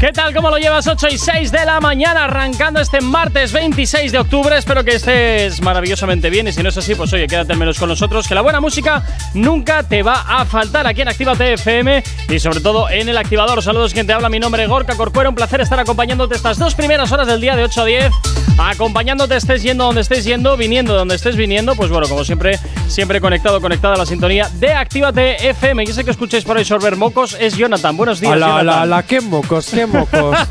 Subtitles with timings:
[0.00, 0.32] ¿Qué tal?
[0.32, 0.86] ¿Cómo lo llevas?
[0.86, 4.56] 8 y 6 de la mañana, arrancando este martes 26 de octubre.
[4.56, 7.78] Espero que estés maravillosamente bien y si no es así, pues oye, quédate al menos
[7.78, 9.02] con nosotros, que la buena música
[9.34, 13.62] nunca te va a faltar aquí en Actívate FM y sobre todo en el activador.
[13.62, 15.28] Saludos, quien te habla, mi nombre es Gorka Corcuera.
[15.28, 18.12] Un placer estar acompañándote estas dos primeras horas del día de 8 a 10.
[18.58, 21.74] Acompañándote, estés yendo donde estés yendo, viniendo donde estés viniendo.
[21.76, 22.58] Pues bueno, como siempre,
[22.88, 25.84] siempre conectado, conectada a la sintonía de Actívate FM.
[25.84, 27.96] Y ese que escuchéis por ahí sorber mocos es Jonathan.
[27.96, 28.68] Buenos días, Hola, Jonathan.
[28.68, 30.36] hola, hola, qué mocos, qué mocos.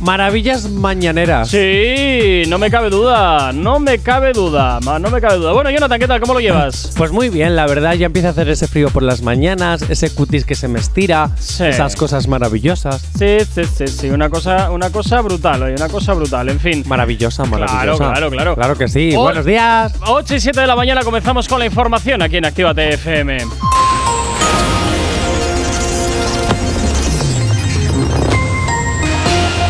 [0.00, 1.48] Maravillas mañaneras.
[1.48, 5.52] Sí, no me cabe duda, no me cabe duda, no me cabe duda.
[5.52, 6.20] Bueno, Jonathan, ¿qué tal?
[6.20, 6.92] ¿Cómo lo llevas?
[6.96, 10.10] Pues muy bien, la verdad, ya empieza a hacer ese frío por las mañanas, ese
[10.10, 11.64] cutis que se me estira, Sí.
[11.64, 13.02] esas cosas maravillosas.
[13.18, 16.84] Sí, sí, sí, sí, una cosa, una cosa brutal, oye, una cosa brutal, en fin.
[16.86, 17.96] Maravillosa, maravillosa.
[18.12, 18.54] claro, claro.
[18.54, 19.14] Claro que sí.
[19.16, 19.22] Oh.
[19.22, 19.92] Buenos días.
[20.06, 23.38] 8 y 7 de la mañana comenzamos con la información aquí en Actívate FM.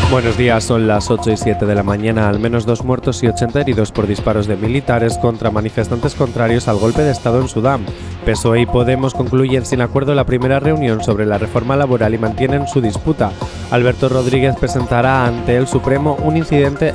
[0.09, 2.29] Buenos días, son las 8 y 7 de la mañana.
[2.29, 6.77] Al menos dos muertos y 80 heridos por disparos de militares contra manifestantes contrarios al
[6.77, 7.85] golpe de Estado en Sudán.
[8.25, 12.69] PSOE y Podemos concluyen sin acuerdo la primera reunión sobre la reforma laboral y mantienen
[12.69, 13.31] su disputa.
[13.69, 16.93] Alberto Rodríguez presentará ante el Supremo un incidente,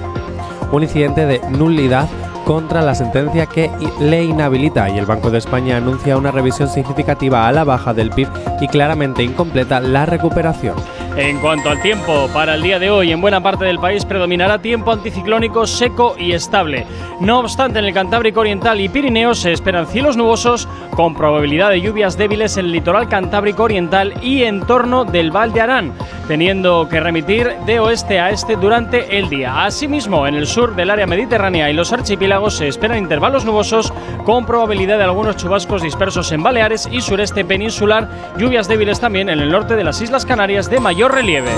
[0.73, 2.09] un incidente de nulidad
[2.47, 7.47] contra la sentencia que le inhabilita y el Banco de España anuncia una revisión significativa
[7.47, 8.29] a la baja del PIB
[8.63, 10.77] y claramente incompleta la recuperación.
[11.17, 14.63] En cuanto al tiempo, para el día de hoy en buena parte del país predominará
[14.63, 16.87] tiempo anticiclónico seco y estable.
[17.21, 21.83] No obstante, en el Cantábrico Oriental y Pirineos se esperan cielos nubosos con probabilidad de
[21.83, 25.93] lluvias débiles en el litoral Cantábrico Oriental y en torno del Val de Arán,
[26.29, 29.65] teniendo que remitir de oeste a este durante el día.
[29.65, 33.93] Asimismo, en el sur del área mediterránea y los archipiélagos se esperan intervalos nubosos
[34.25, 39.41] con probabilidad de algunos chubascos dispersos en Baleares y sureste peninsular, lluvias débiles también en
[39.41, 41.51] el norte de las Islas Canarias de mayor relieve.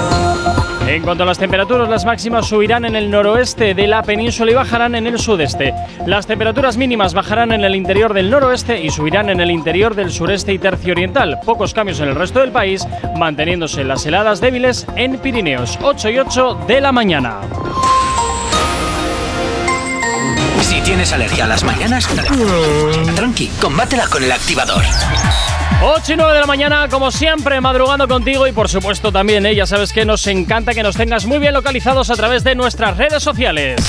[0.87, 4.55] En cuanto a las temperaturas, las máximas subirán en el noroeste de la península y
[4.55, 5.73] bajarán en el sudeste.
[6.07, 10.11] Las temperaturas mínimas bajarán en el interior del noroeste y subirán en el interior del
[10.11, 11.41] sureste y tercio oriental.
[11.45, 15.79] Pocos cambios en el resto del país, manteniéndose las heladas débiles en Pirineos.
[15.83, 17.41] 8 y 8 de la mañana.
[20.63, 22.09] Si tienes alergia a las mañanas,
[23.15, 24.83] tranqui, combátela con El Activador.
[25.83, 29.55] 8 y 9 de la mañana, como siempre, madrugando contigo y por supuesto también, ¿eh?
[29.55, 32.97] ya sabes que nos encanta que nos tengas muy bien localizados a través de nuestras
[32.97, 33.83] redes sociales.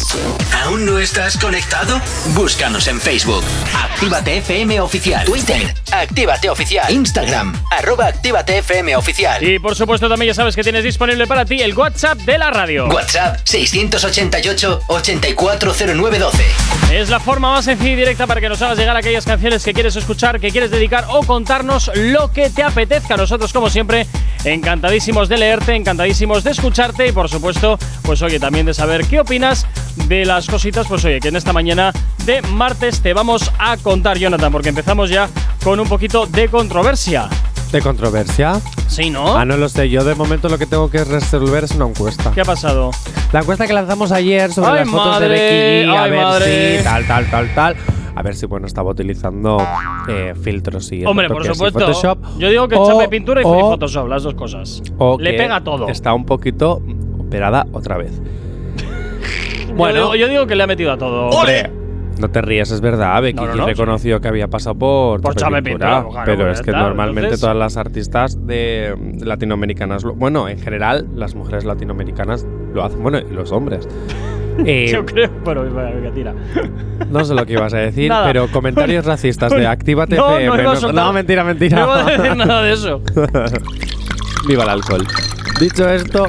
[0.64, 2.02] ¿Aún no estás conectado?
[2.34, 3.46] Búscanos en Facebook.
[3.74, 5.24] Actívate FM Oficial.
[5.26, 5.74] Twitter.
[5.92, 6.92] Actívate Oficial.
[6.92, 7.54] Instagram.
[7.72, 9.42] Arroba Actívate FM Oficial.
[9.44, 12.50] Y por supuesto también ya sabes que tienes disponible para ti el WhatsApp de la
[12.52, 12.88] radio.
[12.88, 16.32] WhatsApp 688-840912.
[16.92, 19.74] Es la forma más sencilla y directa para que nos hagas llegar aquellas canciones que
[19.74, 23.18] quieres escuchar, que quieres dedicar o contarnos lo que te apetezca.
[23.18, 24.08] Nosotros, como siempre,
[24.46, 29.20] encantadísimos de leerte, encantadísimos de escucharte y, por supuesto, pues oye, también de saber qué
[29.20, 29.66] opinas
[30.08, 31.92] de las cositas, pues oye, que en esta mañana
[32.24, 35.30] de martes te vamos a contar, Jonathan, porque empezamos ya
[35.64, 37.30] con un poquito de controversia.
[37.76, 38.62] ¿De controversia?
[38.88, 39.36] Sí, ¿no?
[39.38, 39.90] Ah, no lo sé.
[39.90, 42.32] Yo de momento lo que tengo que resolver es una encuesta.
[42.34, 42.92] ¿Qué ha pasado?
[43.34, 46.24] La encuesta que lanzamos ayer sobre Ay, las fotos de Becky G, a ay, ver
[46.24, 46.78] madre.
[46.78, 47.76] si tal, tal, tal, tal.
[48.16, 49.58] A ver si bueno estaba utilizando
[50.08, 51.80] eh, filtros y Hombre, por supuesto.
[51.80, 52.18] Photoshop.
[52.40, 54.82] Yo digo que O- chape pintura y o- Photoshop, las dos cosas.
[54.98, 55.90] o Le pega todo.
[55.90, 56.82] Está un poquito
[57.20, 58.14] operada otra vez.
[59.76, 61.28] Bueno, yo digo, yo digo que le ha metido a todo.
[61.28, 61.70] Hombre,
[62.20, 63.22] no te rías, es verdad.
[63.22, 66.52] Becky No, no, no, reconoció que había pasado por, Por chape chape pintura, claro, pero
[66.52, 71.66] es que normalmente entonces- todas las artistas de, de latinoamericanas, bueno, en general las mujeres
[71.66, 73.88] latinoamericanas lo hacen, bueno, y los hombres.
[74.66, 75.30] Eh, Yo creo.
[75.44, 76.34] Venga, venga, tira.
[77.12, 78.26] No sé lo que ibas a decir, Nada.
[78.28, 80.94] pero comentarios racistas de Actívate FM.
[80.94, 81.78] no, mentira, mentira.
[81.80, 83.02] No iba a decir nada de eso.
[84.48, 85.04] Viva el alcohol.
[85.60, 86.28] Dicho esto,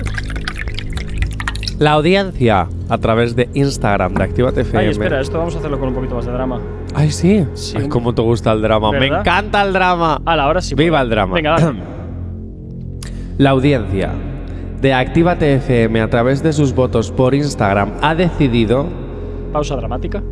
[1.79, 4.85] la audiencia a través de Instagram de Actívate FM.
[4.85, 6.61] Ay, espera, esto vamos a hacerlo con un poquito más de drama.
[6.95, 7.45] Ay, sí.
[7.55, 8.93] Sí, Ay, cómo te gusta el drama.
[8.93, 10.21] Me encanta el drama.
[10.25, 10.75] Hala, ahora sí.
[10.75, 11.03] Viva puedo.
[11.05, 11.35] el drama.
[11.35, 11.79] Venga, dale.
[13.39, 14.11] La audiencia
[14.81, 18.87] de Actívate FM a través de sus votos por Instagram ha decidido
[19.53, 20.23] Pausa dramática.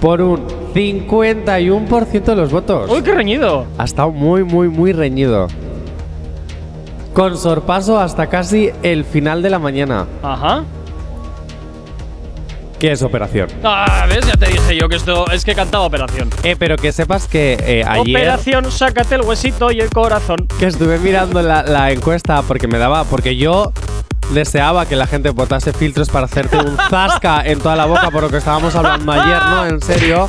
[0.00, 0.40] por un
[0.74, 2.90] 51% de los votos.
[2.90, 3.64] ¡Uy, qué reñido!
[3.78, 5.48] Ha estado muy, muy, muy reñido.
[7.16, 10.04] Con sorpaso hasta casi el final de la mañana.
[10.22, 10.64] Ajá.
[12.78, 13.48] ¿Qué es operación?
[13.64, 14.26] Ah, ¿ves?
[14.26, 16.28] Ya te dije yo que esto es que cantaba Operación.
[16.42, 20.46] Eh, pero que sepas que eh, ayer Operación, sácate el huesito y el corazón.
[20.58, 23.04] que estuve mirando la, la encuesta porque me daba.
[23.04, 23.72] Porque yo
[24.34, 28.24] deseaba que la gente botase filtros para hacerte un zasca en toda la boca por
[28.24, 29.64] lo que estábamos hablando ayer, ¿no?
[29.64, 30.28] En serio.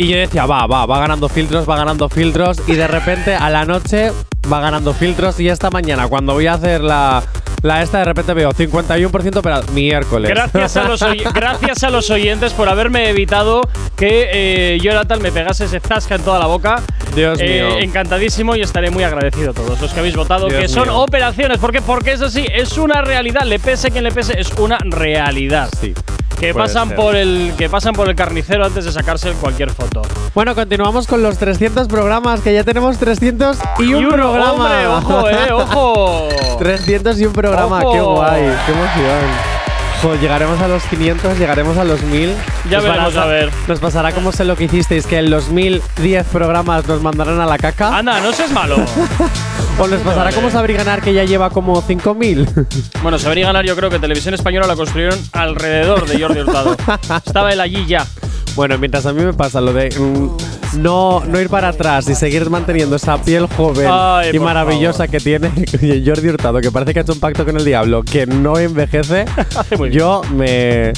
[0.00, 2.56] Y yo decía, va, va, va ganando filtros, va ganando filtros.
[2.66, 4.12] Y de repente a la noche
[4.50, 5.38] va ganando filtros.
[5.40, 7.22] Y esta mañana, cuando voy a hacer la,
[7.60, 10.30] la esta, de repente veo 51% pero miércoles.
[10.30, 11.00] Gracias a, los
[11.34, 13.60] gracias a los oyentes por haberme evitado
[13.94, 16.80] que eh, Jonathan me pegase ese zasca en toda la boca.
[17.14, 17.78] Dios Eh, mío.
[17.80, 20.98] encantadísimo y estaré muy agradecido a todos los que habéis votado, Dios que son mío.
[20.98, 21.58] operaciones.
[21.58, 21.82] ¿Por qué?
[21.82, 23.42] Porque es así, es una realidad.
[23.44, 25.68] Le pese quien le pese, es una realidad.
[25.78, 25.92] Sí.
[26.40, 26.96] Que puede pasan, ser.
[26.96, 30.02] por el, que pasan por el carnicero antes de sacarse cualquier foto.
[30.34, 34.52] Bueno, continuamos con los 300 programas, que ya tenemos 300 y un programa.
[34.52, 35.52] ¡Hombre, ojo, eh!
[35.52, 36.28] ¡Ojo!
[36.58, 37.92] 300 y un programa, Ojo.
[37.92, 39.59] qué guay, qué emoción.
[40.02, 42.34] Jo, llegaremos a los 500, llegaremos a los 1000.
[42.70, 43.50] Ya Nos veremos, a ver.
[43.68, 47.44] Nos pasará como sé lo que hicisteis, que en los 1010 programas nos mandarán a
[47.44, 47.98] la caca.
[47.98, 48.76] Anda, no seas malo.
[49.78, 52.48] o nos pasará como Sabri Ganar, que ya lleva como 5000.
[53.02, 56.76] bueno, Sabría ganar, yo creo que Televisión Española la construyeron alrededor de Jordi Hurtado.
[57.26, 58.06] Estaba él allí ya.
[58.54, 62.14] Bueno, mientras a mí me pasa lo de mm, no, no ir para atrás y
[62.14, 65.50] seguir manteniendo esa piel joven Ay, y maravillosa que tiene
[66.04, 69.24] Jordi Hurtado, que parece que ha hecho un pacto con el diablo, que no envejece.
[69.90, 70.92] Yo me,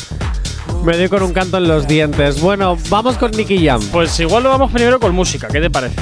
[0.84, 2.40] me doy con un canto en los dientes.
[2.40, 3.80] Bueno, vamos con Nicky Jam.
[3.90, 5.96] Pues igual lo vamos primero con música, ¿qué te parece?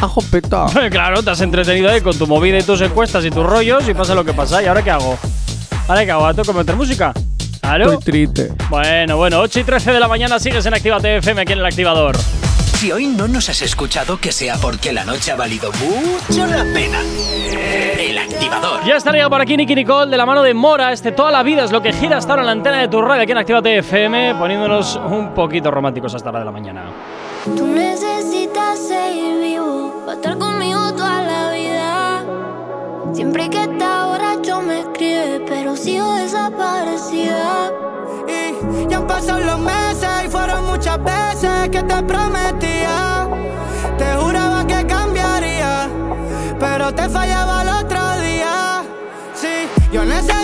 [0.00, 0.66] ¡Ajo peta!
[0.90, 3.94] claro, te has entretenido ahí con tu movida y tus encuestas y tus rollos y
[3.94, 4.62] pasa lo que pasa.
[4.62, 5.16] ¿Y ahora qué hago?
[5.88, 6.34] ¿Ahora qué hago?
[6.34, 7.12] ¿Tengo que meter música?
[7.64, 7.92] ¿Aló?
[7.92, 8.52] Estoy triste.
[8.68, 11.66] Bueno, bueno, 8 y 13 de la mañana sigues en Activa FM aquí en el
[11.66, 12.16] activador.
[12.76, 16.64] Si hoy no nos has escuchado, que sea porque la noche ha valido mucho la
[16.74, 17.00] pena.
[17.98, 18.84] El activador.
[18.84, 20.92] Ya estaría por aquí Nicky Nicole de la mano de Mora.
[20.92, 23.00] Este toda la vida es lo que gira hasta ahora en la antena de tu
[23.00, 26.84] radio aquí en Activa FM, poniéndonos un poquito románticos hasta la de la mañana.
[27.56, 32.24] Tú necesitas seguir vivo para estar conmigo toda la vida.
[33.14, 34.13] Siempre que está
[34.44, 37.72] borracho me escribe, pero sigo desaparecida.
[38.28, 43.28] Y ya han pasado los meses y fueron muchas veces que te prometía.
[43.98, 45.88] Te juraba que cambiaría,
[46.58, 48.82] pero te fallaba el otro día.
[49.34, 50.43] Sí, yo necesito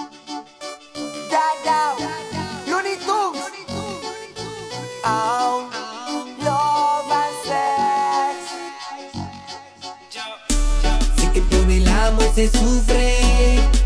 [12.49, 13.15] sufre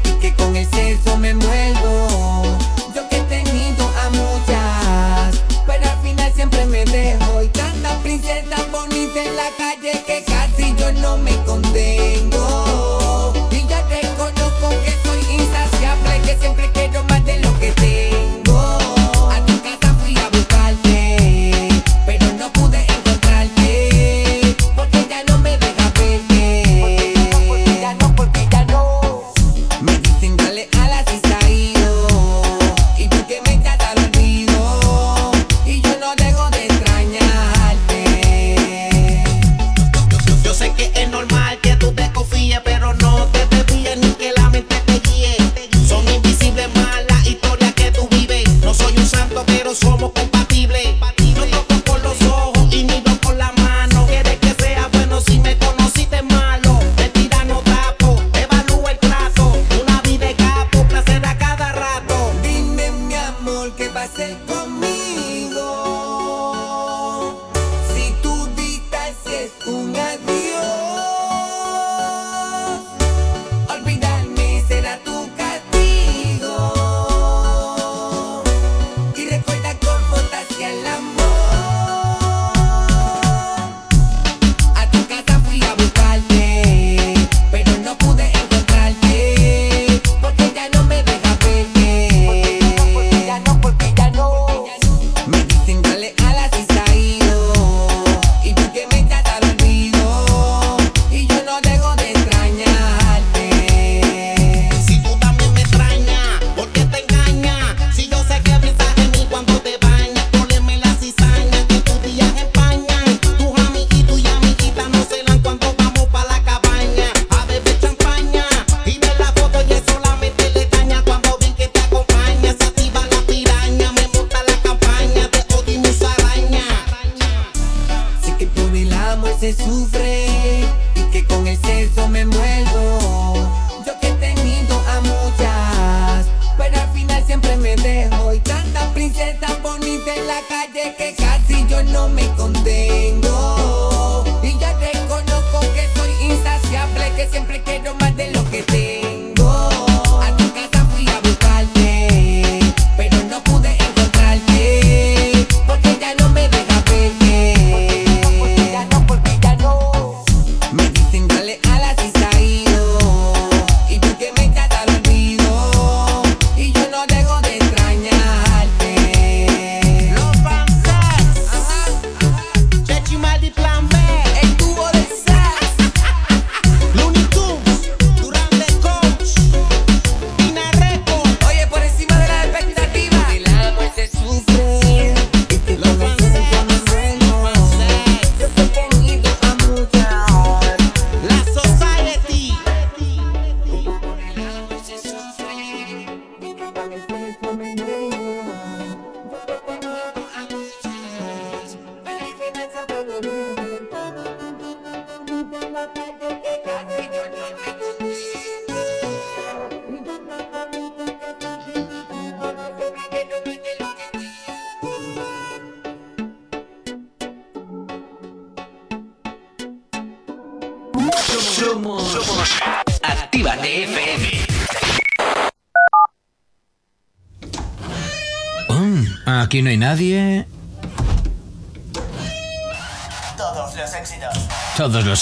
[0.03, 2.43] y que con el sexo me envuelvo.
[2.95, 7.43] Yo que he tenido a muchas, pero al final siempre me dejo.
[7.43, 11.64] Y tantas princesas bonitas en la calle que casi yo no me controlo.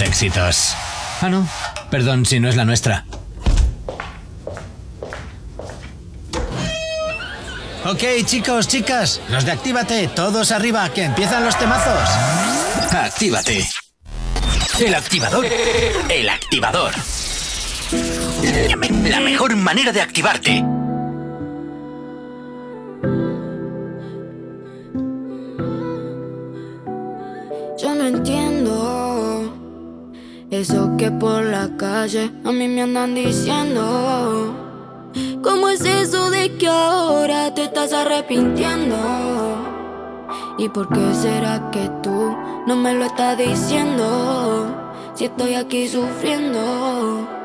[0.01, 0.75] Éxitos.
[1.21, 1.47] Ah, no.
[1.89, 3.05] Perdón si no es la nuestra.
[7.85, 9.19] Ok, chicos, chicas.
[9.29, 12.09] Los de Actívate, todos arriba, que empiezan los temazos.
[12.91, 13.67] Actívate.
[14.79, 15.45] El activador.
[16.09, 16.93] El activador.
[19.05, 20.63] La mejor manera de activarte.
[32.03, 34.53] A mí me andan diciendo.
[35.41, 38.97] ¿Cómo es eso de que ahora te estás arrepintiendo?
[40.57, 42.35] ¿Y por qué será que tú
[42.67, 44.67] no me lo estás diciendo?
[45.15, 47.42] Si estoy aquí sufriendo.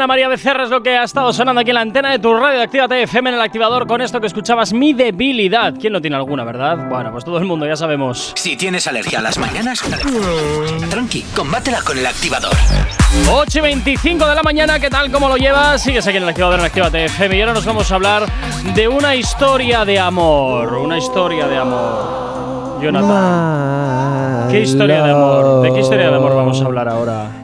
[0.00, 2.32] Mañana, María Becerra es lo que ha estado sonando aquí en la antena de tu
[2.32, 5.74] radio Actívate FM en el activador con esto que escuchabas, mi debilidad.
[5.78, 6.88] ¿Quién no tiene alguna, verdad?
[6.88, 8.32] Bueno, pues todo el mundo, ya sabemos.
[8.36, 9.82] Si tienes alergia a las mañanas,
[10.88, 12.52] tranqui, combátela con el activador.
[13.30, 15.10] 8 y 25 de la mañana, ¿qué tal?
[15.10, 15.82] ¿Cómo lo llevas?
[15.82, 18.26] Sigues aquí en el activador en Actívate FM y ahora nos vamos a hablar
[18.74, 20.72] de una historia de amor.
[20.74, 22.80] Una historia de amor.
[22.80, 24.48] Jonathan.
[24.50, 25.62] ¿Qué historia de amor?
[25.62, 27.39] ¿De qué historia de amor vamos a hablar ahora?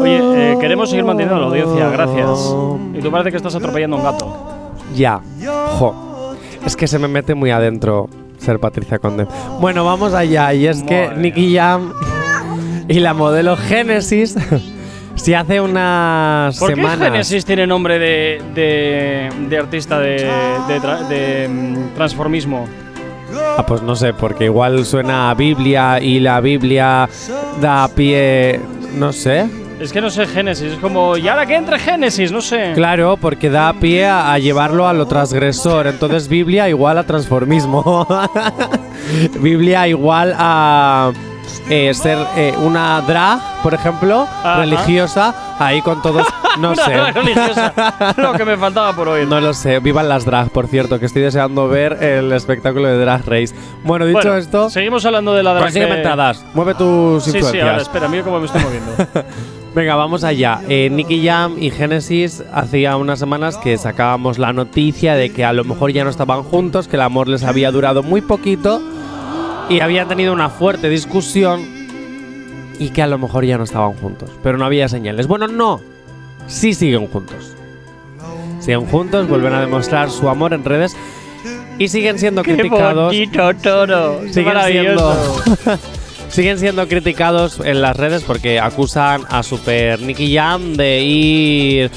[0.00, 2.54] Oye, eh, queremos seguir manteniendo la audiencia, gracias.
[2.94, 4.36] Y tú parece que estás atropellando a un gato.
[4.94, 5.20] Ya.
[5.78, 6.34] Jo.
[6.64, 8.08] Es que se me mete muy adentro
[8.38, 9.26] ser Patricia Conde.
[9.60, 10.52] Bueno, vamos allá.
[10.54, 11.92] Y es que Nicky Jam
[12.88, 14.36] y la modelo Genesis
[15.14, 16.98] si hace unas ¿Por semanas.
[16.98, 20.30] qué Genesis tiene nombre de, de, de artista de,
[20.68, 22.66] de, tra- de, mm, transformismo?
[23.40, 27.08] Ah, pues no sé, porque igual suena a Biblia y la Biblia
[27.60, 28.60] da pie.
[28.96, 29.46] No sé.
[29.80, 32.30] Es que no sé Génesis, es como, ¿y ahora que entre Génesis?
[32.30, 32.72] No sé.
[32.74, 35.88] Claro, porque da pie a, a llevarlo a lo transgresor.
[35.88, 38.06] Entonces, Biblia igual a transformismo.
[39.40, 41.12] Biblia igual a
[41.68, 46.26] eh, ser eh, una drag, por ejemplo, religiosa, ahí con todos.
[46.60, 47.12] No sé.
[47.12, 48.14] religiosa.
[48.16, 49.26] Lo que me faltaba por hoy.
[49.26, 52.98] No lo sé, vivan las drag, por cierto, que estoy deseando ver el espectáculo de
[52.98, 53.54] Drag Race.
[53.82, 55.64] Bueno, dicho Bueno, esto, seguimos hablando de la drag.
[55.64, 57.68] consígueme que- entradas, mueve tus Sí, sí, influencias.
[57.68, 58.92] ahora espera, mira cómo me estoy moviendo.
[59.74, 60.60] Venga, vamos allá.
[60.68, 65.52] Eh, Nicky Jam y Genesis hacía unas semanas que sacábamos la noticia de que a
[65.52, 68.80] lo mejor ya no estaban juntos, que el amor les había durado muy poquito
[69.68, 71.62] y habían tenido una fuerte discusión
[72.78, 75.26] y que a lo mejor ya no estaban juntos, pero no había señales.
[75.26, 75.80] Bueno, no,
[76.46, 77.52] sí siguen juntos.
[78.60, 80.96] Siguen juntos, vuelven a demostrar su amor en redes
[81.78, 83.06] y siguen siendo ¡Qué criticados.
[83.12, 84.20] bonito, toro!
[84.22, 85.16] ¡Qué Siguen siendo,
[86.28, 91.90] siguen siendo criticados en las redes porque acusan a Super Nicky Jam de ir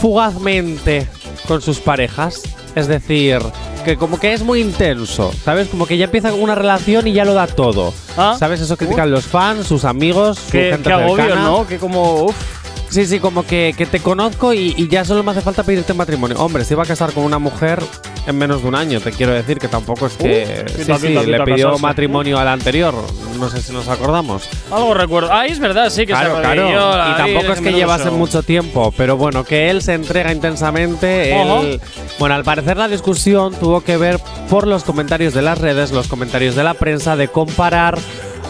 [0.00, 1.06] fugazmente
[1.46, 2.42] con sus parejas.
[2.74, 3.38] Es decir,
[3.84, 5.68] que como que es muy intenso, ¿sabes?
[5.68, 7.92] Como que ya empieza una relación y ya lo da todo.
[8.16, 8.34] Ah.
[8.38, 8.60] ¿Sabes?
[8.60, 11.44] Eso critican los fans, sus amigos, su Qué, gente qué agobio, cercana.
[11.44, 11.66] ¿no?
[11.66, 12.24] Que como.
[12.24, 12.61] Uf.
[12.92, 15.94] Sí, sí, como que, que te conozco y, y ya solo me hace falta pedirte
[15.94, 16.36] matrimonio.
[16.38, 17.82] Hombre, se iba a casar con una mujer
[18.26, 20.64] en menos de un año, te quiero decir que tampoco es que.
[20.66, 21.82] Uh, sí, quita, sí, quita, le pidió casarse.
[21.82, 22.94] matrimonio al anterior.
[23.38, 24.46] No sé si nos acordamos.
[24.70, 25.30] Algo recuerdo.
[25.32, 26.68] Ah, es verdad, sí, que Claro, se claro.
[26.68, 31.32] Y tampoco es que llevase mucho tiempo, pero bueno, que él se entrega intensamente.
[31.40, 31.80] Él-
[32.18, 36.08] bueno, al parecer la discusión tuvo que ver por los comentarios de las redes, los
[36.08, 37.98] comentarios de la prensa, de comparar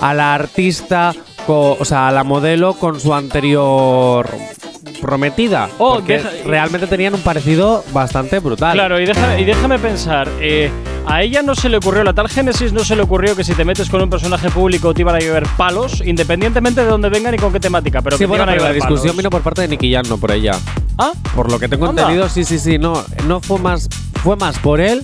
[0.00, 1.14] a la artista,
[1.48, 4.28] o sea, a la modelo con su anterior
[5.00, 5.68] prometida.
[5.78, 8.72] Oh, porque deja- realmente tenían un parecido bastante brutal.
[8.74, 10.70] Claro, y, deja- y déjame pensar, eh,
[11.06, 13.54] a ella no se le ocurrió, la tal Génesis no se le ocurrió que si
[13.54, 17.34] te metes con un personaje público te iban a llover palos, independientemente de dónde vengan
[17.34, 19.08] y con qué temática, pero sí, que te bueno, iban a pero la llover discusión
[19.08, 19.16] palos.
[19.16, 20.52] vino por parte de Nicky Jam, no por ella.
[20.98, 22.02] Ah, Por lo que tengo Anda.
[22.02, 23.88] entendido, sí, sí, sí, no, no fue más,
[24.22, 25.02] fue más por él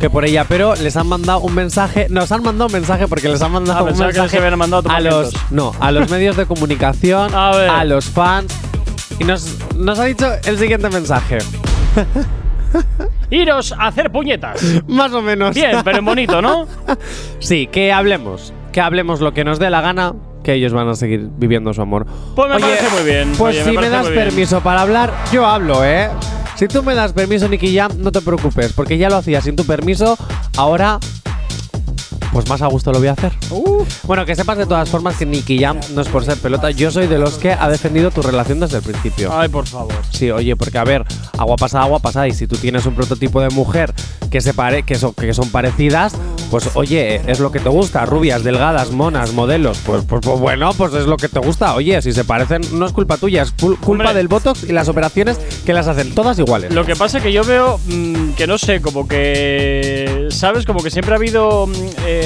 [0.00, 3.28] que por ella, pero les han mandado un mensaje, nos han mandado un mensaje porque
[3.28, 6.10] les han mandado Ah, un que mensaje les habían mandado a los, no, a los
[6.10, 7.86] medios de comunicación, A ver.
[7.86, 8.52] los fans
[9.18, 11.38] y nos, nos ha dicho el siguiente mensaje,
[13.30, 14.60] iros a hacer puñetas.
[14.88, 15.54] más o menos.
[15.54, 16.66] Bien, pero en bonito, ¿no?
[17.38, 20.14] sí, que hablemos, que hablemos lo que nos dé la gana.
[20.42, 22.04] Que ellos van a seguir viviendo su amor.
[22.36, 24.24] Pues me parece muy bien, Pues oye, si me, das bien.
[24.26, 26.10] permiso para hablar, yo hablo, ¿eh?
[26.56, 29.56] Si tú me das permiso, Nicky Jam, no te preocupes, porque ya lo hacía sin
[29.56, 30.16] tu permiso.
[30.56, 31.00] Ahora,
[32.34, 33.32] pues más a gusto lo voy a hacer.
[33.50, 33.84] Uh.
[34.02, 36.70] Bueno, que sepas de todas formas que Nicky Jam no es por ser pelota.
[36.72, 39.30] Yo soy de los que ha defendido tu relación desde el principio.
[39.32, 39.94] Ay, por favor.
[40.10, 41.04] Sí, oye, porque a ver,
[41.38, 42.26] agua pasada, agua pasada.
[42.26, 43.94] Y si tú tienes un prototipo de mujer
[44.30, 46.14] que se pare, que son, que son parecidas,
[46.50, 48.04] pues oye, es lo que te gusta.
[48.04, 49.78] Rubias, delgadas, monas, modelos.
[49.86, 51.74] Pues, pues, pues bueno, pues es lo que te gusta.
[51.76, 54.14] Oye, si se parecen, no es culpa tuya, es cul- culpa Hombre.
[54.14, 56.74] del Botox y las operaciones que las hacen todas iguales.
[56.74, 60.26] Lo que pasa es que yo veo mm, que no sé, como que.
[60.30, 60.64] ¿Sabes?
[60.66, 61.72] Como que siempre ha habido mm,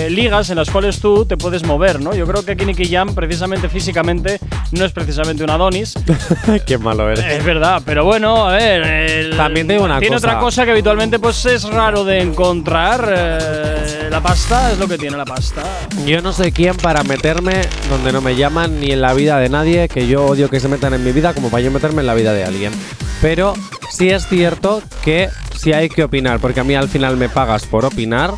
[0.06, 2.14] eh, ligas en las cuales tú te puedes mover, ¿no?
[2.14, 4.38] Yo creo que Nicky Jam, precisamente físicamente,
[4.72, 5.94] no es precisamente un Adonis.
[6.66, 7.24] Qué malo eres.
[7.24, 8.82] es verdad, pero bueno, a ver.
[8.82, 10.28] el- También te digo una tiene cosa.
[10.28, 13.12] otra cosa que habitualmente pues es raro de encontrar.
[13.16, 15.62] eh, la pasta es lo que tiene la pasta.
[16.06, 19.48] Yo no soy quien para meterme donde no me llaman ni en la vida de
[19.48, 22.06] nadie, que yo odio que se metan en mi vida como para yo meterme en
[22.06, 22.72] la vida de alguien.
[23.20, 23.54] Pero
[23.90, 27.66] sí es cierto que sí hay que opinar, porque a mí al final me pagas
[27.66, 28.32] por opinar.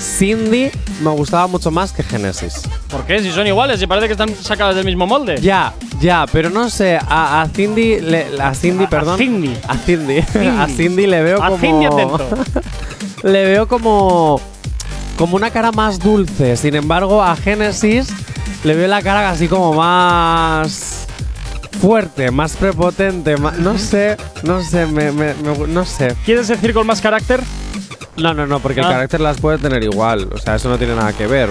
[0.00, 0.70] Cindy
[1.02, 2.62] me gustaba mucho más que Genesis.
[2.90, 3.20] ¿Por qué?
[3.20, 5.38] Si son iguales, y parece que están sacadas del mismo molde.
[5.40, 9.18] Ya, ya, pero no sé, a, a Cindy, le- a Cindy, A- a perdón.
[9.18, 9.56] Cindy.
[9.68, 10.18] A Cindy.
[10.18, 11.58] a Cindy le veo A como.
[11.60, 12.28] Cindy atento.
[13.24, 14.40] le veo como.
[15.18, 16.56] Como una cara más dulce.
[16.56, 18.08] Sin embargo, a Genesis
[18.64, 21.06] le veo la cara así como más.
[21.80, 26.14] Fuerte, más prepotente, más, no sé, no sé, me, me- me- no sé.
[26.26, 27.40] ¿Quieres decir con más carácter?
[28.22, 28.84] No, no, no, porque Ah.
[28.84, 30.28] el carácter las puede tener igual.
[30.32, 31.50] O sea, eso no tiene nada que ver.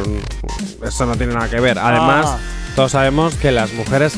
[0.83, 1.77] Eso no tiene nada que ver.
[1.79, 2.37] Además, Ah.
[2.75, 4.13] todos sabemos que las mujeres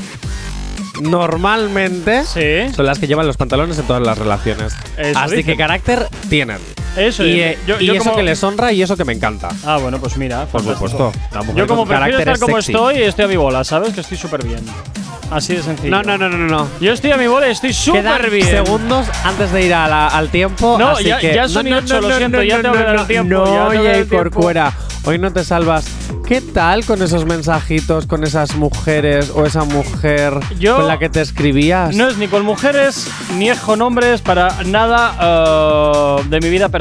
[1.01, 2.73] normalmente Sí.
[2.75, 4.73] son las que llevan los pantalones en todas las relaciones.
[4.97, 5.45] Eso Así dicen.
[5.53, 6.57] que carácter tienen.
[6.97, 7.55] Eso y es.
[7.55, 9.49] eh, Yo- y yo eso como- que les honra y eso que me encanta.
[9.65, 10.45] Ah, bueno, pues mira.
[10.45, 11.11] Por fantástico.
[11.11, 11.53] supuesto.
[11.55, 12.71] Yo como prefiero estar es como sexy.
[12.73, 13.93] estoy, estoy a mi bola, ¿sabes?
[13.93, 14.59] Que estoy súper bien.
[15.31, 15.91] Así de sencillo.
[15.91, 16.47] No, no, no, no, no.
[16.47, 16.67] no.
[16.81, 18.45] Yo estoy a mi bola y estoy súper bien.
[18.47, 20.75] segundos antes de ir a la- al tiempo.
[20.77, 23.07] No, así ya- que ya son y ocho, lo siento, ya tengo que dar el
[23.07, 24.05] tiempo, No, oye.
[24.07, 24.73] Corcuera,
[25.05, 25.85] hoy no te salvas.
[26.27, 31.09] ¿Qué tal con esos mensajitos, con esas mujeres o esa mujer Yo- con la que
[31.09, 31.93] te escribías?
[31.95, 36.67] No es ni con mujeres ni es con hombres para nada eh, de mi vida
[36.69, 36.80] personal.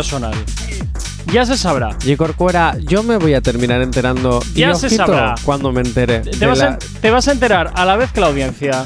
[1.32, 1.90] Ya se sabrá.
[2.04, 4.42] Y Corcuera, yo me voy a terminar enterando.
[4.54, 5.34] Ya y se sabrá.
[5.44, 6.20] Cuando me entere.
[6.20, 8.84] Te vas, la- a, te vas a enterar a la vez que la audiencia.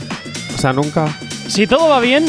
[0.55, 1.07] O sea, nunca.
[1.49, 2.25] Si todo va bien,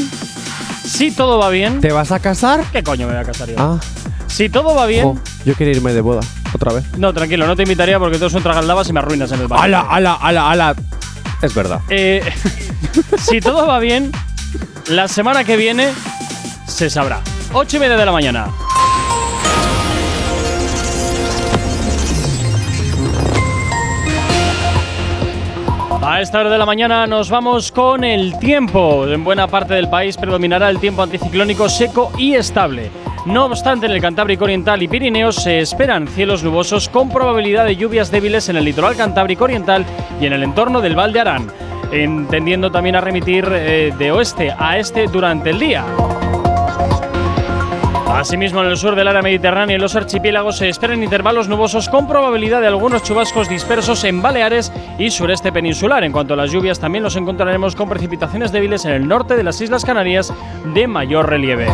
[0.86, 2.64] si todo va bien, ¿Te vas a casar?
[2.72, 3.56] ¿qué coño me voy a casar yo?
[3.58, 3.80] Ah,
[4.28, 6.22] Si todo va bien, jo, yo quiero irme de boda.
[6.54, 6.84] Otra vez.
[6.98, 9.62] no, tranquilo, no te invitaría porque tú son tragaldabas y me arruinas en el bar.
[9.62, 10.76] ¡Hala, hala, hala, hala!
[11.42, 11.82] Es verdad.
[11.90, 12.22] Eh,
[13.18, 14.12] si todo va bien,
[14.88, 15.90] la semana que viene
[16.68, 17.22] se sabrá.
[17.54, 18.48] 8 y media de la mañana.
[26.02, 29.08] A esta hora de la mañana nos vamos con el tiempo.
[29.08, 32.92] En buena parte del país predominará el tiempo anticiclónico seco y estable.
[33.26, 37.76] No obstante, en el Cantábrico Oriental y Pirineos se esperan cielos nubosos con probabilidad de
[37.76, 39.84] lluvias débiles en el litoral Cantábrico Oriental
[40.22, 41.48] y en el entorno del Val de Arán,
[41.92, 45.84] en- tendiendo también a remitir eh, de oeste a este durante el día.
[48.16, 52.08] Asimismo, en el sur del área mediterránea y los archipiélagos se esperan intervalos nubosos con
[52.08, 56.06] probabilidad de algunos chubascos dispersos en Baleares y sureste peninsular.
[56.06, 59.44] En cuanto a las lluvias, también los encontraremos con precipitaciones débiles en el norte de
[59.44, 60.34] las Islas Canarias
[60.74, 61.68] de mayor relieve.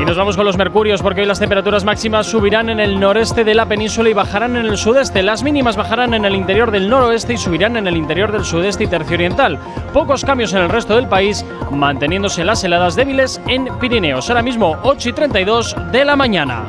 [0.00, 3.44] Y nos vamos con los mercurios porque hoy las temperaturas máximas subirán en el noreste
[3.44, 5.22] de la península y bajarán en el sudeste.
[5.22, 8.84] Las mínimas bajarán en el interior del noroeste y subirán en el interior del sudeste
[8.84, 9.58] y tercio oriental.
[9.92, 14.28] Pocos cambios en el resto del país, manteniéndose las heladas débiles en Pirineos.
[14.30, 16.64] Ahora mismo 8 y 32 de la mañana.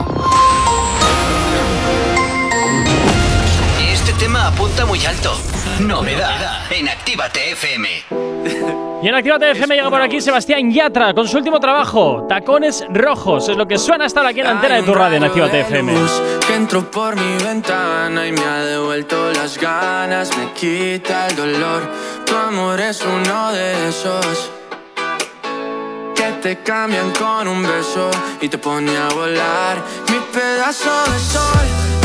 [3.91, 5.33] Este tema apunta muy alto.
[5.79, 7.89] Novedad en Actívate FM.
[9.03, 13.49] Y en Actívate FM llega por aquí Sebastián Yatra con su último trabajo, Tacones Rojos.
[13.49, 15.93] Es lo que suena hasta aquí en la antena de tu radio en Actívate FM.
[16.47, 21.91] que entró por mi ventana y me ha devuelto las ganas, me quita el dolor.
[22.25, 24.51] Tu amor es uno de esos
[26.15, 28.09] que te cambian con un beso
[28.39, 29.77] y te pone a volar.
[30.09, 32.04] Mi pedazo de sol,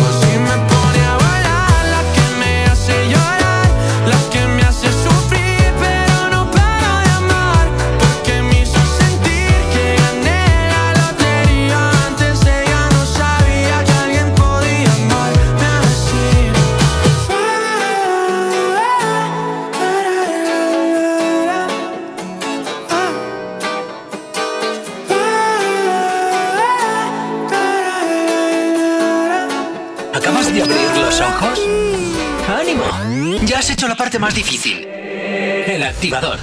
[34.21, 34.85] Más difícil.
[34.85, 36.37] El activador.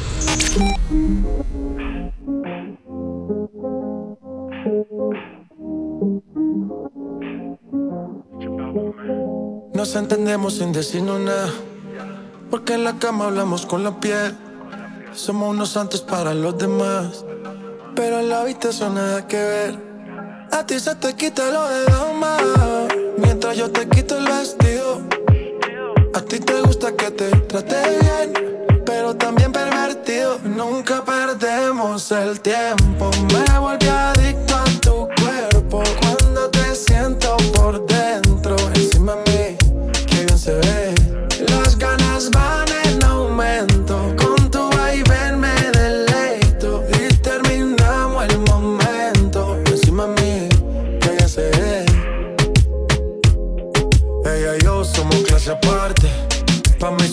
[9.74, 11.52] Nos entendemos sin decirnos nada.
[12.50, 14.34] Porque en la cama hablamos con la piel.
[15.12, 17.24] Somos unos santos para los demás.
[17.94, 19.78] Pero en la habitación nada que ver.
[20.50, 22.38] A ti se te quita lo de dama.
[23.18, 25.17] Mientras yo te quito el vestido.
[26.18, 28.82] A ti te gusta que te trate bien.
[28.84, 30.40] Pero también pervertido.
[30.42, 33.08] Nunca perdemos el tiempo.
[33.32, 35.80] Me volví adicto a tu cuerpo.
[36.00, 38.56] Cuando te siento por dentro.
[38.74, 40.94] Encima de mí, que bien se ve.
[41.50, 42.67] Las ganas van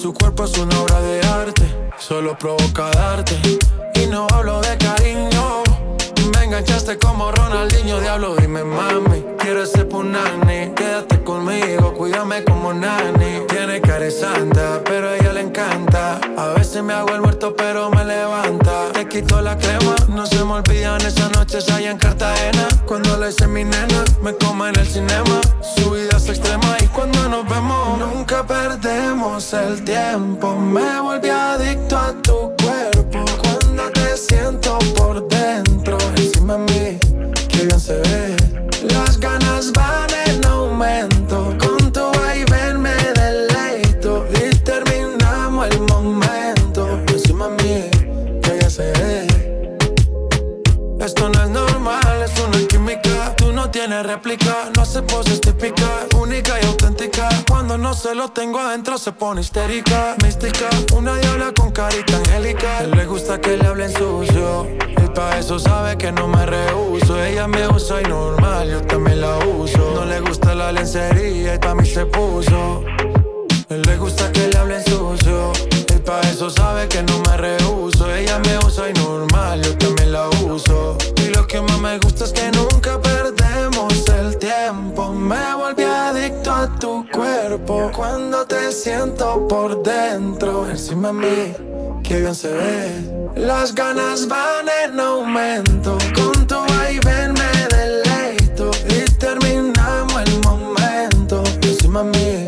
[0.05, 1.63] su cuerpo es una obra de arte.
[1.97, 3.35] Solo provoca darte.
[3.95, 5.63] Y no hablo de cariño.
[6.25, 9.25] Venga enganchaste como Ronaldinho, diablo, dime mami.
[9.39, 13.47] Quiero ser punani, quédate conmigo, cuídame como nani.
[13.47, 16.19] Tiene cara santa, pero a ella le encanta.
[16.37, 18.94] A veces me hago el muerto, pero me levanta.
[19.15, 22.67] Te quito la crema, no se me olvidan esas noches allá en Cartagena.
[22.85, 25.39] Cuando le hice mi nena, me come en el cinema.
[25.61, 30.57] Su vida es extrema y cuando nos vemos, nunca perdemos el tiempo.
[30.57, 33.23] Me volví adicto a tu cuerpo.
[33.41, 36.99] Cuando te siento por dentro, encima de mí,
[37.47, 38.35] que bien se ve.
[38.93, 40.09] Las ganas van
[53.65, 56.05] no tienes réplica, no hace poses típicas.
[56.15, 57.27] Única y auténtica.
[57.49, 60.15] Cuando no se lo tengo adentro se pone histérica.
[60.23, 62.83] Mística, una diabla con carita angélica.
[62.83, 64.67] Él le gusta que le hablen sucio.
[65.03, 67.19] Y pa' eso sabe que no me rehuso.
[67.23, 69.93] Ella me usa y normal, yo también la uso.
[69.95, 72.83] No le gusta la lencería y mí se puso.
[73.69, 75.53] Él le gusta que le hablen sucio.
[75.89, 78.13] Y pa' eso sabe que no me rehuso.
[78.13, 80.99] Ella me usa y normal, yo también la uso.
[81.17, 83.44] Y lo que más me gusta es que nunca tiempo.
[85.25, 87.89] Me volví adicto a tu cuerpo.
[87.95, 93.31] Cuando te siento por dentro, encima de mí, que bien se ve.
[93.35, 95.97] Las ganas van en aumento.
[96.13, 98.69] Con tu vaivén me deleito.
[98.87, 101.41] Y terminamos el momento.
[101.63, 102.44] Encima de mí,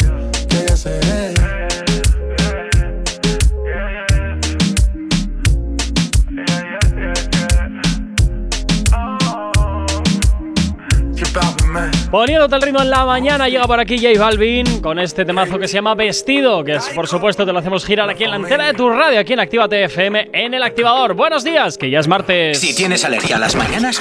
[12.12, 15.67] Poniéndote el ritmo en la mañana, llega por aquí J Balvin con este temazo que
[15.67, 18.67] se llama Vestido, que es, por supuesto te lo hacemos girar aquí en la antena
[18.67, 21.13] de tu radio, aquí en Actívate FM, en el activador.
[21.13, 22.60] Buenos días, que ya es martes.
[22.60, 24.00] Si tienes alergia a las mañanas,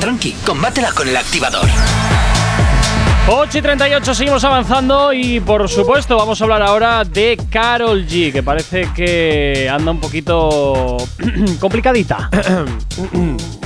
[0.00, 1.66] tranqui, combátela con el activador.
[3.28, 8.32] 8 y 38 seguimos avanzando y por supuesto vamos a hablar ahora de Carol G,
[8.32, 10.96] que parece que anda un poquito
[11.60, 12.28] complicadita.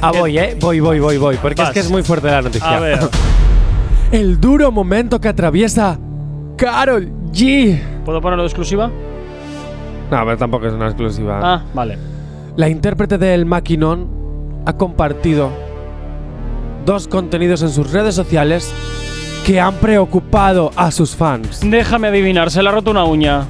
[0.00, 0.56] Ah, voy, eh.
[0.60, 1.36] Voy, voy, voy, voy.
[1.36, 1.70] Porque Vas.
[1.70, 2.76] es que es muy fuerte la noticia.
[2.76, 2.98] A ver,
[4.12, 5.98] El duro momento que atraviesa
[6.56, 7.78] Carol G.
[8.04, 8.88] ¿puedo ponerlo de exclusiva?
[10.10, 11.40] No, pero tampoco es una exclusiva.
[11.42, 11.98] Ah, vale.
[12.56, 14.08] La intérprete del Maquinón
[14.64, 15.50] ha compartido
[16.86, 18.72] dos contenidos en sus redes sociales
[19.44, 21.60] que han preocupado a sus fans.
[21.62, 23.44] Déjame adivinar, se le ha roto una uña.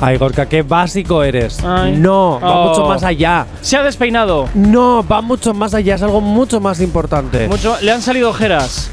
[0.00, 1.62] Ay, Gorka, qué básico eres.
[1.64, 1.92] Ay.
[1.96, 2.68] No, va Oh.
[2.70, 3.46] mucho más allá.
[3.62, 4.48] Se ha despeinado.
[4.54, 7.48] No, va mucho más allá, es algo mucho más importante.
[7.48, 8.90] Mucho, le han salido ojeras.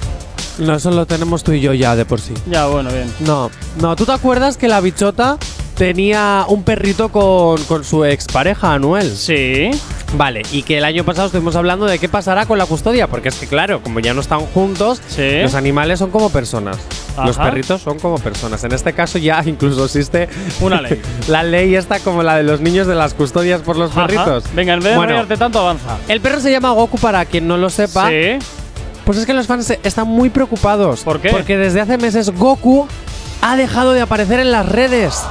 [0.60, 2.34] No, eso lo tenemos tú y yo ya de por sí.
[2.46, 3.12] Ya, bueno, bien.
[3.22, 3.50] No,
[3.82, 5.38] no, ¿tú te acuerdas que la bichota
[5.76, 9.10] tenía un perrito con, con su expareja, Anuel?
[9.16, 9.72] Sí.
[10.18, 13.30] Vale, y que el año pasado estuvimos hablando de qué pasará con la custodia, porque
[13.30, 15.40] es que claro, como ya no están juntos, Sí.
[15.42, 16.78] los animales son como personas.
[17.26, 18.64] Los perritos son como personas.
[18.64, 20.30] En este caso ya incluso existe
[20.62, 21.02] Una ley.
[21.28, 24.08] la ley esta como la de los niños de las custodias por los Ajá.
[24.08, 24.44] perritos.
[24.54, 25.98] Venga, en vez de Bueno, tanto, avanza.
[26.08, 28.10] el perro se llama Goku para quien no lo sepa.
[28.10, 28.40] Sí.
[29.06, 31.02] Pues es que los fans están muy preocupados.
[31.02, 31.30] ¿Por qué?
[31.30, 32.88] Porque desde hace meses Goku
[33.42, 35.24] ha dejado de aparecer en las redes.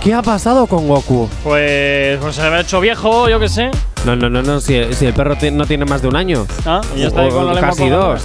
[0.00, 1.28] ¿Qué ha pasado con Goku?
[1.42, 3.70] Pues, pues se le ha hecho viejo, yo qué sé.
[4.04, 4.60] No, no, no, no.
[4.60, 6.46] Si, si el perro no tiene más de un año.
[6.66, 8.22] Ah, y ya está ahí con la casi dos.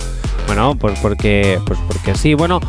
[0.49, 2.33] Bueno, pues porque, pues porque sí.
[2.33, 2.59] Bueno,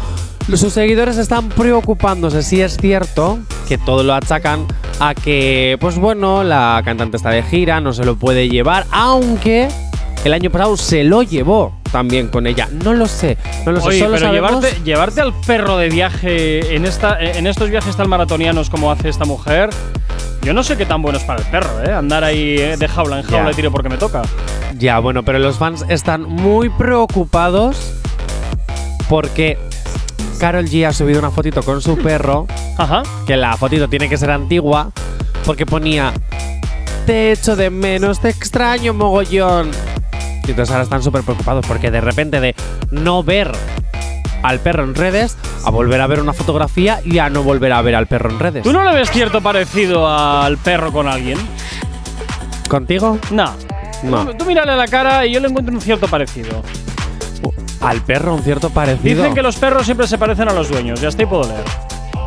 [0.55, 2.43] sus seguidores están preocupándose.
[2.43, 4.67] Sí es cierto que todo lo achacan
[4.99, 9.69] a que, pues bueno, la cantante está de gira, no se lo puede llevar, aunque
[10.25, 12.69] el año pasado se lo llevó también con ella.
[12.85, 13.89] No lo sé, no lo sé.
[13.89, 17.97] Oye, Solo pero sabemos- llevarte, llevarte al perro de viaje en, esta, en estos viajes
[17.97, 19.71] tan maratonianos como hace esta mujer,
[20.43, 21.93] yo no sé qué tan bueno es para el perro, ¿eh?
[21.93, 23.51] Andar ahí eh, de jaula en jaula Ya.
[23.51, 24.23] y tiro porque me toca.
[24.79, 27.95] Ya, bueno, pero los fans están muy preocupados
[29.09, 29.59] porque
[30.39, 32.47] Carol G ha subido una fotito con su perro,
[32.79, 33.03] Ajá.
[33.27, 34.91] que la fotito tiene que ser antigua,
[35.45, 36.13] porque ponía
[37.07, 39.71] te echo de menos, te extraño mogollón.
[40.47, 42.55] Y entonces ahora están súper preocupados porque de repente de
[42.91, 43.53] no ver
[44.43, 47.83] al perro en redes a volver a ver una fotografía y a no volver a
[47.83, 48.63] ver al perro en redes.
[48.63, 51.39] ¿Tú no le ves cierto parecido al perro con alguien?
[52.69, 53.19] ¿Contigo?
[53.31, 53.53] No.
[54.03, 54.27] No.
[54.27, 56.63] Tú, tú mírale la cara y yo le encuentro un cierto parecido.
[57.81, 59.23] Al perro un cierto parecido.
[59.23, 61.65] Dicen que los perros siempre se parecen a los dueños, ya estoy puedo leer.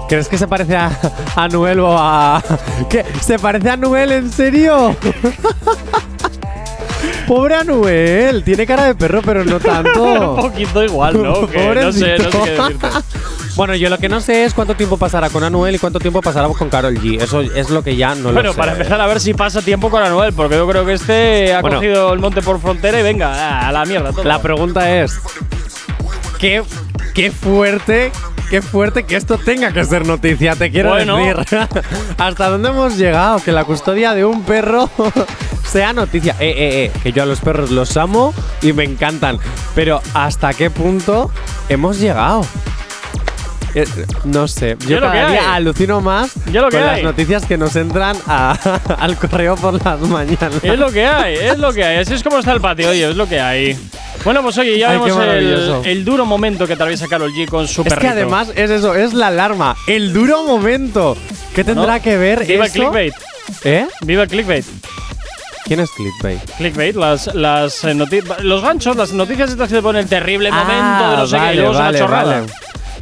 [0.10, 0.92] ¿Crees que se parece a,
[1.36, 2.44] a Noel o a.
[2.90, 3.06] ¿Qué?
[3.22, 4.96] ¿Se parece a Noel en serio?
[7.28, 10.36] Pobre Anuel, tiene cara de perro, pero no un tanto.
[10.36, 11.48] poquito igual, ¿no?
[11.48, 12.88] Que no sé, no sé qué Pobrecito.
[12.88, 12.88] decirte.
[13.56, 16.22] Bueno, yo lo que no sé es cuánto tiempo pasará con Anuel y cuánto tiempo
[16.22, 17.22] pasará con Carol G.
[17.22, 18.58] Eso es lo que ya no lo Bueno, sé.
[18.58, 21.62] para empezar a ver si pasa tiempo con Anuel, porque yo creo que este ha
[21.62, 21.78] Bueno.
[21.78, 24.24] cogido el monte por frontera y venga, a la mierda todo.
[24.24, 25.20] La pregunta es:
[26.44, 26.62] ¿qué,
[27.14, 28.12] qué fuerte,
[28.50, 30.58] qué fuerte que esto tenga que ser noticia?
[30.58, 31.16] Te quiero Bueno.
[31.16, 31.38] decir.
[32.18, 33.40] ¿Hasta dónde hemos llegado?
[33.40, 34.90] Que la custodia de un perro
[35.66, 36.36] sea noticia.
[36.42, 39.40] Eh, eh, eh, que yo a los perros los amo y me encantan.
[39.74, 41.32] Pero ¿hasta qué punto
[41.70, 42.46] hemos llegado?
[43.74, 43.86] Eh,
[44.26, 48.16] no sé, yo cada día alucino más lo que con las noticias que nos entran
[48.28, 48.52] a-
[49.00, 50.62] al correo por las mañanas.
[50.62, 51.98] Es lo que hay, es lo que hay.
[52.00, 53.80] Así es como está el patio, oye, es lo que hay.
[54.24, 57.68] Bueno, pues oye, ya Ay, qué vemos el, duro momento que atraviesa Carol G con
[57.68, 58.12] su Es que perrito.
[58.14, 61.18] además es eso, es la alarma, el duro momento.
[61.54, 62.02] ¿Qué tendrá ¿No?
[62.02, 63.14] que ver Viva clickbait.
[63.66, 63.86] ¿Eh?
[64.02, 64.66] Viva clickbait.
[65.66, 66.40] ¿Quién es clickbait?
[66.58, 67.96] Clickbait, las, las eh,
[68.42, 71.36] los ganchos, las noticias estas que te ponen el terrible Ah, momento de no sé
[71.36, 72.34] qué, y vale, luego es una vale, chorrada.
[72.42, 72.54] vale.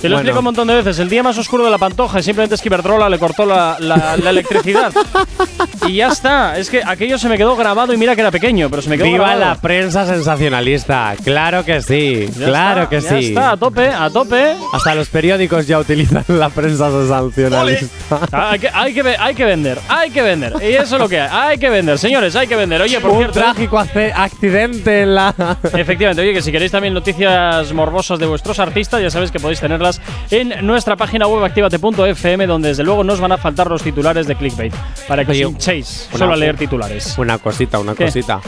[0.02, 0.30] Te lo Bueno.
[0.30, 0.98] explico un montón de veces.
[1.00, 4.18] El día más oscuro de la pantoja simplemente es que Iberdrola le cortó la, la-
[4.18, 4.92] la electricidad.
[5.88, 6.58] y ya está.
[6.58, 8.98] Es que aquello se me quedó grabado y mira que era pequeño, pero se me
[8.98, 9.40] quedó Viva grabado.
[9.40, 13.28] la prensa sensacionalista, claro que sí, Ya claro está, que ya sí.
[13.28, 14.56] está, a tope, a tope.
[14.74, 18.20] Hasta los periódicos ya utilizan la prensa sensacionalista.
[18.32, 20.54] Ah, Hay que, hay, que, hay que vender, hay que vender.
[20.62, 21.30] Y eso es lo que hay.
[21.52, 22.82] Hay que vender, señores, hay que vender.
[22.82, 23.40] Oye, por Un cierto.
[23.40, 25.36] trágico acce- accidente en la.
[25.74, 29.60] Efectivamente, oye, que si queréis también noticias morbosas de vuestros artistas, ya sabéis que podéis
[29.60, 29.91] tenerlas
[30.30, 34.28] en nuestra página web activate.fm, donde desde luego no os van a faltar los titulares
[34.28, 34.74] de clickbait.
[35.08, 37.18] Para que os hinchéis solo a leer titulares.
[37.18, 38.06] Una cosita, una ¿Qué?
[38.06, 38.42] cosita.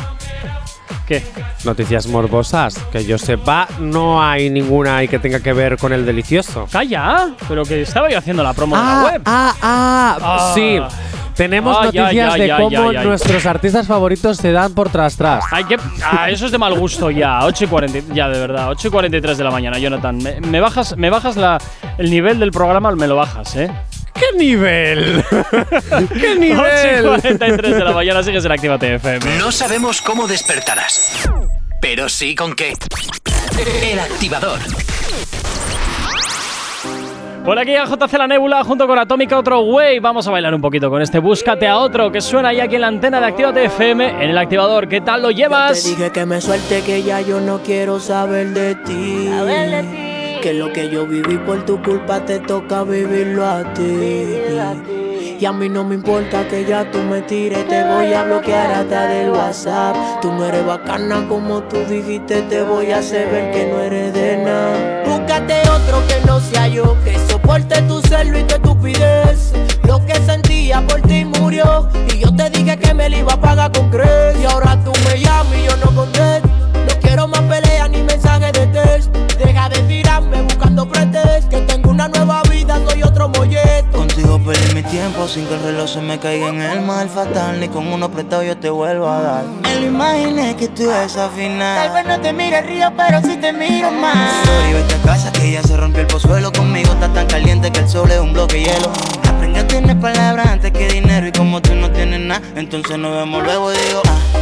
[1.07, 1.23] ¿Qué?
[1.65, 2.75] Noticias morbosas.
[2.91, 6.67] Que yo sepa, no hay ninguna ahí que tenga que ver con el delicioso.
[6.71, 7.29] ¡Calla!
[7.47, 9.21] Pero que estaba yo haciendo la promo de la web.
[9.25, 10.51] ah, ah, Ah.
[10.55, 10.79] sí.
[11.35, 13.07] Tenemos Ay, noticias ay, de ay, cómo ay, ay.
[13.07, 15.43] nuestros artistas favoritos se dan por tras tras.
[15.51, 15.77] Hay que.
[16.05, 17.43] Ah, eso es de mal gusto ya.
[17.45, 18.13] 8 y 40.
[18.13, 18.69] Ya, de verdad.
[18.69, 20.15] 8 y 43 de la mañana, Jonathan.
[20.17, 21.57] Me, me bajas, me bajas la,
[21.97, 23.71] el nivel del programa, me lo bajas, ¿eh?
[24.13, 25.23] ¡Qué nivel!
[25.31, 27.05] ¡Qué 8 y nivel!
[27.05, 29.37] 43 de la mañana, sigues en Actívate FM.
[29.39, 31.27] No sabemos cómo despertarás,
[31.81, 32.73] pero sí con qué.
[33.83, 34.59] El activador.
[37.43, 39.99] Por aquí a JC La Nebula junto con Atómica Otro Way.
[39.99, 42.81] Vamos a bailar un poquito con este Búscate a otro que suena ya aquí en
[42.81, 44.87] la antena de Actívate FM en el activador.
[44.87, 45.83] ¿Qué tal lo Te llevas?
[45.83, 49.27] dije que me suelte que ya yo no quiero saber de ti.
[50.43, 54.27] Que lo que yo viví por tu culpa te toca vivirlo a ti.
[55.39, 58.69] Y a mí no me importa que ya tú me tires, te voy a bloquear
[58.73, 59.95] hasta del WhatsApp.
[60.21, 64.13] Tú no eres bacana como tú dijiste, te voy a hacer ver que no eres
[64.13, 65.03] de nada.
[65.05, 69.53] Búscate otro que no sea yo, que soporte tu celo y tu estupidez.
[69.87, 73.39] Lo que sentía por ti murió, y yo te dije que me lo iba a
[73.39, 74.37] pagar con crees.
[74.41, 76.49] Y ahora tú me llamas y yo no contesto.
[76.73, 79.23] No quiero más peleas ni mensajes de texto.
[79.53, 81.45] Deja de tirarme buscando pretextos.
[81.51, 83.99] Que tengo una nueva vida, soy otro molleto.
[83.99, 87.59] Contigo perdí mi tiempo sin que el reloj se me caiga en el mal fatal.
[87.59, 89.43] Ni con uno prestado yo te vuelvo a dar.
[89.61, 91.93] Me lo imaginé que tú a Tal final.
[91.93, 94.31] vez no te mire río, pero sí te miro más.
[94.43, 96.51] Sorry, vete a casa que ya se rompió el pozuelo.
[96.51, 98.91] Conmigo está tan caliente que el sol es un bloque de hielo.
[99.29, 101.27] Aprendí a tener palabras antes que dinero.
[101.27, 104.39] Y como tú no tienes nada, entonces nos vemos luego y digo, ah,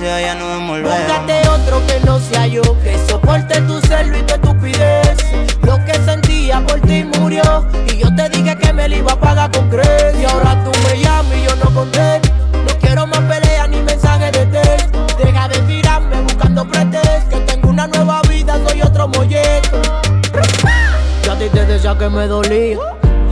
[0.00, 0.96] nos vemos luego.
[0.96, 5.16] Búscate otro que no sea yo, que soporte tu celo y tu estupidez.
[5.62, 9.20] Lo que sentía por ti murió, y yo te dije que me lo iba a
[9.20, 10.18] pagar con crees.
[10.18, 12.30] Y ahora tú me llamas y yo no contesto.
[12.52, 15.06] No quiero más peleas ni mensajes de texto.
[15.22, 17.28] Deja de tirarme buscando pretextos.
[17.28, 19.82] Que tengo una nueva vida, soy otro molleto.
[21.22, 22.78] Yo a ti te decía que me dolía.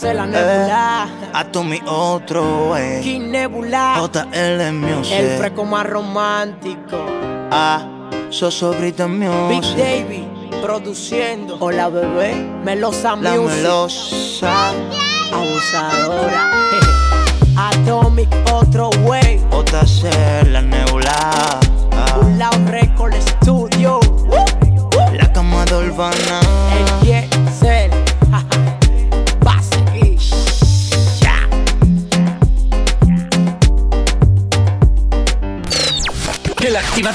[0.00, 1.08] JC la nebula.
[1.22, 3.00] Eh, a tu mi otro, eh.
[3.02, 4.00] King Nebula.
[4.12, 5.12] JL Music.
[5.12, 6.96] El fresco más romántico.
[7.50, 7.82] Ah,
[8.30, 9.76] Sosobrita Big Music.
[9.76, 10.26] Davy
[10.62, 11.56] produciendo.
[11.60, 12.34] Hola bebé,
[12.64, 13.56] Melosa La Music.
[13.58, 14.72] melosa.
[15.32, 16.50] Abusadora.
[17.70, 19.38] Atomic, otro way.
[19.50, 20.10] JC,
[20.50, 21.12] la nebula.
[21.92, 22.18] Ah,
[22.56, 24.00] Un Record Studio.
[25.12, 26.39] la cama de Urbana.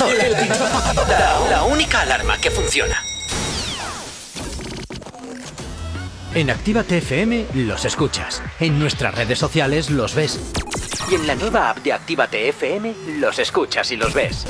[0.01, 1.07] El activador.
[1.07, 3.01] La, la única alarma que funciona.
[6.33, 8.41] En Actívate FM los escuchas.
[8.59, 10.39] En nuestras redes sociales los ves.
[11.09, 14.45] Y en la nueva app de Actívate FM los escuchas y los ves.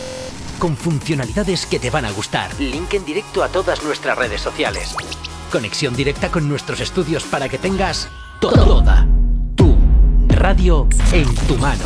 [0.58, 2.50] Con funcionalidades que te van a gustar.
[2.60, 4.96] Link en directo a todas nuestras redes sociales.
[5.52, 8.10] Conexión directa con nuestros estudios para que tengas
[8.42, 9.06] to- toda
[9.56, 9.78] tu
[10.30, 11.86] radio en tu mano.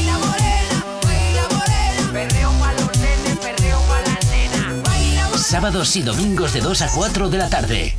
[5.51, 7.97] Sábados y domingos de 2 a 4 de la tarde.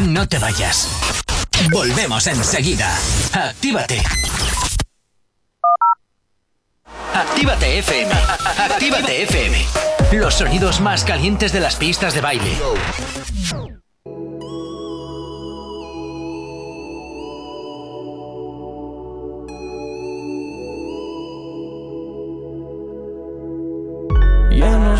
[0.00, 0.86] No te vayas.
[1.72, 2.96] Volvemos enseguida.
[3.32, 4.00] Actívate.
[7.12, 8.12] Actívate FM.
[8.56, 9.66] Actívate FM.
[10.12, 12.56] Los sonidos más calientes de las pistas de baile.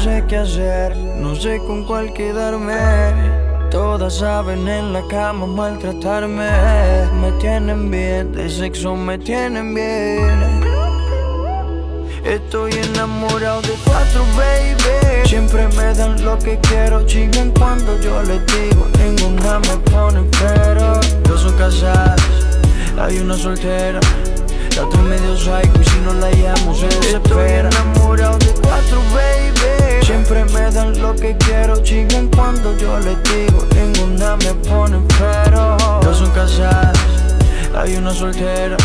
[0.03, 2.75] Sé qué hacer, no sé con cuál quedarme.
[3.71, 6.51] Todas saben en la cama maltratarme.
[7.21, 10.63] Me tienen bien, de sexo me tienen bien.
[12.25, 15.29] Estoy enamorado de cuatro, baby.
[15.29, 18.87] Siempre me dan lo que quiero, chingan cuando yo les digo.
[18.99, 21.01] Ninguna me pone pero.
[21.23, 22.21] Dos son casadas,
[22.99, 24.01] hay una soltera.
[24.77, 27.69] La otra medio psycho y si no la llamo se desespera.
[27.69, 30.05] Estoy enamorado de cuatro, baby.
[30.05, 33.67] Siempre me dan lo que quiero, chingan cuando yo les digo.
[33.75, 35.77] Ninguna me pone pero.
[36.03, 36.99] Dos son casadas,
[37.75, 38.77] hay una soltera.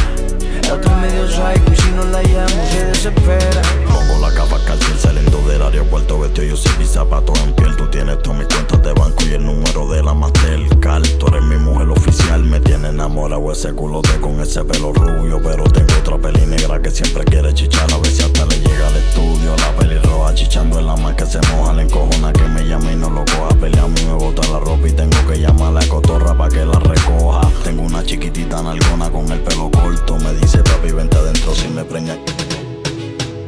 [0.68, 3.61] La otra medio y si no la llamo se desespera.
[3.88, 7.76] Pongo la capa cárcel saliendo del aeropuerto Vestido yo sé mis zapatos en piel.
[7.78, 11.07] Tú tienes todas mis cuentas de banco y el número de la Mastercard.
[11.20, 15.63] Tú eres mi mujer oficial Me tiene enamorado ese culote con ese pelo rubio Pero
[15.65, 17.91] tengo otra peli negra que siempre quiere chichar.
[17.93, 21.15] A ver si hasta le llega al estudio La peli roja chichando en la más
[21.15, 23.55] que se moja La encojona que me llama y no lo coja.
[23.59, 26.49] Pelea a mí me bota la ropa y tengo que llamar a la cotorra pa'
[26.49, 27.49] que la recoja.
[27.63, 31.84] Tengo una chiquitita nalgona con el pelo corto Me dice papi vente adentro si me
[31.84, 32.18] preña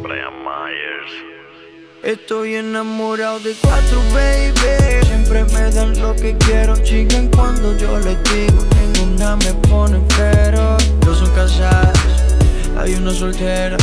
[0.03, 1.12] Brian Myers
[2.03, 5.05] Estoy enamorado de cuatro, baby.
[5.05, 8.64] Siempre me dan lo que quiero, chingan cuando yo les digo.
[8.93, 10.78] Ninguna me pone pero.
[11.01, 11.99] Dos son casadas,
[12.78, 13.76] hay una soltera.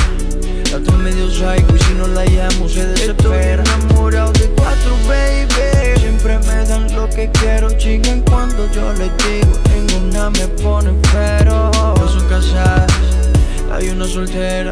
[0.70, 3.62] La otra medio psycho y si no la llamo se desespera.
[3.62, 6.00] Estoy enamorado de cuatro, baby.
[6.00, 9.52] Siempre me dan lo que quiero, chingan cuando yo les digo.
[9.74, 11.70] Ninguna me pone pero.
[11.96, 12.92] Dos son casadas,
[13.76, 14.70] hay una soltera.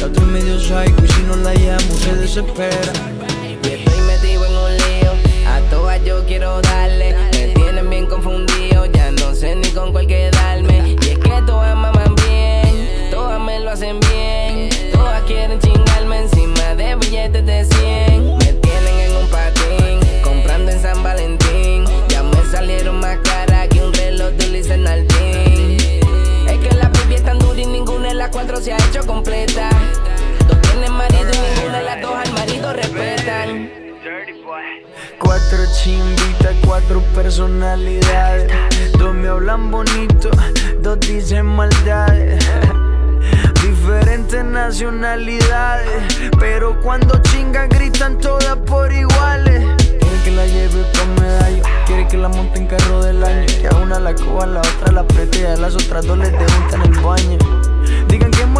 [0.00, 2.92] La otra medio psycho y si no la llamo se desespera.
[3.62, 5.12] Y estoy metido en un lío.
[5.46, 7.16] A todas yo quiero darle.
[7.32, 8.84] Me tienen bien confundido.
[8.86, 10.96] Ya no sé ni con cuál quedarme.
[11.02, 13.10] Y es que todas maman bien.
[13.10, 14.68] Todas me lo hacen bien.
[14.92, 18.36] Todas quieren chingarme encima de billetes de 100.
[18.36, 20.22] Me tienen en un patín.
[20.22, 21.84] Comprando en San Valentín.
[22.10, 25.07] Ya me salieron más caras que un reloj de Luis Nardín.
[28.18, 29.70] Las cuatro se ha hecho completa.
[30.48, 33.70] Dos tienen marido y ninguna de las dos al marido respetan.
[35.20, 38.50] Cuatro chimbitas, cuatro personalidades.
[38.98, 40.30] Dos me hablan bonito,
[40.80, 42.44] dos dicen maldades.
[43.62, 49.64] Diferentes nacionalidades, pero cuando chingan gritan todas por iguales.
[49.78, 53.46] Quiere que la lleve pa' medallo, quiere que la monte en carro del año.
[53.46, 56.18] Que a una la coja, a la otra la apriete y a las otras dos
[56.18, 57.67] les debuta en el baño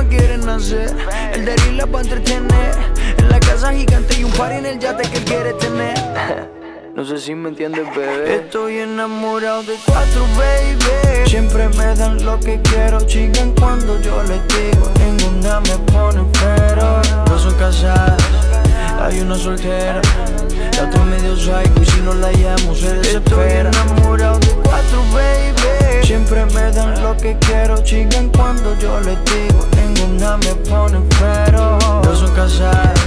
[0.08, 0.90] quieren hacer.
[1.32, 2.74] El de la entretener.
[3.18, 5.98] En la casa gigante y un par en el yate que él quiere tener.
[6.98, 8.34] No sé si me entiendes, bebé.
[8.38, 11.28] Estoy enamorado de cuatro, baby.
[11.28, 12.98] Siempre me dan lo que quiero.
[13.02, 14.90] Chigan cuando yo les digo.
[14.98, 17.00] Ninguna me pone pero.
[17.28, 18.20] No son casadas,
[19.00, 20.02] hay una soltera
[20.78, 23.70] la otra medio psycho y si no la llamo se desespera.
[23.70, 26.06] Estoy enamorado de cuatro, baby.
[26.06, 29.66] Siempre me dan lo que quiero, chigan cuando yo les digo.
[29.76, 31.78] Ninguna me pone pero.
[32.02, 33.00] Dos son casadas,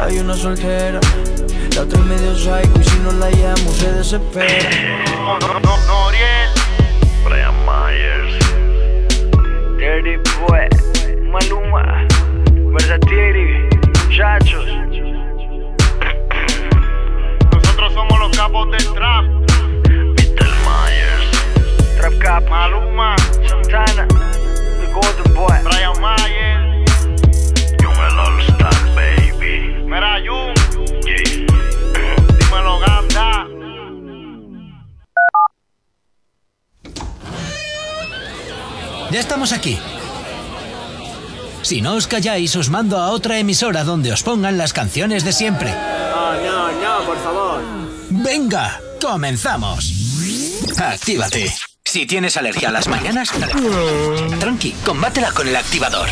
[0.00, 1.00] hay una soltera.
[1.74, 4.68] La otra medio psycho y si no la llamo se desespera.
[7.24, 8.34] Brian Myers.
[9.78, 10.68] Dirty Boy,
[11.30, 12.06] Maluma,
[12.72, 13.68] Versatiri,
[14.04, 14.79] muchachos.
[18.00, 19.24] Somos los capos del trap.
[20.16, 20.50] Mr.
[20.64, 21.26] Myers.
[21.98, 23.14] Trap Cap, Maluma.
[23.46, 25.58] Santana, The Golden Boy.
[25.64, 26.90] Brian Myers.
[27.82, 29.84] Jung el All Star, baby.
[29.84, 30.54] Mira, Jun.
[32.38, 33.46] Dímelo, Ganda.
[39.10, 39.78] Ya estamos aquí.
[41.62, 45.32] Si no os calláis, os mando a otra emisora donde os pongan las canciones de
[45.32, 45.70] siempre.
[45.70, 47.69] No, no, no, por favor.
[48.22, 49.92] Venga, comenzamos.
[50.78, 51.52] Actívate.
[51.84, 53.30] Si tienes alergia a las mañanas,
[54.38, 56.08] tranqui, combátela con el activador.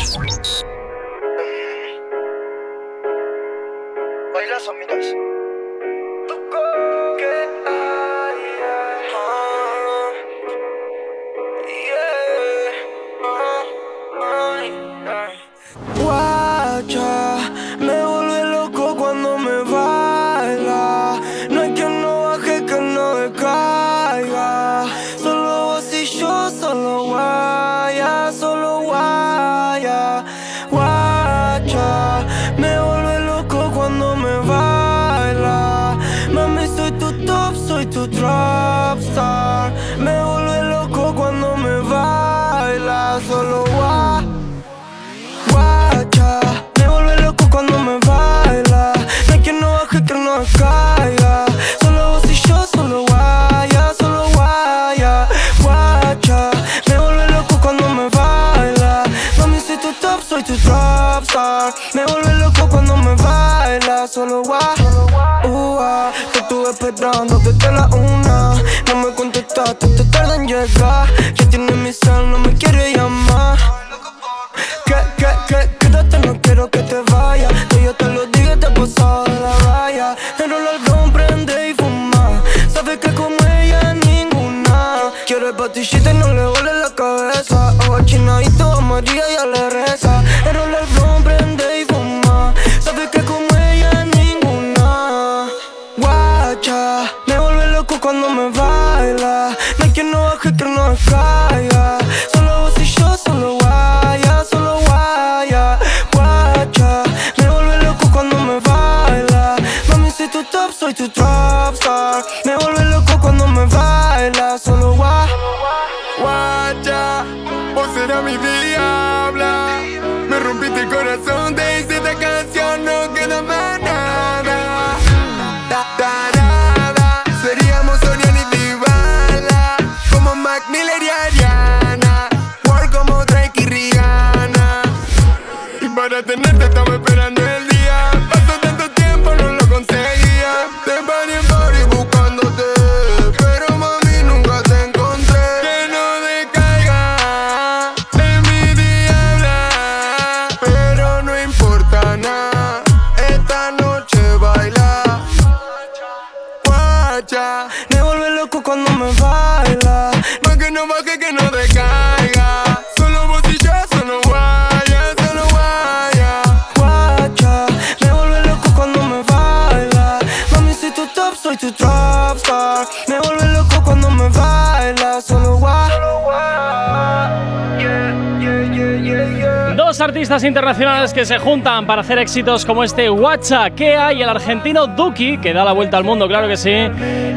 [180.79, 185.37] Internacionales que se juntan para hacer éxitos como este Watcha Kea y el argentino Duki,
[185.37, 186.71] que da la vuelta al mundo, claro que sí.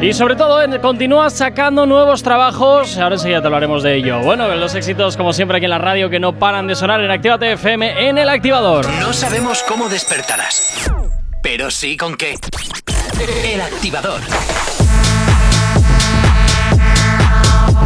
[0.01, 2.97] Y sobre todo continúa sacando nuevos trabajos.
[2.97, 4.21] Ahora enseguida te hablaremos de ello.
[4.21, 7.11] Bueno, los éxitos como siempre aquí en la radio que no paran de sonar en
[7.11, 8.89] Actívate FM en el activador.
[9.01, 10.89] No sabemos cómo despertarás,
[11.41, 12.35] pero sí con qué.
[13.43, 14.21] El activador.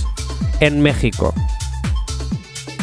[0.60, 1.34] en México.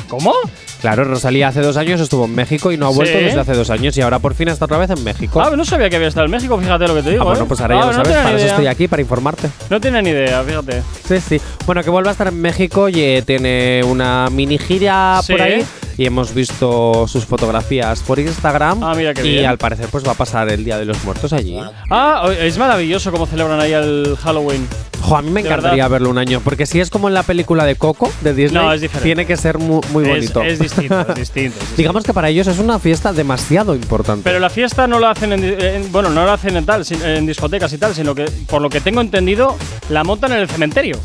[0.08, 0.34] ¿Cómo?
[0.82, 3.24] Claro, Rosalía hace dos años estuvo en México y no ha vuelto Sí.
[3.26, 5.42] desde hace dos años y ahora por fin está otra vez en México.
[5.42, 7.24] Ah, no sabía que había estado en México, fíjate lo que te digo.
[7.24, 7.48] Ah, bueno, ¿eh?
[7.50, 8.48] pues ahora ya Ah, lo no sabes, para eso idea.
[8.52, 9.50] estoy aquí, para informarte.
[9.70, 10.82] No tenía ni idea, fíjate.
[11.06, 11.42] Sí, sí.
[11.66, 15.34] Bueno, que vuelva a estar en México y eh, tiene una mini gira Sí.
[15.34, 15.66] por ahí.
[16.00, 18.82] Y hemos visto sus fotografías por Instagram.
[18.86, 19.46] Ah, mira qué y bien.
[19.48, 21.60] al parecer, pues va a pasar el Día de los Muertos allí.
[21.90, 24.66] Ah, es maravilloso cómo celebran ahí el Halloween.
[25.02, 27.66] Jo, a mí me encantaría verlo un año, porque si es como en la película
[27.66, 29.04] de Coco de Disney, No, es diferente.
[29.08, 30.42] tiene que ser mu- muy, bonito.
[30.42, 31.56] Es, distinto, es distinto.
[31.56, 31.76] es distinto.
[31.76, 34.24] Digamos que para ellos es una fiesta demasiado importante.
[34.24, 37.74] Pero la fiesta no la hacen en, bueno, no la hacen en tal, en discotecas
[37.74, 39.58] y tal, sino que por lo que tengo entendido
[39.90, 40.98] la montan en el cementerio.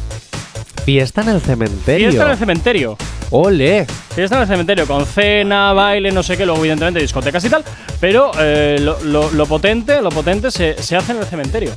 [0.84, 2.10] Fiesta en el cementerio.
[2.10, 2.96] Fiesta en el cementerio.
[3.36, 3.84] ¡Ole!
[4.14, 7.64] Fiesta en el cementerio con cena, baile, no sé qué, luego evidentemente discotecas y tal,
[8.00, 8.96] pero eh, lo,
[9.32, 11.72] lo- potente, lo potente se, se hace en el cementerio.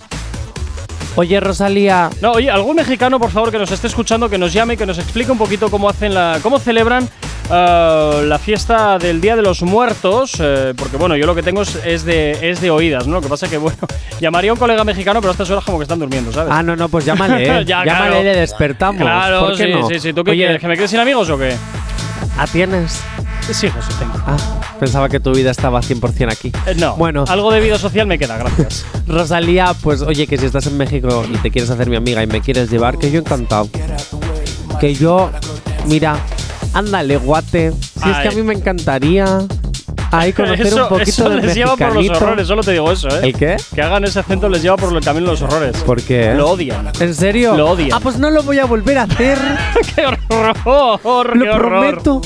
[1.17, 2.11] Oye, Rosalía.
[2.21, 4.85] No, oye, algún mexicano, por favor, que nos esté escuchando, que nos llame, y que
[4.85, 7.09] nos explique un poquito cómo hacen la, cómo celebran
[7.49, 11.63] ah, la fiesta del Día de los Muertos, eh, porque bueno, yo lo que tengo
[11.63, 13.15] es, es de, es de oídas, ¿no?
[13.15, 13.79] Lo que pasa que bueno,
[14.21, 16.53] llamaría a un colega mexicano, pero a estas horas como que están durmiendo, ¿sabes?
[16.55, 17.43] Ah, no, no, pues llámale.
[17.61, 17.65] ¿eh?
[17.65, 18.21] Ya, llámale claro.
[18.21, 19.01] y le despertamos.
[19.01, 19.87] Claro, ¿Por qué sí, no?
[19.87, 20.13] sí, sí.
[20.13, 20.61] ¿Tú qué Oye, quieres?
[20.61, 21.55] ¿Que me quedes sin amigos o qué?
[22.37, 23.01] ¿Ah, tienes?
[23.51, 24.13] Sí, José, tengo.
[24.25, 24.37] Ah,
[24.79, 26.51] pensaba que tu vida estaba 100% aquí.
[26.65, 27.23] Eh, no, Bueno.
[27.27, 28.85] algo de vida social me queda, gracias.
[29.07, 32.27] Rosalía, pues oye, que si estás en México y te quieres hacer mi amiga y
[32.27, 33.69] me quieres llevar, que yo encantado.
[34.79, 35.31] Que yo,
[35.85, 36.17] mira,
[36.73, 37.71] ándale, guate.
[37.71, 38.35] Si es que a Ay.
[38.35, 39.39] mí me encantaría.
[40.11, 43.09] Ahí conocer eso, un poquito eso les lleva por los horrores, solo te digo eso,
[43.09, 43.19] ¿eh?
[43.23, 43.57] ¿El qué?
[43.75, 45.77] Que hagan ese acento les lleva por de los horrores.
[45.83, 46.33] ¿Por qué?
[46.33, 46.91] Lo odian.
[46.99, 47.55] ¿En serio?
[47.57, 47.91] Lo odian.
[47.93, 49.37] Ah, pues no lo voy a volver a hacer.
[49.95, 50.55] ¡Qué horror!
[51.35, 51.59] Lo qué horror.
[51.59, 52.21] prometo.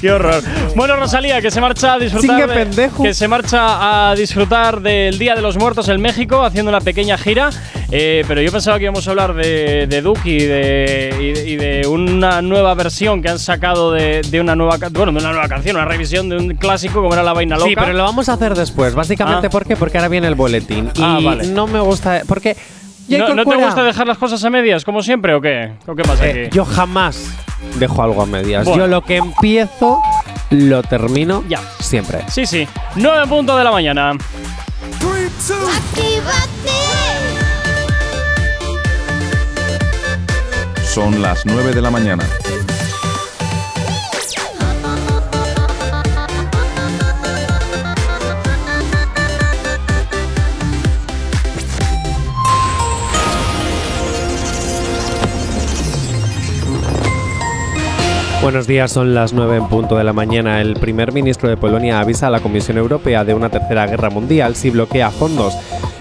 [0.00, 0.42] ¡Qué horror!
[0.74, 2.36] Bueno, Rosalía, que se marcha a disfrutar.
[2.36, 3.02] Sigue de- pendejo.
[3.02, 7.18] Que se marcha a disfrutar del Día de los Muertos en México, haciendo una pequeña
[7.18, 7.50] gira.
[7.92, 11.48] Eh, pero yo pensaba que íbamos a hablar de, de Duki y de, y de-
[11.50, 15.32] y de una nueva versión que han sacado de, de una nueva bueno, de una
[15.32, 17.68] nueva canción, una revisión de un clásico como era La Vaina Loca.
[17.68, 18.94] Sí, pero lo vamos a hacer después.
[18.94, 19.50] Básicamente, Ah.
[19.50, 19.76] ¿por qué?
[19.76, 20.90] Porque ahora viene el boletín.
[21.00, 21.46] Ah, y vale.
[21.48, 22.22] no me gusta.
[22.26, 22.56] Porque.
[23.18, 25.72] ¿No, Jacob ¿no te gusta dejar las cosas a medias, como siempre, o qué?
[25.86, 26.56] ¿O qué pasa eh, aquí?
[26.56, 27.30] yo jamás
[27.78, 28.64] dejo algo a medias.
[28.64, 28.84] Bueno.
[28.84, 30.00] Yo lo que empiezo,
[30.50, 31.60] lo termino Ya.
[31.80, 32.20] siempre.
[32.28, 32.66] Sí, sí.
[32.96, 34.12] 9 en punto de la mañana.
[40.84, 42.24] Son las 9 de la mañana.
[58.42, 60.62] Buenos días, son las 9 en punto de la mañana.
[60.62, 64.56] El primer ministro de Polonia avisa a la Comisión Europea de una tercera guerra mundial
[64.56, 65.54] si bloquea fondos.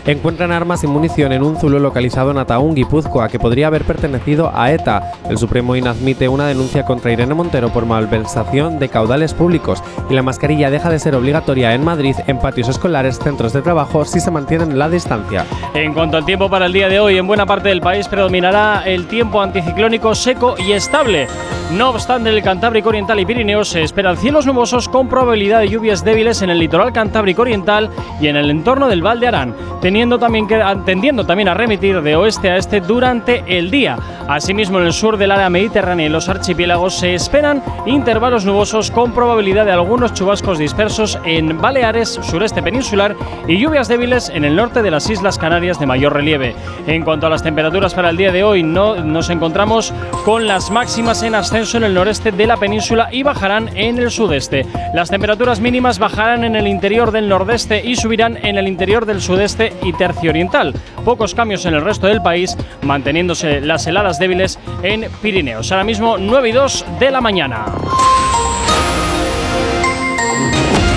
[0.06, 4.52] Encuentran armas y munición en un zulo localizado en Ataún, Guipúzcoa, que podría haber pertenecido
[4.54, 5.12] a ETA.
[5.30, 9.84] El Supremo inadmite una denuncia contra Irene Montero por malversación de caudales públicos.
[10.10, 14.06] Y la mascarilla deja de ser obligatoria en Madrid, en patios escolares, centros de trabajo,
[14.06, 15.46] si se mantienen la distancia.
[15.74, 18.84] En cuanto al tiempo para el día de hoy, en buena parte del país predominará
[18.86, 21.28] el tiempo anticiclónico seco y estable.
[21.72, 25.70] No obstante, en el Cantábrico Oriental y Pirineos se esperan cielos nubosos con probabilidad de
[25.70, 29.56] lluvias débiles en el litoral Cantábrico Oriental y en el entorno del Val de Arán.
[29.90, 33.98] Teniendo también que, tendiendo también a remitir de oeste a este durante el día.
[34.28, 39.14] Asimismo, en el sur del área mediterránea y los archipiélagos se esperan intervalos nubosos con
[39.14, 43.16] probabilidad de algunos chubascos dispersos en Baleares, sureste peninsular
[43.48, 46.54] y lluvias débiles en el norte de las Islas Canarias de mayor relieve.
[46.86, 49.92] En cuanto a las temperaturas para el día de hoy, no, nos encontramos
[50.24, 54.12] con las máximas en ascenso en el noreste de la península y bajarán en el
[54.12, 54.68] sudeste.
[54.94, 59.22] Las temperaturas mínimas bajarán en el interior del nordeste y subirán en el interior del
[59.22, 60.74] sudeste y tercio oriental.
[61.06, 65.72] Pocos cambios en el resto del país, manteniéndose las heladas débiles en Pirineos.
[65.72, 67.66] Ahora mismo 9 y 2 de la mañana.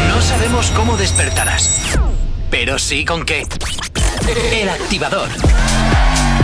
[0.08, 1.98] No sabemos cómo despertarás,
[2.50, 3.46] pero sí con qué.
[4.52, 5.28] El activador.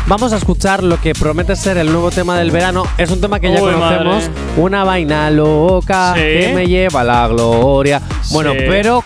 [0.10, 2.84] Vamos a escuchar lo que promete ser el nuevo tema del verano.
[2.98, 4.28] Es un tema que ya Uy, conocemos.
[4.28, 4.30] madre.
[4.58, 6.20] Una vaina loca Sí.
[6.22, 8.02] que me lleva a la gloria.
[8.32, 8.58] Bueno, Sí.
[8.68, 9.04] pero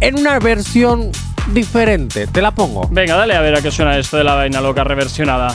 [0.00, 1.10] en una versión
[1.48, 2.26] diferente.
[2.28, 2.88] Te la pongo.
[2.90, 5.52] Venga, dale a ver a qué suena esto de la vaina loca reversionada.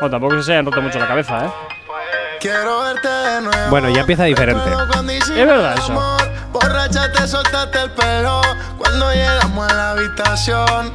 [0.00, 1.50] Bueno, tampoco se hayan roto mucho la cabeza, ¿eh?
[2.40, 3.70] Quiero verte de nuevo.
[3.70, 4.64] Bueno, ya empieza diferente.
[4.70, 5.92] Es verdad eso.
[6.60, 8.42] Borracha te soltaste el pelo
[8.78, 10.92] cuando llegamos a la habitación.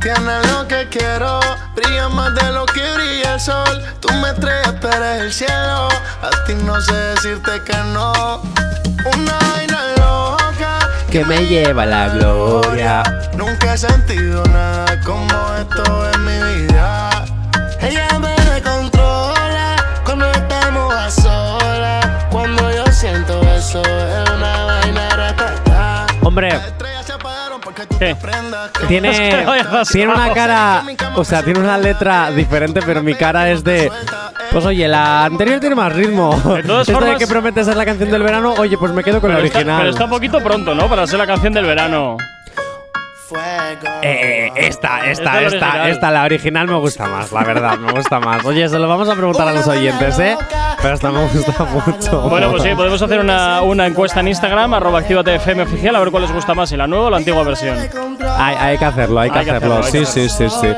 [0.00, 1.40] Tienes lo que quiero,
[1.74, 3.82] brilla más de lo que brilla el sol.
[4.00, 5.88] Tú me estrellas, eres el cielo.
[6.22, 8.40] A ti no sé decirte que no.
[9.14, 10.78] Una vaina loca
[11.10, 13.02] Que me lleva a la gloria.
[13.34, 15.24] Nunca he sentido nada como
[15.58, 17.24] esto en mi vida.
[17.80, 22.06] Ella me controla cuando estamos a solas.
[22.30, 23.82] Cuando yo siento eso,
[26.30, 26.48] Hombre,
[27.98, 28.16] ¿Qué?
[28.86, 29.10] tiene,
[30.06, 30.84] una cara.
[31.16, 33.90] O sea, tiene una letra diferente, pero mi cara es de.
[34.52, 36.30] Pues oye, la anterior tiene más ritmo.
[36.54, 39.20] De todas Esta de que promete ser la canción del verano, oye, pues me quedo
[39.20, 39.78] con la está, original.
[39.80, 40.88] pero está un poquito pronto, ¿no?
[40.88, 42.16] Para ser la canción del verano.
[43.32, 45.90] Eh, eh, esta, Esta esta, es la esta, original.
[45.90, 48.44] esta, la original me gusta más, la verdad, me gusta más.
[48.44, 50.36] Oye, se lo vamos a preguntar a los oyentes, ¿eh?
[50.82, 52.20] Pero esta me gusta mucho.
[52.28, 56.10] Bueno, pues sí, podemos hacer una, una encuesta en Instagram, arroba FM oficial, a ver
[56.10, 57.76] cuál les gusta más, si la nueva o la antigua versión.
[58.36, 59.78] Hay, hay que hacerlo, hay que Hay que hacerlo.
[59.78, 60.68] hacerlo, Sí, que sí, sí,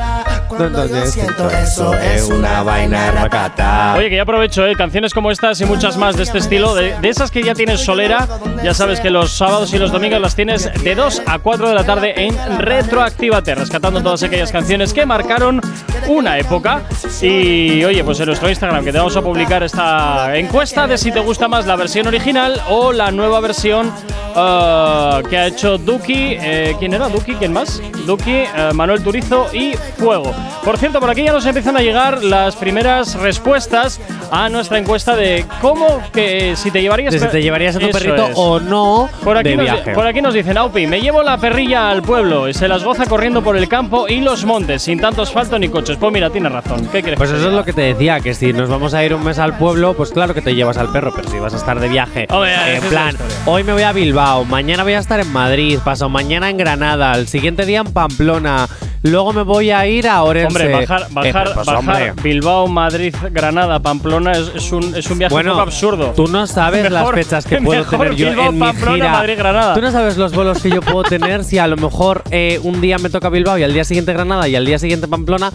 [0.59, 0.65] sí.
[0.65, 3.95] Entonces, siento eso es una vaina racata.
[3.97, 4.75] Oye, que ya aprovecho, ¿eh?
[4.77, 7.81] canciones como estas y muchas más de este estilo, de, de esas que ya tienes
[7.81, 8.27] solera,
[8.63, 11.75] ya sabes que los sábados y los domingos las tienes de 2 a 4 de
[11.75, 15.61] la tarde en Retroactívate, rescatando todas aquellas canciones que marcaron
[16.09, 16.83] una época.
[17.21, 21.13] Y oye, pues en nuestro Instagram que te vamos a publicar esta encuesta de si
[21.13, 23.93] te gusta más la versión original o la nueva versión
[24.37, 26.37] eh, que ha hecho Duki.
[26.41, 27.09] eh, ¿Quién era?
[27.09, 27.81] Duki, ¿quién más?
[28.07, 30.35] Duki, eh, Manuel Turizo y Fuego.
[30.65, 35.17] Por cierto, por aquí ya nos empiezan a llegar las primeras respuestas a nuestra encuesta
[35.17, 38.33] de cómo que si te llevarías si te llevarías a tu Eso perrito es.
[38.37, 39.93] o no Por aquí, de nos, viaje.
[39.93, 43.07] por aquí nos dicen, Aupi, me llevo la perrilla al pueblo y se las goza
[43.07, 45.97] corriendo por el campo y los montes, sin tanto asfalto ni coches.
[45.99, 46.87] Pues mira, tienes razón.
[46.93, 47.19] ¿Qué crees?
[47.19, 49.39] Pues eso es lo que te decía, que si nos vamos a ir un mes
[49.41, 51.89] al pueblo, pues claro que te llevas al perro, pero si vas a estar de
[51.89, 53.17] viaje, en plan,
[53.47, 57.13] hoy me voy a Bilbao, mañana voy a estar en Madrid, paso mañana en Granada,
[57.15, 58.69] el siguiente día en Pamplona,
[59.05, 60.47] Luego me voy a ir a Orense.
[60.47, 62.13] Hombre, bajar, Eh, bajar, pues, bajar hombre.
[62.23, 66.13] Bilbao, Madrid, Granada, Pamplona es, es un, es un viaje Bueno, un poco absurdo.
[66.15, 69.11] Tú no sabes Mejor- las fechas que puedo tener yo Bilbao, en mi Pamplona, gira.
[69.13, 69.75] Madrid, Granada.
[69.75, 72.81] Tú no sabes los vuelos que yo puedo tener si a lo mejor eh, un
[72.81, 75.51] día me toca Bilbao y al día siguiente Granada y al día siguiente Pamplona.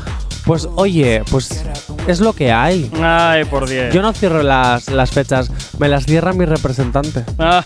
[0.46, 1.64] Pues oye, pues
[2.08, 2.90] es lo que hay.
[3.02, 3.94] Ay, por diez.
[3.94, 7.24] Yo no cierro las, las fechas, me las cierra mi representante.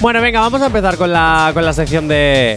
[0.00, 2.56] Bueno, venga, vamos a empezar con la, con la sección de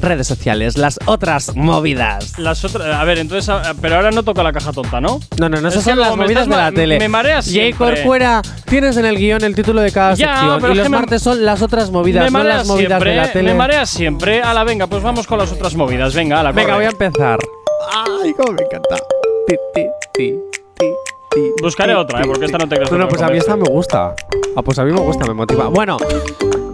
[0.00, 2.38] redes sociales, las otras movidas.
[2.38, 5.20] Las otras, a ver, entonces, a- pero ahora no toca la caja tonta, ¿no?
[5.38, 6.98] No, no, no, Es esas son las movidas de la tele.
[6.98, 7.94] Me marea Jay siempre.
[7.96, 11.22] Corcuera, tienes en el guion el título de cada Ya, sección pero y los martes
[11.22, 13.50] son las otras movidas, me no las movidas siempre, de la tele.
[13.50, 14.42] Me marea siempre.
[14.42, 16.14] Ala, venga, pues vamos con las otras movidas.
[16.14, 16.76] Venga, ala, Venga, corre.
[16.76, 17.38] voy a empezar.
[18.22, 18.96] Ay, cómo me encanta.
[19.46, 19.82] Ti, ti,
[20.14, 20.34] ti,
[20.78, 20.86] ti,
[21.30, 23.38] ti, Buscaré otra, eh, porque esta no te creas No, no, pues a mí a
[23.38, 24.14] esta me gusta.
[24.56, 25.68] Ah, pues a mí me gusta, me motiva.
[25.68, 25.96] Bueno,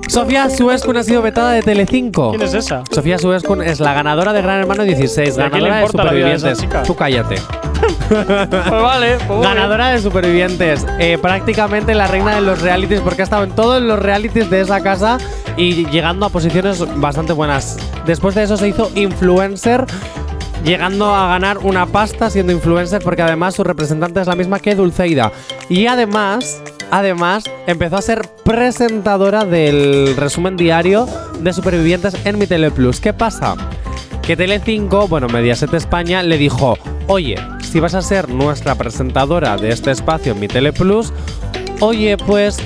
[0.08, 2.30] Sofía Suescun ha sido vetada de Telecinco.
[2.30, 2.82] ¿Quién es esa?
[2.90, 5.80] Sofía Suescun es la ganadora de Gran Hermano 16, ¿Y a quién le ganadora de
[5.80, 6.58] de Supervivientes.
[6.58, 6.82] chica?
[6.82, 7.36] Tú cállate.
[8.08, 9.40] Pues vale, pues.
[9.42, 10.86] Ganadora de Supervivientes.
[10.98, 14.60] Eh, prácticamente la reina de los realities porque ha estado en todos los realities de
[14.60, 15.18] esa casa
[15.56, 17.76] y llegando a posiciones bastante buenas.
[18.06, 19.84] Después de eso se hizo influencer.
[20.64, 24.74] Llegando a ganar una pasta siendo influencer porque además su representante es la misma que
[24.74, 25.30] Dulceida.
[25.68, 31.06] Y además, además, empezó a ser presentadora del resumen diario
[31.40, 33.00] de Supervivientes en Mi Tele Plus.
[33.00, 33.56] ¿Qué pasa?
[34.26, 36.76] que Telecinco, bueno, Mediaset España, le dijo,
[37.06, 41.12] oye, si vas a ser nuestra presentadora de este espacio en mi Tele Plus,
[41.78, 42.58] oye, pues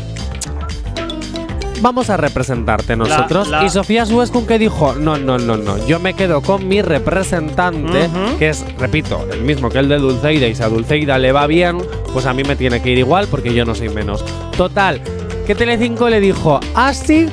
[1.80, 3.48] vamos a representarte nosotros.
[3.48, 6.82] la- Y Sofía Suescun que dijo, no, no, no, no, yo me quedo con mi
[6.82, 8.08] representante,
[8.38, 11.46] que es, repito, el mismo que el de Dulceida, y si a Dulceida le va
[11.46, 11.78] bien,
[12.12, 14.24] pues a mí me tiene que ir igual porque yo no soy menos.
[14.56, 15.00] Total,
[15.46, 17.28] que Telecinco le dijo, ¿ah, sí?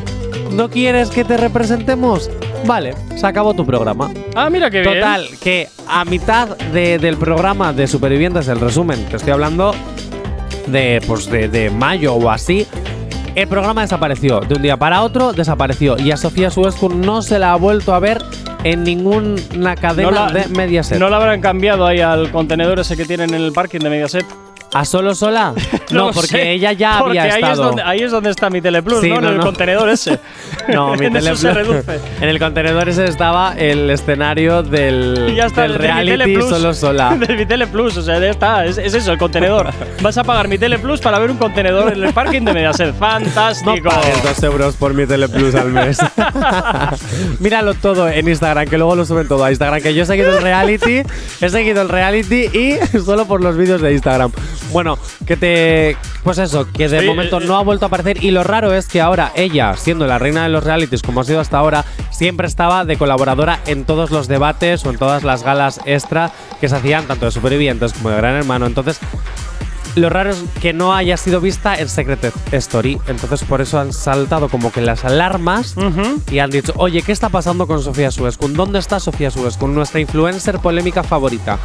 [0.51, 2.29] ¿No quieres que te representemos?
[2.65, 4.09] Vale, se acabó tu programa.
[4.35, 4.95] Ah, mira qué bien.
[4.95, 9.73] Total, que a mitad de- del programa de Supervivientes, el resumen, te estoy hablando
[10.67, 12.65] de, pues de, de mayo o así,
[13.41, 14.39] el programa desapareció.
[14.41, 15.97] De un día para otro desapareció.
[15.97, 18.21] Y a Sofía Suescun no se la ha vuelto a ver
[18.63, 20.99] en ninguna cadena No la- de Mediaset.
[20.99, 24.25] ¿No la habrán cambiado ahí al contenedor ese que tienen en el parking de Mediaset?
[24.73, 25.53] ¿A solo sola?
[25.91, 27.53] no, lo porque sé, ella ya porque había ahí estado.
[27.53, 29.21] Es donde, ahí es donde está mi Teleplus, Sí, ¿no?
[29.21, 29.43] no, En el no.
[29.45, 30.19] contenedor ese.
[30.67, 31.99] No, mi En eso Teleplus- se reduce.
[32.21, 36.49] En el contenedor ese estaba el escenario del, ya está, del de mi reality Teleplus.
[36.49, 37.15] solo sola.
[37.15, 38.65] De mi Teleplus, o sea, ya está.
[38.65, 39.69] Es, es eso, el contenedor.
[40.01, 42.87] Vas a pagar mi Teleplus para ver un contenedor en el parking de Mediaset.
[42.93, 43.89] No ¡Fantástico!
[43.89, 45.97] pagues dos euros por mi Teleplus al mes.
[47.39, 49.81] Míralo todo en Instagram, que luego lo suben todo a Instagram.
[49.81, 51.03] Que yo he seguido el reality,
[51.41, 54.31] he seguido el reality y solo por los vídeos de Instagram.
[54.71, 55.97] Bueno, que te.
[56.23, 58.23] Pues eso, que de Sí, momento eh, no ha vuelto a aparecer.
[58.23, 61.23] Y lo raro es que ahora ella, siendo la reina de los realities, como ha
[61.23, 65.43] sido hasta ahora, siempre estaba de colaboradora en todos los debates o en todas las
[65.43, 68.65] galas extra que se hacían, tanto de supervivientes como de Gran Hermano.
[68.65, 68.99] Entonces,
[69.95, 72.99] lo raro es que no haya sido vista en Secret Story.
[73.07, 75.75] Entonces, por eso han saltado como que las alarmas
[76.29, 78.53] y han dicho: Oye, ¿qué está pasando con Sofía Suescun?
[78.53, 81.57] ¿Dónde está Sofía Suescun, nuestra influencer polémica favorita?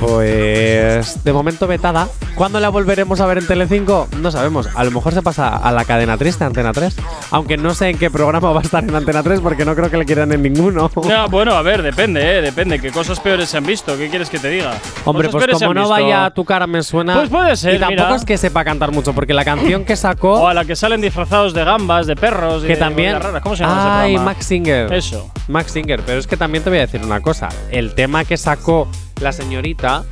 [0.00, 2.08] Pues de momento vetada.
[2.34, 4.08] ¿Cuándo la volveremos a ver en Telecinco?
[4.20, 4.68] No sabemos.
[4.74, 6.94] A lo mejor se pasa a la cadena triste, Antena 3.
[7.30, 9.90] Aunque no sé en qué programa va a estar en Antena 3 porque no creo
[9.90, 10.90] que le quieran en ninguno.
[11.08, 12.78] Ya, bueno, a ver, depende, eh, depende.
[12.78, 13.96] ¿Qué cosas peores se han visto?
[13.96, 14.74] ¿Qué quieres que te diga?
[15.06, 15.90] Hombre, Cosas pues como no visto.
[15.94, 17.14] vaya a tu cara me suena.
[17.14, 18.16] Pues puede ser, Y tampoco mira.
[18.16, 20.34] es que sepa cantar mucho, porque la canción que sacó.
[20.42, 22.64] O a la que salen disfrazados de gambas, de perros.
[22.64, 23.18] y que de también.
[23.20, 23.42] raras.
[23.42, 24.18] ¿Cómo se llama Ay?
[24.18, 24.92] Max Singer.
[24.92, 25.30] Eso.
[25.48, 26.02] Max Singer.
[26.04, 27.48] Pero es que también te voy a decir una cosa.
[27.70, 28.88] El tema que sacó
[29.20, 30.04] la señorita.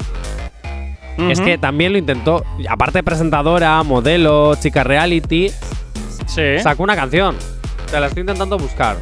[1.17, 2.45] Es que también lo intentó.
[2.69, 5.51] Aparte de presentadora, modelo, chica reality.
[6.27, 6.59] Sí.
[6.61, 7.37] Sacó una canción.
[7.91, 8.97] Te la estoy intentando buscar.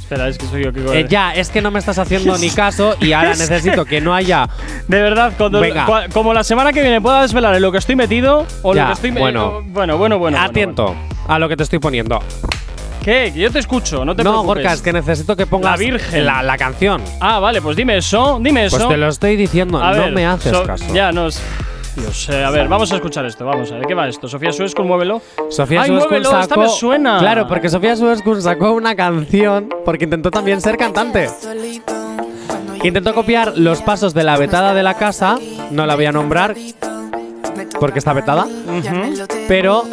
[0.00, 0.80] Espera, es que soy yo que.
[1.00, 4.14] Eh, ya, es que no me estás haciendo ni caso y ahora necesito que no
[4.14, 4.48] haya.
[4.88, 5.86] De verdad, cuando, Venga.
[5.86, 8.82] cua- como la semana que viene pueda desvelar en lo que estoy metido o Ya,
[8.82, 9.62] lo que estoy bueno.
[9.66, 10.40] bueno, bueno, bueno.
[10.40, 10.96] Atento
[11.28, 12.20] a lo que te estoy poniendo.
[13.02, 13.30] ¿Qué?
[13.32, 14.46] Que yo te escucho, no te no, preocupes.
[14.62, 16.26] Gorka, es que necesito que pongas La Virgen.
[16.26, 17.02] la, la canción.
[17.20, 18.76] Ah, vale, pues dime eso, dime eso.
[18.76, 20.84] Pues te lo estoy diciendo, A no ver, me haces so- caso.
[20.92, 21.42] Ya, no es.
[21.96, 23.82] Dios, eh, a ver, vamos a escuchar esto, vamos a ver.
[23.82, 24.28] ¿De qué va esto?
[24.28, 25.20] Sofía Suescun, muévelo.
[25.50, 26.40] Sofía Ay, muévelo, sacó.
[26.42, 27.18] esta me suena.
[27.18, 31.28] Claro, porque Sofía Suescun sacó una canción porque intentó también ser cantante.
[32.82, 35.36] Intentó copiar los pasos de la vetada de la casa,
[35.70, 36.54] no la voy a nombrar
[37.78, 38.46] porque está vetada,
[39.48, 39.84] pero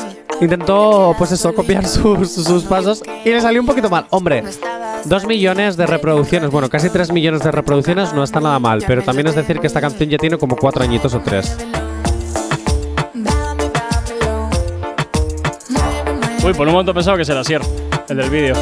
[0.41, 4.05] intentó, pues eso, copiar sus, sus pasos y le salió un poquito mal.
[4.09, 4.43] Hombre,
[5.05, 9.01] dos millones de reproducciones, bueno, casi tres millones de reproducciones no está nada mal, pero
[9.01, 11.57] también es decir que esta canción ya tiene como cuatro añitos o tres.
[16.43, 17.61] Uy, por un momento pensaba que era Sier,
[18.07, 18.55] el del vídeo.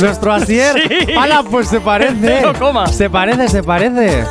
[0.00, 0.74] Nuestro Asier.
[0.88, 1.12] Sí.
[1.16, 1.42] ¡Hala!
[1.42, 2.40] Pues se parece.
[2.42, 2.94] No comas.
[2.94, 4.24] Se parece, se parece.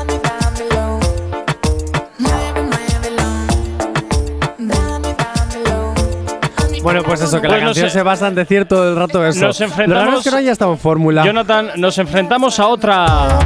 [6.88, 7.94] Bueno, pues eso, que la Pues no canción sé.
[7.94, 9.46] se basa en decir todo el rato eso.
[9.48, 11.26] Nos Lo raro enfrentamos- es que no haya estado en fórmula.
[11.26, 13.40] Jonathan, nos enfrentamos a otra.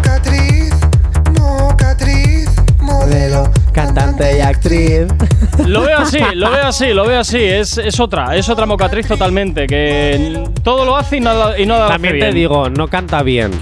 [2.79, 5.07] Modelo, cantante y actriz.
[5.65, 7.37] Lo veo así, lo veo así, lo veo así.
[7.43, 9.65] Es, es otra, es otra mocatriz totalmente.
[9.67, 12.35] Que todo lo hace y nada, y nada También te bien.
[12.35, 13.51] digo, no canta bien.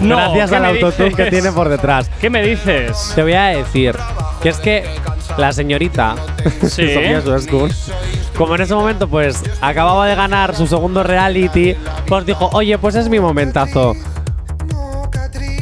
[0.00, 2.10] No, Gracias ¿qué al autotune que tiene por detrás.
[2.20, 3.12] ¿Qué me dices?
[3.14, 3.94] Te voy a decir
[4.42, 4.84] que es que
[5.36, 6.16] la señorita
[6.62, 6.68] Sí.
[6.94, 7.70] Sofía Suescun,
[8.36, 11.74] como en ese momento pues acababa de ganar su segundo reality,
[12.06, 13.94] pues dijo, oye, pues es mi momentazo.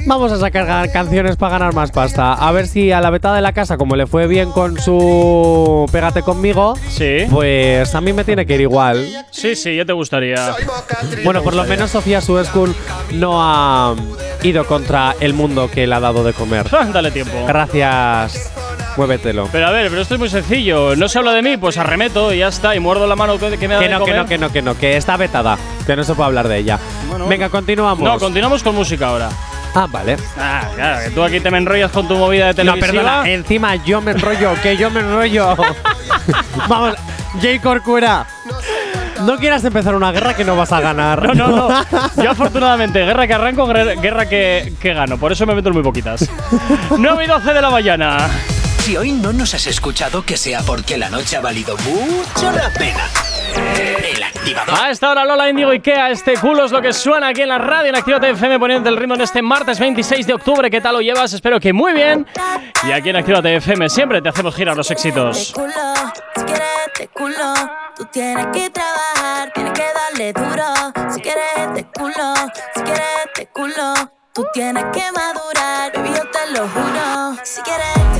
[0.06, 2.32] Vamos a sacar canciones para ganar más pasta.
[2.32, 5.86] A ver si a la beta de la casa, como le fue bien con su
[5.92, 7.26] Pégate conmigo, Sí.
[7.30, 9.06] pues a mí me tiene que ir igual.
[9.30, 10.56] Sí, sí, ya te gustaría.
[11.22, 12.74] Bueno, por lo menos Sofía Suescun
[13.12, 13.94] no ha
[14.42, 16.66] ido contra el mundo que le ha dado de comer.
[16.92, 17.36] Dale tiempo.
[17.46, 18.50] Gracias.
[18.96, 19.48] Muévetelo.
[19.52, 20.94] Pero a ver, pero esto es muy sencillo.
[20.96, 22.74] No se habla de mí, pues arremeto y ya está.
[22.74, 24.16] Y muerdo la mano que, que me da Que de no, que comer.
[24.22, 25.56] no, que no, que no, que está vetada.
[25.86, 26.78] Que no se puede hablar de ella.
[27.08, 28.00] Bueno, Venga, continuamos.
[28.06, 29.28] No, continuamos con música ahora.
[29.74, 30.16] ah, vale.
[30.38, 33.02] Ah, claro, que tú aquí te me enrollas con tu movida de No, televisiva.
[33.02, 33.30] perdona.
[33.30, 35.56] Encima yo me enrollo, que yo me enrollo.
[36.68, 36.94] Vamos,
[37.40, 38.26] Jay Corcuera.
[39.22, 41.34] No quieras empezar una guerra que no vas a ganar.
[41.36, 41.84] No, no, no.
[42.22, 45.18] Yo afortunadamente, guerra que arranco, guerra guerra que, que gano.
[45.18, 46.26] Por eso me meto en muy poquitas.
[46.96, 48.16] 9 y 12 de la mañana.
[48.90, 52.68] Si hoy no nos has escuchado, que sea porque la noche ha valido mucho la
[52.70, 53.06] pena.
[54.02, 54.74] El activador.
[54.76, 57.58] A esta hora Lola Indigo Ikea, este culo es lo que suena aquí en la
[57.58, 60.68] radio en Actívate FM poniendo el ritmo en este martes 26 de octubre.
[60.68, 61.32] ¿Qué tal lo llevas?
[61.32, 62.26] Espero que muy bien.
[62.82, 65.52] Y aquí en Actívate FM siempre te hacemos girar los éxitos.
[65.54, 65.70] culo,
[66.34, 67.54] si quieres este culo,
[67.96, 71.12] tú tienes que trabajar, tienes que darle duro.
[71.14, 72.34] Si quieres este culo,
[72.74, 73.94] si quieres este culo,
[74.34, 77.36] tú tienes que madurar, baby, yo te lo juro.
[77.44, 78.19] Si quieres este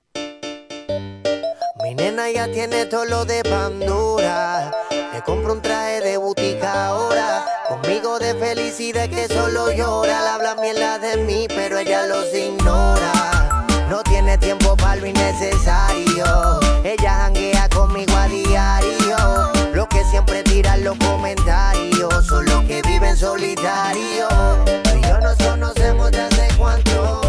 [2.01, 4.71] Nena ya tiene todo lo de Pandora.
[5.13, 7.45] Me compro un traje de butica ahora.
[7.69, 10.33] Conmigo de felicidad que solo llora.
[10.33, 13.67] habla mierda de mí, pero ella los ignora.
[13.87, 16.59] No tiene tiempo para lo innecesario.
[16.83, 19.51] Ella janguea conmigo a diario.
[19.71, 22.25] Lo que siempre tiran los comentarios.
[22.25, 24.27] Son los que viven solitario.
[24.65, 27.20] Tú y yo nos conocemos desde cuánto.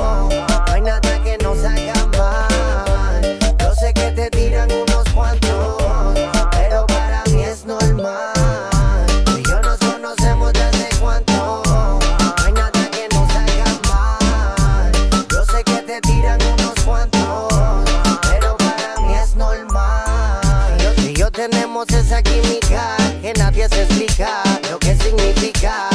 [24.70, 25.88] lo que significa.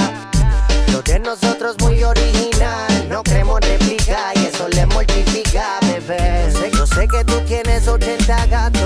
[0.92, 6.50] Lo de nosotros muy original, no creemos réplica y eso le mortifica, bebé.
[6.52, 8.77] Yo sé, yo sé que tú tienes 80 gatos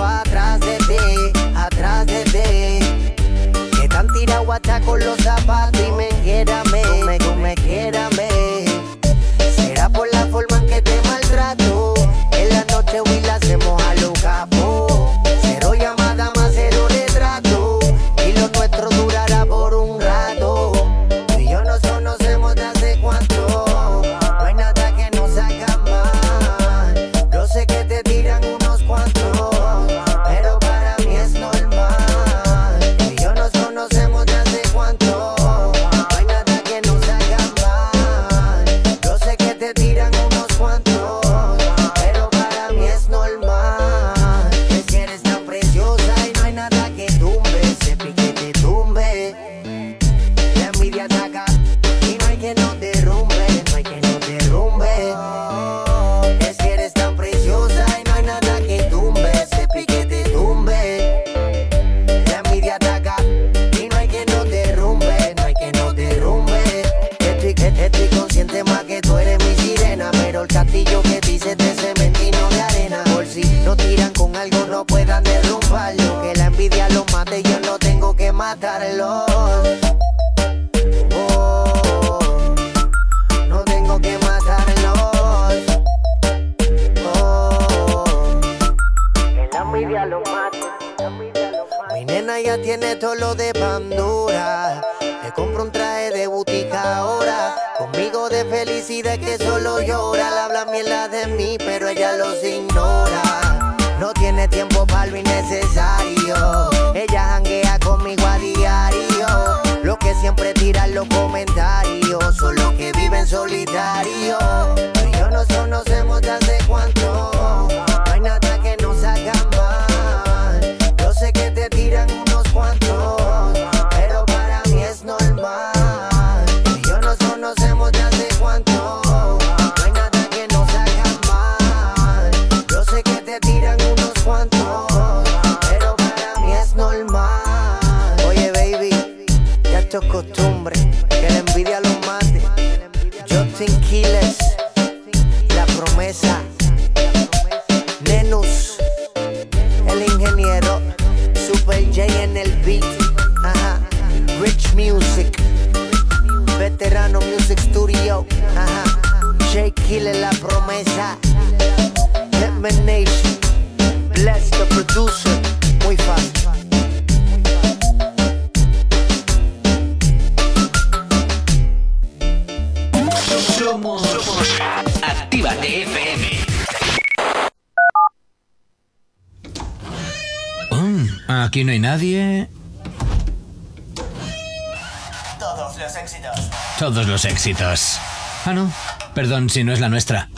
[187.25, 187.99] Éxitos.
[188.45, 188.71] Ah, no.
[189.13, 190.29] Perdón si no es la nuestra.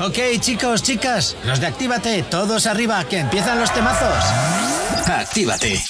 [0.00, 4.24] Ok, chicos, chicas, los de Actívate, todos arriba, que empiezan los temazos.
[5.06, 5.80] Actívate.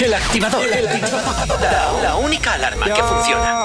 [0.00, 0.64] El activador.
[1.60, 3.58] La, la única alarma que funciona.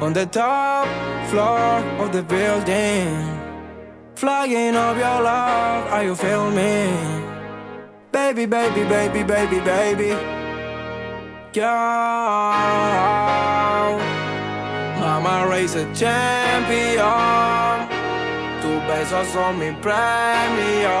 [0.00, 0.86] On the top
[1.30, 3.40] floor of the building,
[4.14, 6.14] flying up your love, are you
[6.52, 7.23] me?
[8.34, 10.10] Baby, baby, baby, baby, baby.
[11.52, 11.70] Girl,
[14.98, 17.86] Mama a champion.
[18.60, 20.98] Tus besos son mi premio.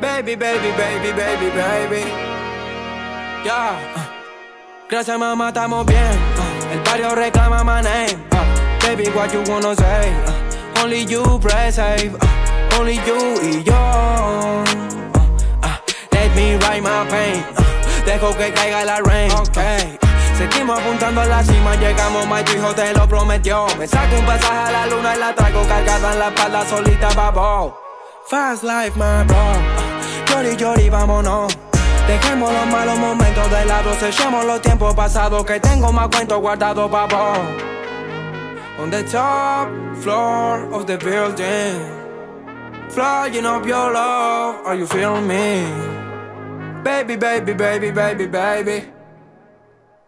[0.00, 2.04] Baby, baby, baby, baby, baby.
[3.44, 3.74] Yeah.
[4.88, 6.16] Gracias mamá, estamos bien.
[6.70, 8.16] El barrio reclama my name.
[8.80, 10.14] Baby, what you wanna say?
[10.80, 12.14] Only you press save.
[12.14, 14.51] Uh, only you y yo.
[16.32, 17.42] Uh, uh, let me write my pain.
[17.42, 17.62] Uh,
[18.04, 19.30] dejo que caiga la rain.
[19.30, 19.98] Okay.
[20.36, 23.66] Seguimos apuntando a la cima, llegamos, my tu hijo te lo prometió.
[23.78, 27.08] Me saco un pasaje a la luna y la traigo cargada en la espalda solita,
[27.14, 27.78] babo.
[28.26, 29.36] Fast life, my bro.
[29.36, 31.56] Uh, Yori, yori, vámonos.
[32.06, 36.90] Dejemos los malos momentos de lado, sellemos los tiempos pasados que tengo más cuentos guardados,
[36.90, 37.34] babo.
[38.80, 39.68] On the top
[40.00, 41.78] floor of the building,
[42.88, 46.01] flying up your love, are you feeling me?
[46.82, 48.92] Baby, baby, baby, baby, baby.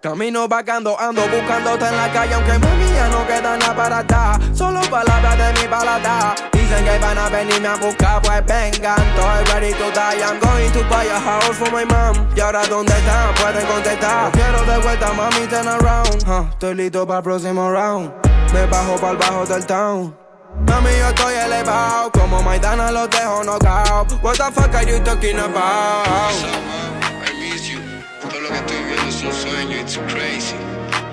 [0.03, 4.41] Camino vagando, ando buscándote en la calle, aunque mami ya no queda nada para dar.
[4.55, 6.35] Solo palabras de mi balada.
[6.53, 8.99] Dicen que van a venirme a buscar, pues vengan.
[8.99, 10.21] Estoy ready to die.
[10.21, 12.27] I'm going to buy a house for my mom.
[12.37, 13.35] Y ahora, ¿dónde están?
[13.37, 14.33] Pueden contestar.
[14.33, 16.51] Quiero de vuelta, mami, turn around.
[16.51, 18.13] Estoy listo para el próximo round.
[18.53, 20.24] Me bajo para el bajo del town.
[20.61, 22.11] Mami, yo estoy elevado.
[22.11, 24.13] Como Maidana los dejo knockout.
[24.23, 26.07] What the fuck are you talking about?
[26.07, 27.81] I miss you.
[28.21, 30.57] Todo lo que estoy viviendo es un sueño, it's crazy.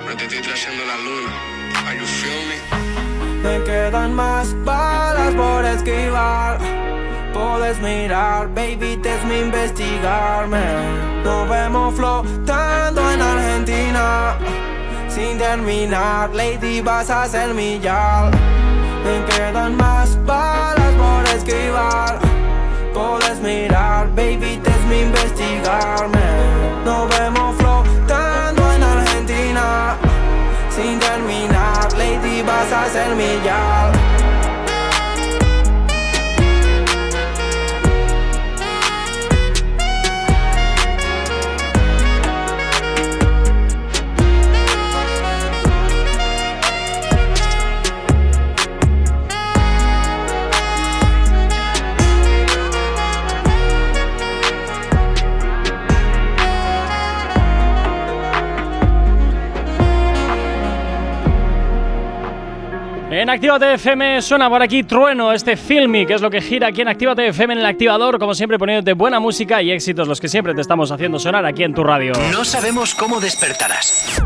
[0.05, 1.31] No te estoy trayendo la luna.
[1.87, 2.61] Are you feel me?
[3.43, 6.59] Me quedan más balas por esquivar.
[7.33, 10.61] Puedes mirar, baby, te es mi investigarme.
[11.23, 14.37] Nos vemos flotando en Argentina.
[15.07, 18.31] Sin terminar, lady, vas a ser mi yal.
[19.03, 22.19] Me quedan más balas por esquivar.
[22.93, 26.19] Puedes mirar, baby, te es mi investigarme.
[26.85, 27.09] Nos
[63.31, 66.89] Actívate FM suena por aquí Trueno, este filmy, que es lo que gira aquí en
[66.89, 70.53] Actívate FM en el activador, como siempre poniéndote buena música y éxitos los que siempre
[70.53, 72.11] te estamos haciendo sonar aquí en tu radio.
[72.33, 74.21] No sabemos cómo despertarás,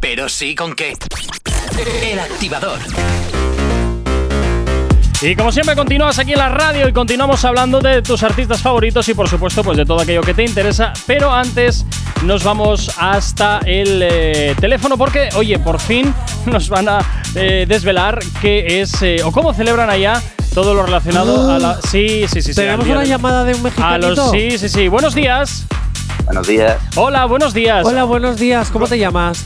[0.00, 0.94] pero sí con qué.
[2.02, 2.80] El activador.
[5.22, 9.08] Y como siempre continúas aquí en la radio y continuamos hablando de tus artistas favoritos
[9.08, 11.86] y por supuesto pues de todo aquello que te interesa, pero antes
[12.24, 16.12] nos vamos hasta el eh, teléfono porque oye, por fin
[16.46, 20.22] nos van a eh, desvelar qué es eh, o cómo celebran allá
[20.54, 22.54] todo lo relacionado a la Sí, sí, sí, sí.
[22.54, 24.88] Tenemos día una de- llamada de un A los sí, sí, sí.
[24.88, 25.64] Buenos días.
[26.24, 27.86] Buenos días, Hola, buenos días.
[27.86, 28.68] Hola, buenos días.
[28.70, 29.44] ¿Cómo te llamas?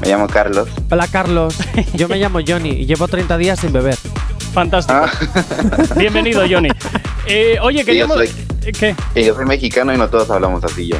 [0.00, 0.68] me llamo Carlos.
[0.90, 1.54] Hola, Carlos.
[1.94, 3.96] Yo me llamo Johnny y llevo 30 días sin beber.
[4.52, 5.00] Fantástico.
[5.96, 6.68] Bienvenido, Johnny.
[7.26, 8.28] Eh, oye, Sí, yo soy,
[8.78, 8.94] ¿Qué?
[9.24, 10.96] yo soy mexicano y no todos hablamos así yo.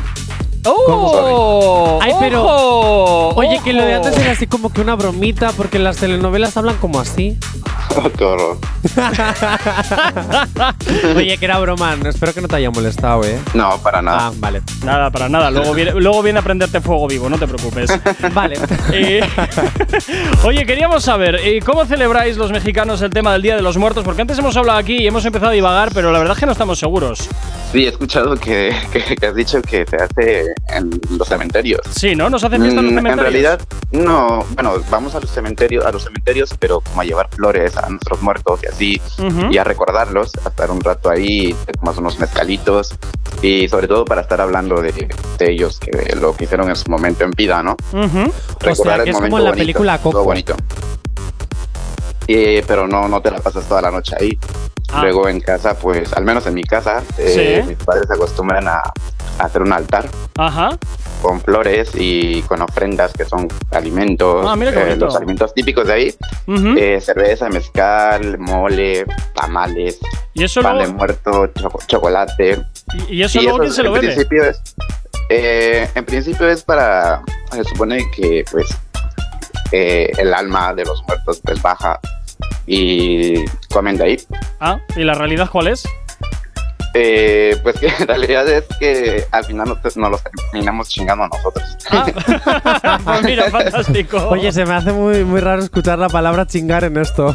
[0.64, 1.98] ¡Oh!
[2.02, 2.42] Ay, pero.
[2.44, 3.28] ¡Ojo!
[3.36, 6.76] Oye, que lo de antes era así como que una bromita, porque las telenovelas hablan
[6.76, 7.38] como así.
[8.16, 8.56] Qué horror.
[11.16, 11.96] Oye, que era broma.
[12.06, 13.38] Espero que no te haya molestado, ¿eh?
[13.54, 14.28] No, para nada.
[14.28, 14.62] Ah, vale.
[14.84, 15.50] Nada, para nada.
[15.50, 17.90] Luego viene, luego viene a prenderte fuego vivo, no te preocupes.
[18.34, 18.56] Vale.
[18.92, 19.20] Eh,
[20.44, 24.04] oye, queríamos saber, eh, ¿cómo celebráis los mexicanos el tema del Día de los Muertos?
[24.04, 26.46] Porque antes hemos hablado aquí y hemos empezado a divagar, pero la verdad es que
[26.46, 27.28] no estamos seguros.
[27.72, 31.80] Sí, he escuchado que, que- que has dicho que se hace en los cementerios.
[31.94, 32.28] Sí, ¿no?
[32.30, 33.26] ¿Nos hacen fiesta en los Mm, cementerios?
[33.26, 33.60] En realidad,
[33.92, 34.44] no.
[34.54, 38.22] Bueno, vamos a los cementerios, a los cementerios, pero como a llevar flores a nuestros
[38.22, 39.50] muertos y así, Ujú.
[39.52, 42.94] y a recordarlos, a estar un rato ahí, tomas unos mezcalitos
[43.42, 44.92] y sobre todo para estar hablando de,
[45.38, 47.76] de ellos, que lo que hicieron en su momento en vida, ¿no?
[47.92, 48.32] Ujú.
[48.70, 50.12] O sea, que es como en la película Coco.
[50.18, 50.24] Coco.
[50.24, 50.54] bonito.
[52.28, 54.38] eh, pero no, no te la pasas toda la noche ahí.
[54.92, 55.00] Ah.
[55.02, 57.68] Luego en casa, pues, al menos en mi casa, eh, Sí.
[57.70, 58.78] mis padres acostumbran a,
[59.38, 60.06] a hacer un altar
[60.36, 60.78] Ajá.
[61.22, 65.86] con flores y con ofrendas que son alimentos, Ah, mira qué eh, los alimentos típicos
[65.86, 66.14] de ahí,
[66.76, 69.98] eh, cerveza, mezcal, mole, tamales,
[70.34, 72.60] Y eso pan de luego- muerto, choco- chocolate.
[73.08, 73.94] ¿Y, y eso luego quién se lo?
[73.94, 74.60] Principio es,
[75.30, 78.66] eh, en principio es para, se supone que pues
[79.70, 81.98] eh, el alma de los muertos pues baja
[82.66, 84.16] y comen de ahí.
[84.60, 85.84] Ah, ¿y la realidad cuál es?
[86.94, 91.28] Eh, pues que en realidad es que al final nos, nos los terminamos chingando a
[91.28, 91.78] nosotros.
[93.04, 94.16] Pues mira, fantástico.
[94.28, 97.34] Oye, se me hace muy, muy raro escuchar la palabra chingar en esto.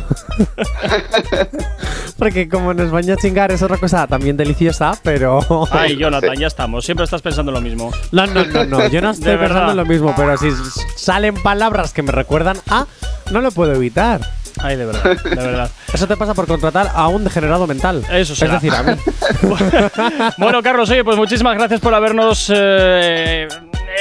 [2.18, 5.40] Porque como en España chingar es otra cosa también deliciosa, pero...
[5.72, 6.86] Ay, Jonathan, ya estamos.
[6.86, 7.92] Siempre estás pensando lo mismo.
[8.12, 8.88] No, no, no, no.
[8.88, 9.76] Yo no estoy De pensando verdad.
[9.76, 10.50] lo mismo, pero si
[10.96, 12.86] salen palabras que me recuerdan a,
[13.32, 14.22] no lo puedo evitar.
[14.60, 15.70] Ay, de verdad, de verdad.
[15.94, 18.04] Eso te pasa por contratar a un degenerado mental.
[18.12, 18.58] Eso será.
[18.58, 18.94] Es decir, a mí.
[20.38, 23.48] Bueno, Carlos, oye, pues muchísimas gracias por habernos eh,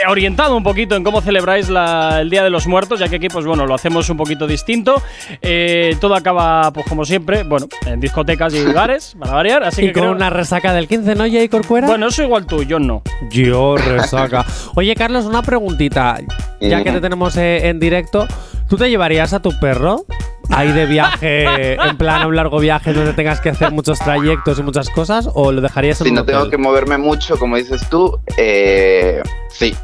[0.09, 3.28] orientado un poquito en cómo celebráis la- el Día de los Muertos, ya que aquí,
[3.28, 5.03] pues bueno, lo hacemos un poquito distinto.
[5.43, 9.62] Eh, todo acaba, pues como siempre, bueno, en discotecas y bares, para variar.
[9.65, 11.87] Así y que con creo- una resaca del 15, ¿no, Jay Corcuera?
[11.87, 13.03] Bueno, eso igual tú, yo no.
[13.31, 14.45] Yo resaca.
[14.74, 16.19] Oye, Carlos, una preguntita.
[16.61, 18.27] Ya que te tenemos eh, en directo,
[18.69, 20.05] ¿tú te llevarías a tu perro
[20.51, 24.59] ahí de viaje, en plan a un largo viaje donde tengas que hacer muchos trayectos
[24.59, 25.28] y muchas cosas?
[25.35, 29.23] ¿O lo dejarías en Si un no tengo que moverme mucho, como dices tú, eh,
[29.51, 29.74] sí.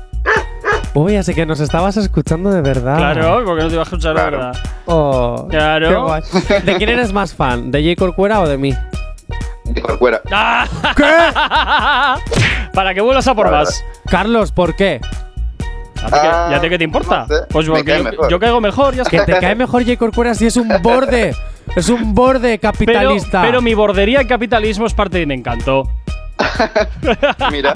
[0.95, 2.97] Uy, así que nos estabas escuchando de verdad.
[2.97, 4.57] Claro, porque no te iba a escuchar la verdad.
[4.87, 5.89] Oh, Claro.
[5.89, 6.23] qué guay.
[6.65, 7.71] ¿De quién eres más fan?
[7.71, 8.75] ¿De Jay Corcuera o de mí?
[9.65, 10.21] De Corcuera.
[12.75, 13.83] Para que vuelvas a por más.
[14.11, 15.01] Carlos, ¿por qué?
[16.03, 17.27] ¿A ti qué- ¿Y a ti qué te importa?
[17.49, 19.11] pues me porque cae yo, yo caigo mejor, ya está.
[19.11, 21.35] Que te cae mejor Jay Corcuera si es un borde.
[21.77, 23.41] Es un borde Pero, capitalista.
[23.41, 25.89] pero mi bordería y capitalismo es parte de mi encanto.
[27.53, 27.75] Mira.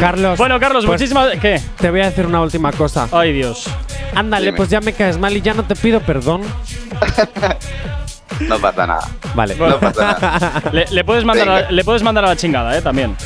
[0.00, 0.38] Carlos.
[0.38, 1.30] Bueno, Carlos, pues muchísimas.
[1.40, 1.60] ¿Qué?
[1.78, 3.08] Te voy a decir una última cosa.
[3.10, 3.68] Ay, Dios.
[4.14, 4.56] Ándale, Dime.
[4.56, 6.42] pues ya me caes mal y ya no te pido perdón.
[8.40, 9.08] No pasa nada.
[9.34, 9.54] Vale.
[9.56, 10.62] No pasa nada.
[10.72, 12.82] Le, le puedes mandar a, le puedes mandar a la chingada, ¿eh?
[12.82, 13.16] También.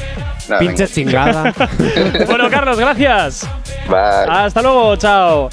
[0.58, 0.94] Pinche venga.
[0.94, 1.54] chingada.
[2.26, 3.48] bueno, Carlos, gracias.
[3.88, 3.98] Bye.
[4.28, 5.48] Hasta luego, chao.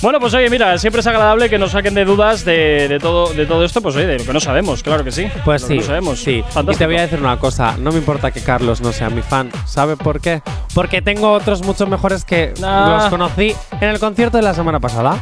[0.00, 3.32] Bueno, pues oye, mira, siempre es agradable que nos saquen de dudas de, de todo,
[3.32, 5.28] de todo esto, pues oye, de lo que no sabemos, claro que sí.
[5.44, 6.18] Pues Lo que sí, No sabemos.
[6.20, 6.44] sí.
[6.72, 9.22] Y te voy a decir una cosa, no me importa que Carlos no sea mi
[9.22, 9.50] fan.
[9.66, 10.42] ¿Sabe por qué?
[10.74, 12.98] Porque tengo otros mucho mejores que Ah.
[13.02, 15.16] los conocí en el concierto de la semana pasada.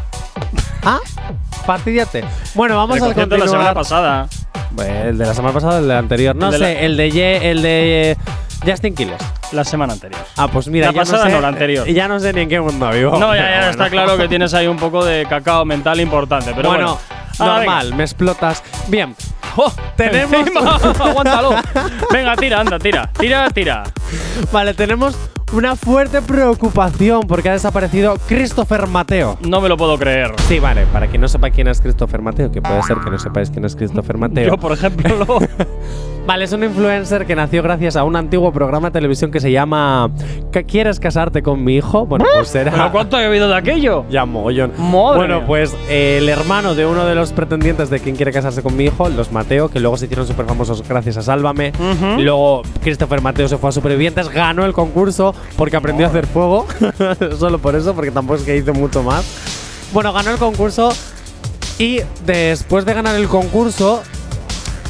[0.85, 0.99] ¿Ah?
[1.67, 2.25] Fastidiate.
[2.55, 4.29] Bueno, vamos El a concierto de la semana pasada.
[4.71, 6.35] Bueno, el de la semana pasada, el de anterior.
[6.37, 8.17] No El de sé, el de Ye- el de
[8.65, 9.21] Justin Quiles.
[9.53, 10.21] La semana anterior.
[10.37, 11.87] Ah, pues mira, La ya pasada no, sé, no, la anterior.
[11.89, 13.19] Ya no sé ni en qué mundo vivo.
[13.19, 13.71] No, ya, ya bueno.
[13.71, 16.53] está claro que tienes ahí un poco de cacao mental importante.
[16.55, 18.63] Pero bueno, bueno, Ah, normal, me explotas.
[18.89, 19.15] Bien,
[19.57, 19.73] ¡Oh!
[19.97, 20.35] Tenemos-
[21.01, 21.55] aguántalo.
[22.13, 23.11] Venga, tira, anda, tira.
[23.19, 23.83] Tira, tira.
[24.53, 25.17] vale, tenemos
[25.53, 29.39] una fuerte preocupación porque ha desaparecido Christopher Mateo.
[29.41, 30.33] No me lo puedo creer.
[30.49, 33.19] Sí, vale, para quien no sepa quién es Christopher Mateo, que puede ser que no
[33.19, 34.47] sepáis quién es Christopher Mateo.
[34.51, 35.39] Yo, por ejemplo.
[36.31, 39.51] Vale, es un influencer que nació gracias a un antiguo programa de televisión que se
[39.51, 40.13] llama
[40.53, 42.07] ¿Qué- ¿Quieres casarte con mi hijo?
[42.07, 42.71] Bueno, pues era.
[42.71, 44.05] ¿Pero cuánto ha habido de aquello?
[44.09, 44.71] Ya mogollón.
[44.79, 45.47] Madre bueno, mía.
[45.49, 48.85] pues eh, el hermano de uno de los pretendientes de quien quiere casarse con mi
[48.85, 51.73] hijo, los Mateo, que luego se hicieron súper famosos gracias a Sálvame.
[52.19, 56.65] Luego Christopher Mateo se fue a Supervivientes, ganó el concurso porque aprendió a hacer fuego.
[57.41, 59.25] Solo por eso, porque tampoco es que hizo mucho más.
[59.93, 60.91] Bueno, ganó el concurso
[61.77, 64.05] y después de ganar el concurso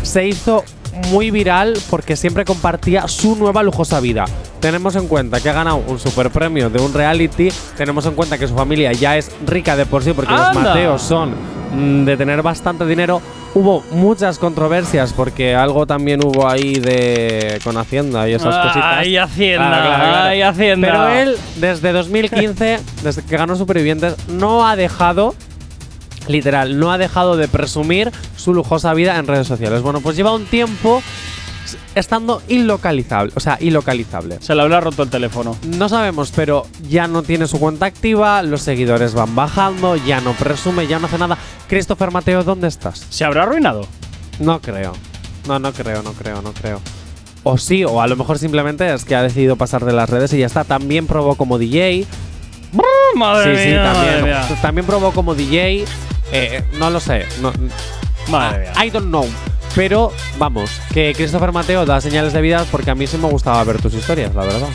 [0.03, 0.65] se hizo
[1.09, 4.25] muy viral porque siempre compartía su nueva lujosa vida.
[4.61, 8.37] Tenemos en cuenta que ha ganado un super premio de un reality, tenemos en cuenta
[8.39, 10.55] que su familia ya es rica de por sí porque los.
[10.55, 11.35] Mateos son
[11.75, 13.23] mm, de tener bastante dinero.
[13.55, 18.99] Hubo muchas controversias porque algo también hubo ahí de con Hacienda y esas cositas.
[18.99, 20.29] Ay, Hacienda, Claro, claro, claro.
[20.29, 20.89] ay, Hacienda.
[20.89, 25.35] Pero él, desde 2015, desde que ganó Supervivientes, no ha dejado
[26.31, 29.83] literal, no ha dejado de presumir su lujosa vida en redes sociales.
[29.83, 31.03] Bueno, pues lleva un tiempo
[31.95, 34.39] estando ilocalizable, o sea, ilocalizable.
[34.41, 35.57] Se le habrá roto el teléfono.
[35.79, 40.33] No sabemos, pero ya no tiene su cuenta activa, los seguidores van bajando, ya no
[40.33, 41.37] presume, ya no hace nada.
[41.69, 43.07] Christopher Mateo, ¿dónde estás?
[43.11, 43.87] ¿Se habrá arruinado?
[44.39, 44.93] No creo.
[45.47, 46.81] No, no creo, no creo, no creo.
[47.43, 50.33] O sí, o a lo mejor simplemente es que ha decidido pasar de las redes
[50.35, 50.65] y ya está.
[50.65, 52.07] También probó como DJ.
[53.15, 54.21] Madre sí, sí, también.
[54.21, 54.59] madre mía.
[54.63, 55.85] También probó como DJ.
[56.33, 57.27] Eh, no lo sé.
[57.41, 57.53] No,
[58.29, 58.85] Madre mía.
[58.85, 59.29] I don't know.
[59.75, 63.63] Pero vamos, que Christopher Mateo da señales de vida porque a mí sí me gustaba
[63.65, 64.69] ver tus historias, la verdad.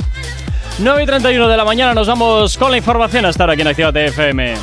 [0.80, 3.68] 9 y 31 de la mañana nos vamos con la información a estar aquí en
[3.68, 4.56] Actívate FM.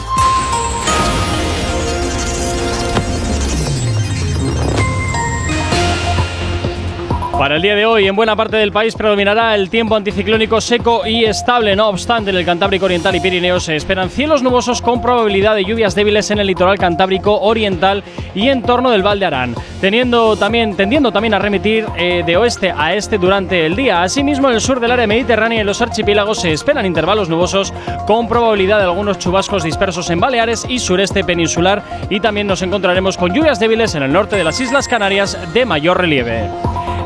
[7.43, 11.05] Para el día de hoy, en buena parte del país predominará el tiempo anticiclónico seco
[11.05, 11.74] y estable.
[11.74, 15.64] No obstante, en el Cantábrico Oriental y Pirineo se esperan cielos nubosos con probabilidad de
[15.64, 18.05] lluvias débiles en el litoral cantábrico oriental
[18.36, 22.36] y en torno del Val de Arán, teniendo también, tendiendo también a remitir eh, de
[22.36, 24.02] oeste a este durante el día.
[24.02, 27.74] Asimismo, en el sur del área mediterránea y en los archipiélagos se esperan intervalos nubosos
[28.06, 33.16] con probabilidad de algunos chubascos dispersos en Baleares y sureste peninsular y también nos encontraremos
[33.16, 36.48] con lluvias débiles en el norte de las Islas Canarias de mayor relieve.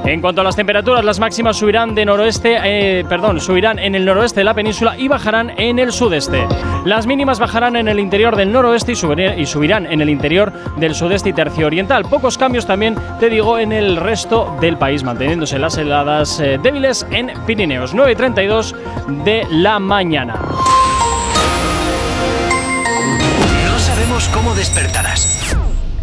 [0.06, 4.04] En cuanto a las temperaturas, las máximas subirán de noroeste, eh, perdón, subirán en el
[4.04, 6.46] noroeste de la península y bajarán en el sudeste.
[6.84, 10.52] Las mínimas bajarán en el interior del noroeste y, subir- y subirán en el interior
[10.76, 12.04] del sudeste y tercio oriental.
[12.04, 17.04] Pocos cambios también, te digo, en el resto del país, manteniéndose las heladas eh, débiles
[17.10, 17.92] en Pirineos.
[17.92, 18.74] 9.32
[19.24, 20.34] de la mañana.
[23.64, 25.56] No sabemos cómo despertarás,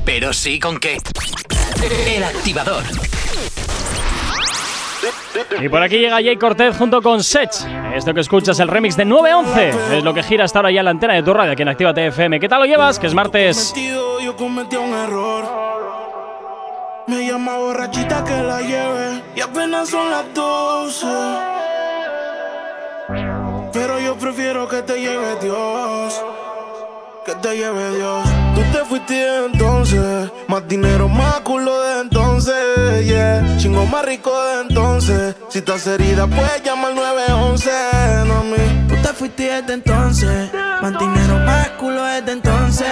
[0.04, 0.98] pero sí con qué.
[2.14, 2.84] El activador.
[5.62, 7.52] Y por aquí llega Jay Cortez junto con Sech.
[7.96, 10.92] Esto que escuchas, el remix de 911, es lo que gira hasta ahora ya la
[10.92, 12.40] antena de tu radio aquí en Activa TFM.
[12.40, 13.00] ¿Qué tal lo llevas?
[13.00, 13.74] Que es martes.
[13.76, 15.44] Yo cometí un error.
[17.08, 21.08] Me llama borrachita que la lleve y apenas son las 12.
[23.74, 26.24] Pero yo prefiero que te lleve Dios.
[27.26, 28.43] Que te lleve Dios.
[28.74, 30.32] Tú te fuiste entonces.
[30.48, 33.06] Más dinero, más culo de entonces.
[33.06, 33.56] Yeah.
[33.58, 35.36] Chingo más rico de entonces.
[35.50, 37.70] Si estás herida, puedes llamar 911.
[38.26, 38.88] No mí.
[38.88, 40.50] Tú te fuiste desde entonces.
[40.82, 42.88] Más dinero, más culo desde entonces.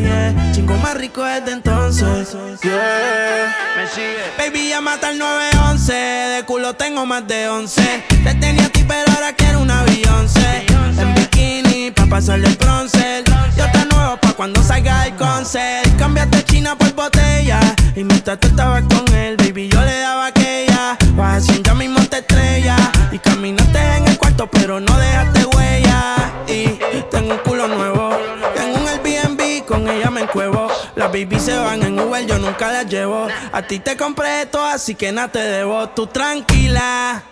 [0.00, 0.52] Yeah.
[0.52, 2.34] Chingo más rico desde entonces.
[2.62, 3.54] Yeah.
[3.76, 4.16] Me sigue.
[4.38, 5.92] Baby, ya mata el 911.
[5.92, 7.82] De culo tengo más de 11.
[8.24, 10.64] Te tenía a ti, pero ahora quiero una Beyoncé.
[10.98, 13.22] En bikini, pa' pasarle el bronce.
[13.54, 15.96] Yo te nuevo pa' cuando salga el concert.
[15.98, 17.60] Cambiaste China por botella.
[17.94, 20.96] Y mientras tú estabas con él, baby, yo le daba aquella.
[21.14, 22.76] Vas haciendo ya mismo te estrella.
[23.10, 26.16] Y caminaste en el cuarto, pero no dejaste huella.
[26.46, 26.78] Y
[27.10, 28.10] tengo un culo nuevo.
[28.54, 30.68] Tengo un Airbnb, con ella me encuevo.
[30.94, 33.28] Las baby se van en Uber, yo nunca las llevo.
[33.52, 35.88] A ti te compré esto, así que nada te debo.
[35.90, 37.22] Tú tranquila.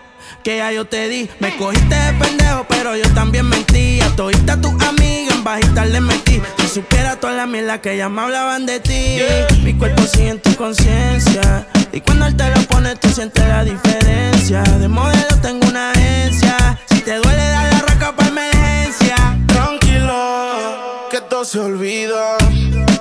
[0.43, 4.01] Que ya yo te di, me cogiste de pendejo, pero yo también mentí.
[4.03, 6.43] A todita tus amigas en bajita le metí.
[6.75, 9.21] Supiera toda la mierda que ya me hablaban de ti.
[9.63, 11.69] Mi cuerpo sigue en tu conciencia.
[11.93, 14.61] Y cuando él te lo pone, tú sientes la diferencia.
[14.81, 16.77] De modelo tengo una agencia.
[16.87, 19.15] Si te duele, dale la raca para emergencia.
[19.47, 22.39] Tranquilo, que todo se olvida.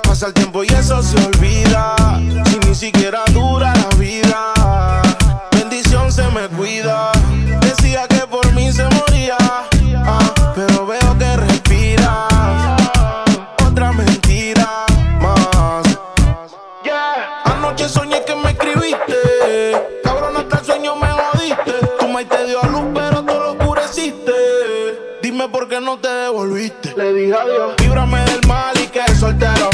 [0.04, 1.96] Pasa el tiempo y eso se olvida.
[2.46, 4.52] Si ni siquiera dura la vida.
[5.50, 7.10] Bendición se me cuida.
[25.54, 26.94] Dime por qué no te devolviste.
[26.96, 27.74] Le dije adiós.
[27.78, 29.70] Líbrame del mal y que soltero.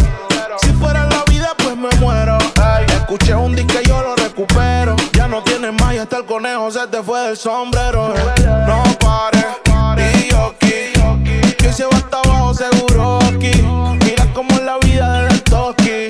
[0.61, 2.36] Si fuera la vida, pues me muero.
[2.57, 4.94] Ey, escuché un disco y yo lo recupero.
[5.15, 8.12] Ya no tienes más y hasta el conejo se te fue del sombrero.
[8.66, 9.47] No pares.
[10.27, 11.55] Y yo aquí.
[11.57, 13.52] Que se va hasta abajo seguro aquí.
[14.05, 16.09] Mira cómo es la vida del toki.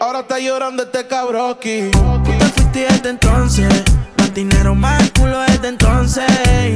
[0.00, 1.90] Ahora está llorando este cabroki.
[1.90, 3.84] Tú te fuiste desde entonces.
[4.16, 6.24] Más dinero, más culo desde entonces.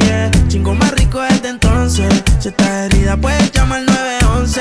[0.01, 0.38] Yeah.
[0.49, 2.25] Chingo más rico desde entonces.
[2.41, 4.61] Si estás herida, puedes llamar 911,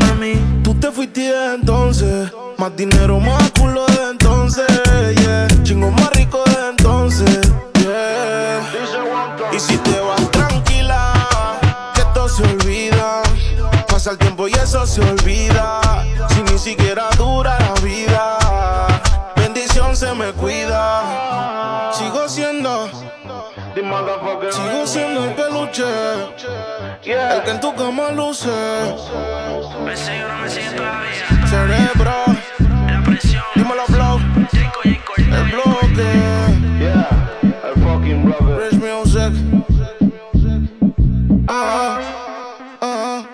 [0.00, 0.34] mami.
[0.62, 2.30] Tú te fuiste desde entonces.
[2.58, 4.66] Más dinero, más culo desde entonces.
[5.16, 5.48] Yeah.
[5.62, 7.40] Chingo más rico desde entonces.
[7.80, 8.60] Yeah.
[9.52, 11.14] Y si te vas tranquila,
[11.94, 13.22] que esto se olvida.
[13.88, 15.81] Pasa el tiempo y eso se olvida.
[23.92, 25.84] Sigo siendo el peluche.
[27.04, 28.48] El que en tu cama luce.
[31.50, 32.24] Cerebro.
[33.54, 34.20] Dímelo, blow.
[35.18, 36.08] El bloque.
[38.60, 39.32] Rich music.
[41.48, 41.98] Ah,
[42.80, 43.24] ah.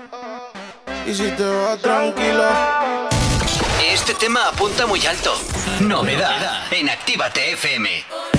[1.06, 2.42] Y si te vas tranquilo.
[3.92, 5.34] Este tema apunta muy alto.
[5.80, 8.37] Novedad en Actívate FM.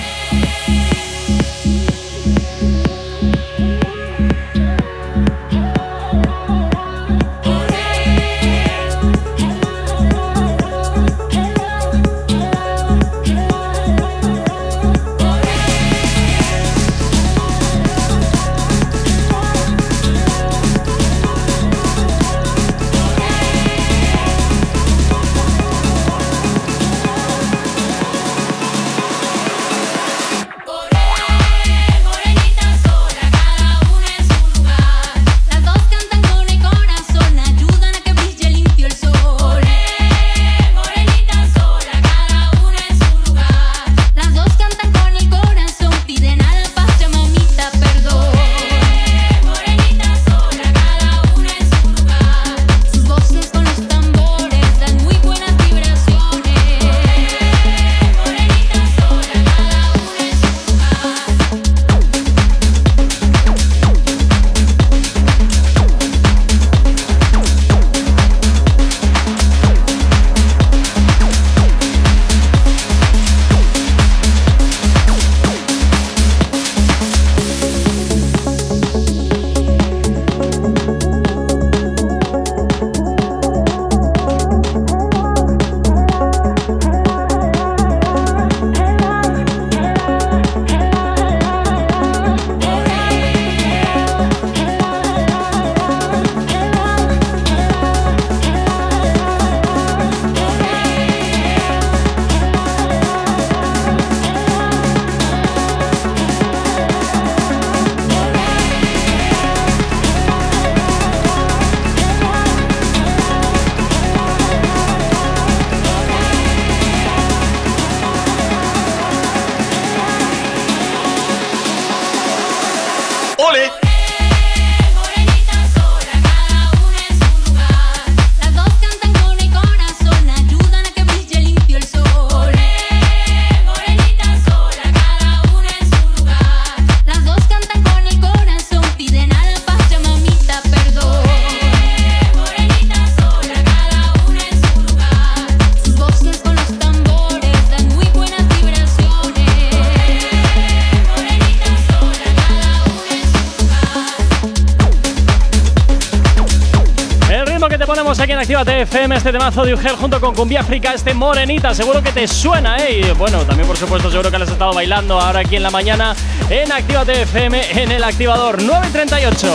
[158.90, 162.76] FM, este temazo de Ugel junto con Cumbia África, este Morenita, seguro que te suena,
[162.78, 163.02] ¿eh?
[163.02, 165.70] Y bueno, también por supuesto seguro que lo has estado bailando ahora aquí en la
[165.70, 166.16] mañana
[166.50, 169.54] en Actívate FM en el activador 938.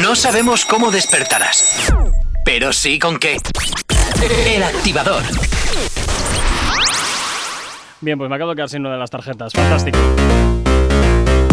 [0.00, 1.92] No sabemos cómo despertarás,
[2.44, 3.38] pero sí con qué.
[4.46, 5.24] El activador.
[8.00, 9.52] Bien, pues me acabo de quedar sin una de las tarjetas.
[9.52, 9.98] Fantástico.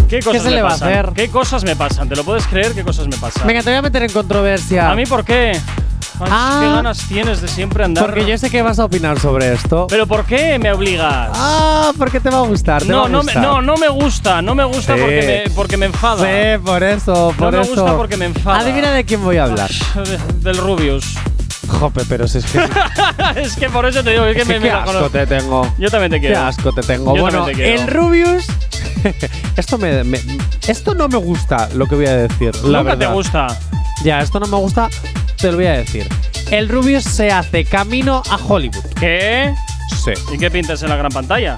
[0.10, 0.90] ¿Qué cosas se me le va a pasan?
[0.91, 1.10] hacer?
[1.14, 2.10] ¿Qué cosas me pasan?
[2.10, 2.73] ¿Te lo puedes creer?
[2.73, 3.45] ¿Qué cosas me pasan?
[3.48, 4.90] Venga, te voy a meter en controversia.
[4.90, 5.52] ¿A mí por qué?
[6.22, 6.60] Ay, Ah.
[6.61, 8.06] ¿Qué ganas tienes de siempre andar?
[8.06, 9.88] Porque yo sé que vas a opinar sobre esto.
[9.90, 11.30] ¿Pero por qué me obligas?
[11.34, 12.81] Ah, porque te va a gustar.
[12.84, 13.41] te va no, a no, me, gustar.
[13.44, 14.41] no, no me gusta.
[14.41, 14.99] No me gusta Sí.
[14.99, 16.18] porque, me, porque me enfada.
[16.26, 17.73] Sí, por eso, por no me eso.
[17.76, 18.60] gusta porque me enfada.
[18.60, 19.69] Adivina de quién voy a hablar.
[20.41, 21.06] Del Rubius.
[21.69, 22.60] Jope, pero si es que.
[23.41, 24.88] es que por eso te digo, es que es me, que me qué la asco
[24.91, 25.10] conozco.
[25.11, 25.73] te tengo.
[25.77, 26.41] Yo también te Qué quiero.
[26.45, 27.15] asco te tengo.
[27.15, 27.81] Yo bueno, también te quiero.
[27.81, 28.45] el Rubius.
[29.57, 30.21] esto me, me-
[30.67, 32.55] Esto no me gusta, lo que voy a decir.
[32.63, 33.13] La Nunca te verdad.
[33.13, 33.47] gusta.
[34.03, 34.89] Ya, esto no me gusta,
[35.38, 36.07] te lo voy a decir.
[36.51, 38.84] El Rubius se hace camino a Hollywood.
[38.99, 39.53] ¿Qué?
[40.03, 40.11] Sí.
[40.34, 41.57] ¿Y qué pintas en la gran pantalla?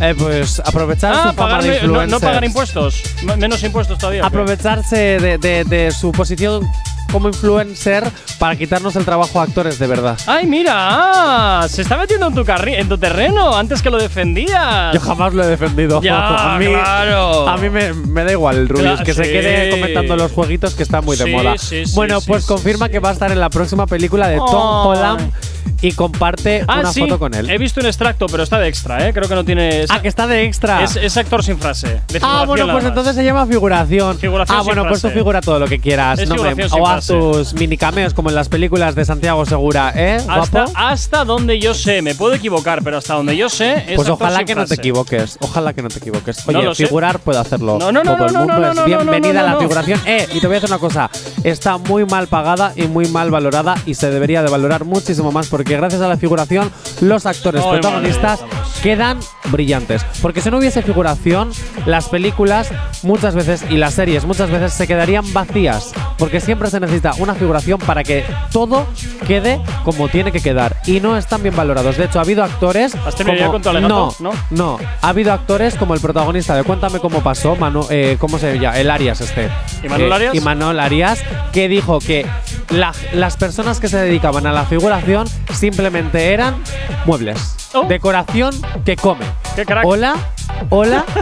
[0.00, 3.00] Eh, pues aprovechar Ah, su fama de no, no pagar impuestos.
[3.38, 4.24] Menos impuestos todavía.
[4.26, 6.66] Aprovecharse de, de- de su posición
[7.12, 8.04] como influencer
[8.38, 10.18] para quitarnos el trabajo a actores de verdad.
[10.26, 10.72] ¡Ay, mira!
[10.76, 14.92] ah, se está metiendo en tu, en tu terreno antes que lo defendías.
[14.94, 16.00] Yo jamás lo he defendido.
[16.02, 17.48] Ya, a mí, claro.
[17.48, 20.74] a mí me, me da igual el Rubius, Claro, que se quede comentando los jueguitos
[20.74, 21.58] que están muy de Sí, moda.
[21.58, 24.88] sí, bueno, pues confirma que va a estar en la próxima película de Tom Oh.
[24.88, 25.32] Holland
[25.80, 27.50] y comparte Ah, una sí, foto con él.
[27.50, 29.12] He visto un extracto, pero está de extra, ¿eh?
[29.12, 29.84] Creo que no tiene.
[29.90, 30.82] Ah, que está de extra.
[30.82, 32.00] Es, es actor sin frase.
[32.22, 34.18] Ah, bueno, pues entonces se llama figuración.
[34.18, 36.26] Figuración ah, sin bueno, pues tú figura todo lo que quieras.
[36.26, 40.18] No me- o tus mini cameos como en las películas de Santiago Segura, ¿eh?
[40.28, 44.08] Hasta, hasta donde yo sé, me puedo equivocar, pero hasta donde yo sé es Pues
[44.08, 45.38] ojalá que no te equivoques.
[45.40, 46.46] Ojalá que no te equivoques.
[46.46, 46.86] No Oye, sé.
[46.86, 48.54] figurar puede hacerlo No, no, no, todo el no, mundo.
[48.54, 49.60] no, no, es no, no, bienvenida no, a la no.
[49.60, 50.00] figuración.
[50.06, 51.10] Eh, y te voy a decir una cosa.
[51.42, 55.48] Está muy mal pagada y muy mal valorada y se debería de valorar muchísimo más
[55.48, 59.18] porque gracias a la figuración los actores protagonistas madre, quedan
[59.50, 60.04] brillantes.
[60.20, 61.50] Porque si no hubiese figuración,
[61.86, 62.68] las películas
[63.02, 65.94] muchas veces y las series muchas veces se quedarían vacías.
[66.18, 68.86] Porque siempre se necesita una figuración para que todo
[69.26, 70.76] quede como tiene que quedar.
[70.86, 71.96] Y no están bien valorados.
[71.96, 72.94] De hecho, ha habido actores.
[73.06, 74.32] ¿Has terminado como- con no, ¿No?
[74.50, 78.58] no, ha habido actores como el protagonista de Cuéntame cómo pasó, Manu- eh, ¿cómo se
[78.58, 78.78] llama?
[78.78, 79.48] El Arias este.
[79.82, 80.34] ¿Imanol Eh, Arias?
[80.34, 81.20] Imanol Arias,
[81.52, 82.26] que dijo que
[82.68, 86.56] la- las personas que se dedicaban a la figuración simplemente eran
[87.06, 87.56] muebles.
[87.88, 89.24] Decoración que come.
[89.24, 89.54] Oh.
[89.56, 89.84] ¡Qué crack!
[89.84, 90.14] Hola,
[90.70, 91.04] hola.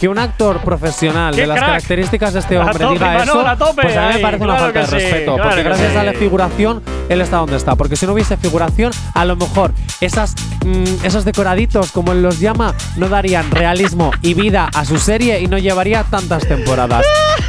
[0.00, 1.68] Que un actor profesional ¡Qué de las crack!
[1.68, 4.72] características de este hombre tope, diga eso, tope pues a mí me parece una claro
[4.72, 5.34] falta de sí, respeto.
[5.34, 5.98] claro porque que gracias sí.
[5.98, 7.76] a la figuración, él está donde está.
[7.76, 10.34] Porque si no hubiese figuración, a lo mejor esas,
[10.64, 15.38] mm, esos decoraditos, como él los llama, no darían realismo y vida a su serie
[15.40, 17.04] y no llevaría tantas temporadas.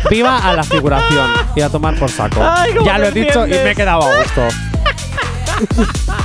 [0.09, 2.41] Viva a la figuración y a tomar por saco.
[2.43, 3.63] Ay, ya lo he te dicho y entiendes.
[3.63, 4.41] me he quedado a gusto.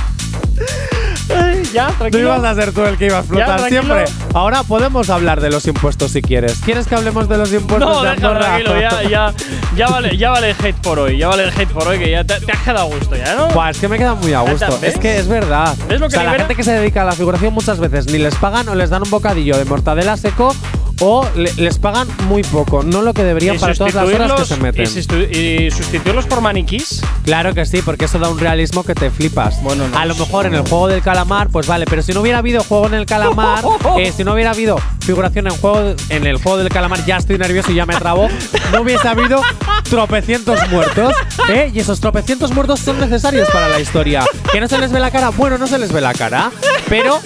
[1.73, 2.23] Ya, tranquilo.
[2.35, 3.81] ibas a ser tú el que iba a explotar tranquilo.
[3.83, 4.05] siempre.
[4.33, 6.59] Ahora podemos hablar de los impuestos si quieres.
[6.63, 8.39] ¿Quieres que hablemos de los impuestos No, de Andorra?
[8.39, 9.33] tranquilo, ya, ya,
[9.75, 12.09] ya, vale, ya vale el hate por hoy, ya vale el hate por hoy, que
[12.11, 13.47] ya te, te has quedado a gusto ya, ¿no?
[13.49, 14.79] Buah, es que me queda muy a gusto.
[14.81, 14.93] ¿Ves?
[14.95, 15.75] Es que es verdad.
[15.87, 18.07] ¿Ves lo o que sea, la gente que se dedica a la figuración muchas veces
[18.11, 20.55] ni les pagan o les dan un bocadillo de mortadela seco
[21.01, 24.45] o le- les pagan muy poco, no lo que deberían para todas las horas que
[24.45, 24.83] se meten.
[24.83, 27.01] Y, sustitu- y sustituirlos por maniquís.
[27.23, 29.61] Claro que sí, porque eso da un realismo que te flipas.
[29.63, 29.97] Bueno, no.
[29.97, 32.63] A lo mejor en el juego del calamar, pues vale, pero si no hubiera habido
[32.63, 33.63] juego en el calamar,
[33.99, 37.37] eh, si no hubiera habido figuración en juego en el juego del calamar, ya estoy
[37.37, 38.27] nervioso y ya me trabo,
[38.73, 39.41] no hubiese habido
[39.89, 41.13] tropecientos muertos,
[41.49, 41.71] ¿eh?
[41.73, 44.25] Y esos tropecientos muertos son necesarios para la historia.
[44.51, 45.29] ¿Que no se les ve la cara?
[45.29, 46.51] Bueno, no se les ve la cara,
[46.89, 47.19] pero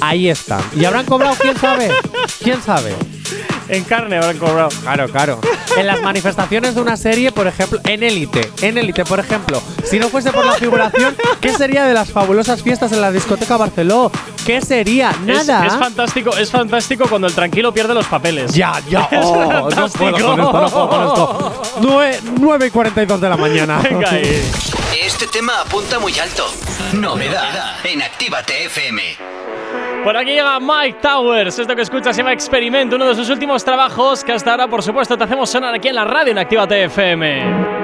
[0.00, 0.60] ahí están.
[0.76, 1.34] ¿Y habrán cobrado?
[1.40, 1.90] ¿Quién sabe?
[2.42, 2.94] ¿Quién sabe?
[3.68, 4.68] En carne habrán cobrado.
[4.82, 5.40] Claro, claro.
[5.76, 9.98] En las manifestaciones de una serie, por ejemplo, en Élite, en Élite, por ejemplo, si
[9.98, 14.10] no fuese por la figuración, ¿qué sería de las fabulosas fiestas en la discoteca Barceló?
[14.46, 15.10] ¿Qué sería?
[15.10, 15.66] Es- Nada.
[15.66, 18.52] Es, fantástico, es fantástico cuando el tranquilo pierde los papeles.
[18.52, 19.08] ya, ya.
[19.10, 20.04] Es Oh, no puedo fantástico.
[20.04, 21.62] con esto, no puedo con esto.
[22.40, 23.78] 9, y 42 de la mañana.
[23.78, 24.42] Venga ahí.
[25.02, 26.46] Este tema apunta muy alto.
[26.92, 29.02] Novedad en Actívate FM.
[30.04, 31.58] Por aquí llega Mike Towers.
[31.58, 34.82] Esto que escuchas se llama Experimento, uno de sus últimos trabajos que hasta ahora, por
[34.82, 37.83] supuesto, te hacemos sonar aquí en la radio en Actívate FM.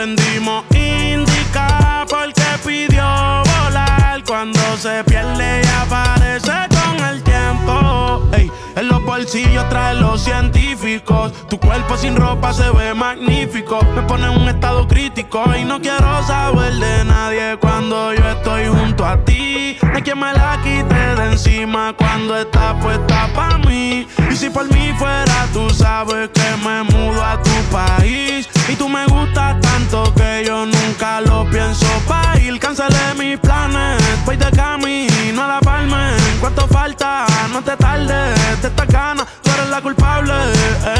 [0.00, 4.24] Prendimos indica porque pidió volar.
[4.26, 8.22] Cuando se pierde y aparece con el tiempo.
[8.32, 11.34] Ey, en los bolsillos trae los científicos.
[11.50, 13.80] Tu cuerpo sin ropa se ve magnífico.
[13.94, 18.68] Me pone en un estado crítico y no quiero saber de nadie cuando yo estoy
[18.68, 19.76] junto a ti.
[19.82, 24.08] No hay me la quite de encima cuando está puesta pa' mí.
[24.30, 28.48] Y si por mí fuera, tú sabes que me mudo a tu país.
[28.70, 32.56] Y tú me gustas tanto que yo nunca lo pienso pa' ir.
[32.60, 36.12] Cancelé mis planes, voy de camino a la palma.
[36.40, 37.26] ¿Cuánto falta?
[37.52, 40.34] No te tardes, de esta gana, tú eres la culpable.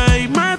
[0.09, 0.57] Ey, me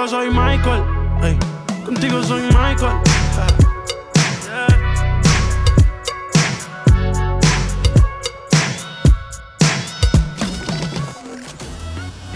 [0.00, 1.38] contigo soy Michael.
[1.84, 2.96] Contigo soy Michael.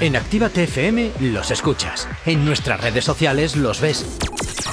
[0.01, 2.09] En Actívate FM los escuchas.
[2.27, 4.05] En nuestras redes sociales los ves.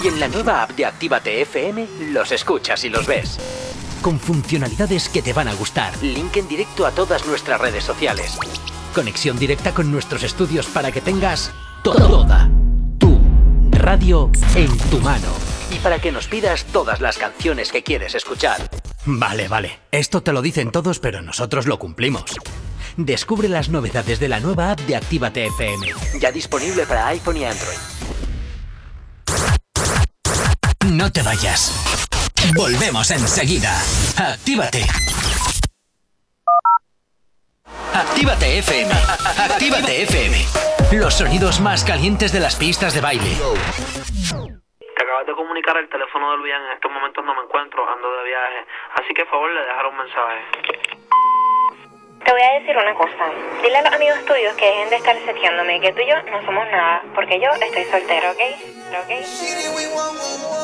[0.03, 3.37] Y en la nueva app de Actívate FM los escuchas y los ves.
[4.01, 5.93] Con funcionalidades que te van a gustar.
[6.01, 8.37] Link en directo a todas nuestras redes sociales.
[8.95, 11.51] Conexión directa con nuestros estudios para que tengas
[11.83, 11.95] todo-
[12.25, 12.70] toda tu
[13.81, 15.27] radio en tu mano.
[15.71, 18.69] Y para que nos pidas todas las canciones que quieres escuchar.
[19.05, 19.79] Vale, vale.
[19.91, 22.25] Esto te lo dicen todos, pero nosotros lo cumplimos.
[22.97, 25.87] Descubre las novedades de la nueva app de Actívate FM.
[26.19, 27.77] Ya disponible para iPhone y Android.
[30.85, 31.71] No te vayas.
[32.55, 33.81] Volvemos enseguida.
[34.17, 34.85] Actívate.
[37.93, 38.91] Actívate FM.
[39.49, 40.37] Actívate FM.
[40.93, 43.35] Los sonidos más calientes de las pistas de baile.
[44.95, 48.07] Te acabas de comunicar el teléfono de Luis en estos momentos no me encuentro, ando
[48.17, 48.65] de viaje.
[48.95, 50.41] Así que, por favor, le dejaré un mensaje.
[52.23, 53.29] Te voy a decir una cosa.
[53.63, 56.45] Dile a los amigos tuyos que dejen de estar seteándome, que tú y yo no
[56.45, 58.41] somos nada, porque yo estoy soltero, ¿ok?
[59.03, 59.11] ¿Ok?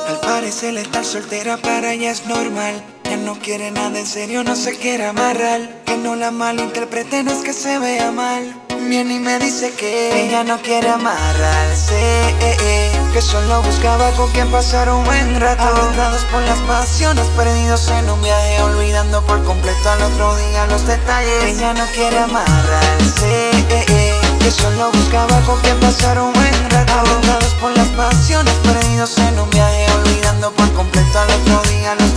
[0.09, 2.75] Al parecer estar soltera para ella es normal.
[3.23, 5.83] No quiere nada en serio, no se quiere amarrar.
[5.85, 8.55] Que no la malinterprete, no es que se vea mal.
[8.89, 11.95] Viene y me dice que ella no quiere amarrarse.
[12.39, 15.63] eh, eh, Que solo buscaba con quien pasar un buen rato.
[15.63, 20.85] Arrastrados por las pasiones, perdidos en un viaje, olvidando por completo al otro día los
[20.87, 21.43] detalles.
[21.43, 23.51] Ella no quiere amarrarse.
[23.69, 26.93] eh, Que solo buscaba con quien pasar un buen rato.
[26.93, 31.99] Arrastrados por las pasiones, perdidos en un viaje, olvidando por completo al otro día los
[32.15, 32.16] detalles.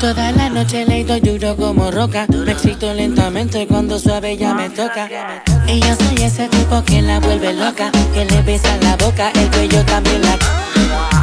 [0.00, 4.70] Toda la noche le doy duro como roca, me excito lentamente cuando suave ya me
[4.70, 5.08] toca.
[5.66, 9.50] Y yo soy ese tipo que la vuelve loca, que le besa la boca, el
[9.50, 10.38] cuello también la...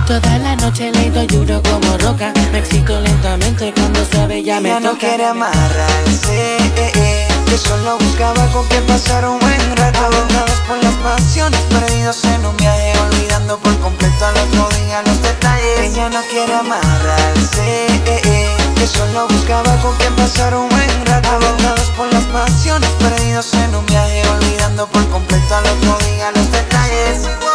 [0.05, 4.69] Toda la noche le doy duro como roca, me excito lentamente cuando suave ya me
[4.69, 4.91] Ella toca.
[4.93, 9.99] no quiere amarrarse, eh, eh, que solo buscaba con quien pasar un buen rato.
[10.05, 15.21] Agotados por las pasiones, perdidos en un viaje, olvidando por completo al otro día los
[15.23, 15.79] detalles.
[15.79, 21.29] Ella no quiere amarrarse, eh, eh, que solo buscaba con quien pasar un buen rato.
[21.29, 26.51] Agotados por las pasiones, perdidos en un viaje, olvidando por completo al otro día los
[26.51, 27.46] detalles.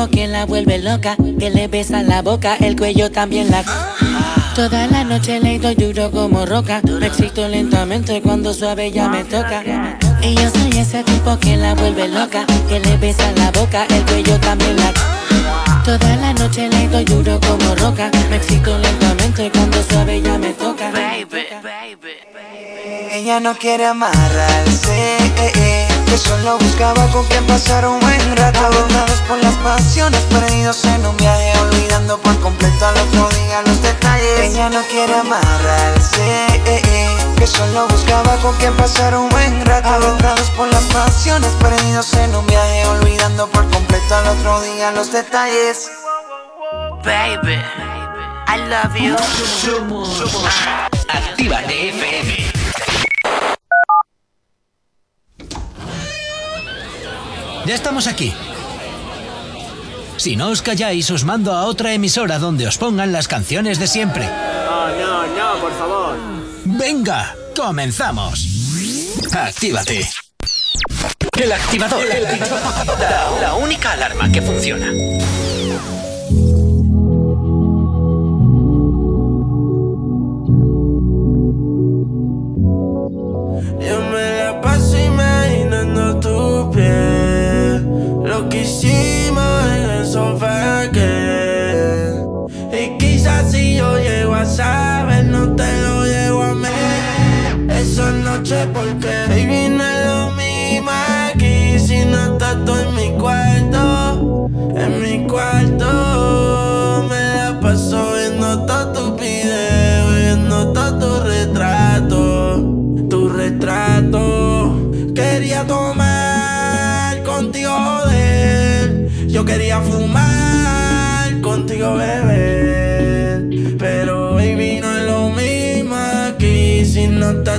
[0.00, 3.62] Tipo que la vuelve loca, que le besa la boca, el cuello también la...
[4.54, 9.24] Toda la noche le doy duro como roca, me excito lentamente cuando suave ya me
[9.24, 9.62] toca.
[10.22, 14.04] Y yo soy ese tipo que la vuelve loca, que le besa la boca, el
[14.06, 14.92] cuello también la...
[15.84, 20.52] Toda la noche le doy duro como roca, me excito lentamente cuando suave ya me
[20.54, 20.90] toca.
[23.12, 28.58] Ella no quiere amarrarse, eh, eh, que solo buscaba con quien pasar un buen rato.
[28.58, 33.80] Agotados por las pasiones, perdidos en un viaje, olvidando por completo al otro día los
[33.80, 34.40] detalles.
[34.40, 39.88] Ella no quiere amarrarse, eh, eh, que solo buscaba con quien pasar un buen rato.
[39.88, 45.12] Agotados por las pasiones, perdidos en un viaje, olvidando por completo al otro día los
[45.12, 45.88] detalles.
[47.04, 47.62] Baby,
[48.48, 49.16] I love you.
[51.08, 52.49] Actívate FM.
[57.70, 58.34] Ya estamos aquí.
[60.16, 63.86] Si no os calláis, os mando a otra emisora donde os pongan las canciones de
[63.86, 64.26] siempre.
[64.26, 66.16] No, no, no, por favor.
[66.64, 68.44] Venga, comenzamos.
[69.32, 70.04] Actívate.
[71.40, 72.02] El activador.
[72.98, 74.90] La, la única alarma que funciona.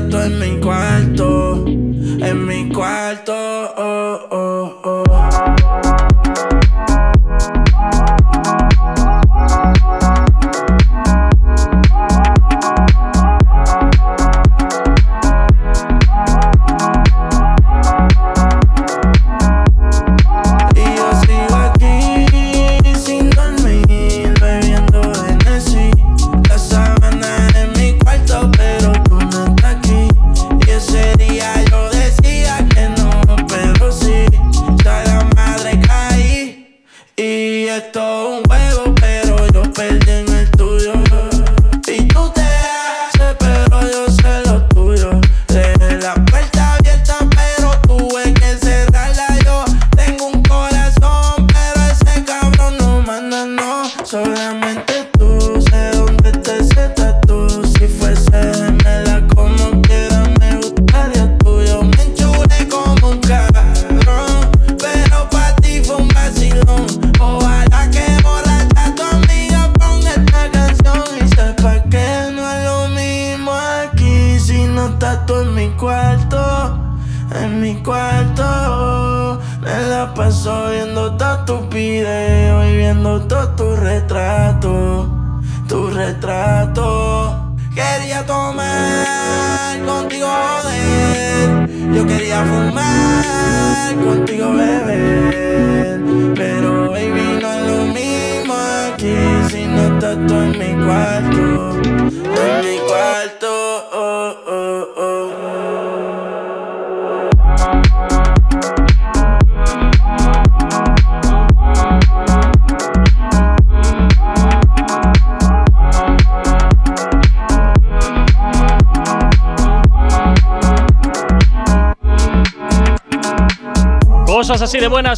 [0.09, 1.80] Tú en mi cuarto.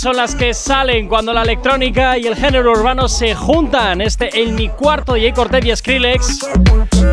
[0.04, 4.02] Son las que salen cuando la electrónica y el género urbano se juntan.
[4.02, 6.46] Este en mi cuarto de Jay Cortez y Skrillex,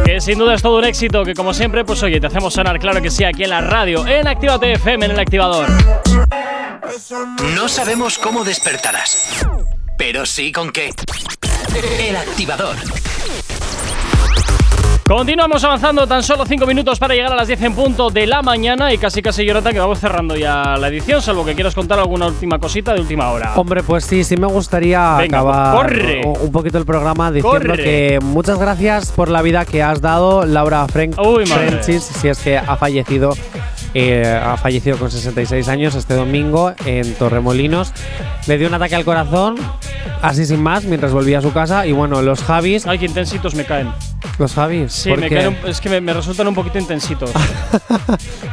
[0.05, 2.81] que sin duda es todo un éxito, que como siempre, pues oye, te hacemos sonar,
[2.81, 5.69] claro que sí, aquí en la radio, en Actívate FM, en el activador.
[7.55, 9.47] No sabemos cómo despertarás,
[9.97, 10.91] pero sí con qué.
[12.01, 12.75] El activador.
[15.11, 18.43] Continuamos avanzando tan solo 5 minutos para llegar a las 10 en punto de la
[18.43, 21.99] mañana y casi casi Jonathan que vamos cerrando ya la edición, salvo que quieras contar
[21.99, 23.55] alguna última cosita de última hora.
[23.57, 26.23] Hombre, pues sí, sí me gustaría Venga, acabar corre.
[26.25, 27.83] un poquito el programa diciendo Corre.
[27.83, 31.45] que muchas gracias por la vida que has dado, Laura Frank Uy,
[31.83, 33.37] si es que ha fallecido.
[33.95, 37.93] eh, ha fallecido con 66 años este domingo en Torremolinos.
[38.47, 39.57] Le dio un ataque al corazón,
[40.23, 41.85] así sin más, mientras volvía a su casa.
[41.85, 42.87] Y bueno, los Javis.
[42.87, 43.89] Ay, qué intensitos me caen.
[44.41, 44.91] Los Javis.
[44.91, 47.31] Sí, ¿por me es que me, me resultan un poquito intensitos.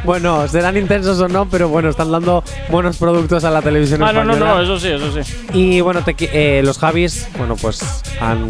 [0.04, 4.12] Bueno, serán intensos o no, pero bueno, están dando buenos productos a la televisión ah,
[4.12, 4.54] no, no, española.
[4.54, 5.48] no, eso sí, eso sí.
[5.52, 7.80] Y bueno, te eh, los Javis, bueno, pues
[8.20, 8.48] han,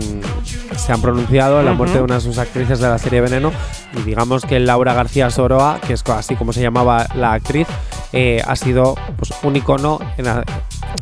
[0.77, 3.51] se han pronunciado en la muerte de una de sus actrices de la serie Veneno.
[3.97, 7.67] Y digamos que Laura García Soroa, que es así como se llamaba la actriz,
[8.13, 10.45] eh, ha sido pues, un icono en la-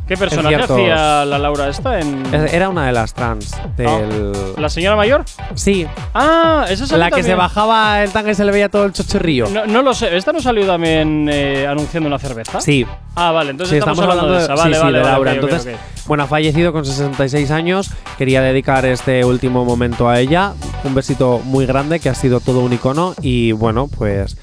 [0.06, 4.32] ¿Qué personaje ciertos- hacía la Laura esta en es- Era una de las trans del.
[4.56, 5.24] la señora mayor?
[5.54, 5.86] Sí.
[6.14, 8.92] Ah, esa salió La que se bajaba el tanga y se le veía todo el
[8.92, 9.48] chochorrillo.
[9.48, 12.60] No, no lo sé, ¿esta no salió también eh, anunciando una cerveza?
[12.60, 12.86] Sí.
[13.16, 14.54] Ah, vale, entonces Sí, estamos, hablando, de esa.
[14.56, 15.32] sí, Vale, sí, vale, de Laura.
[15.34, 15.76] Entonces,
[16.06, 17.90] bueno, ha fallecido con 66 años.
[18.18, 20.52] Quería dedicar este último momento a ella.
[20.84, 23.14] Un besito muy grande que ha sido todo un icono.
[23.22, 24.36] Y bueno, pues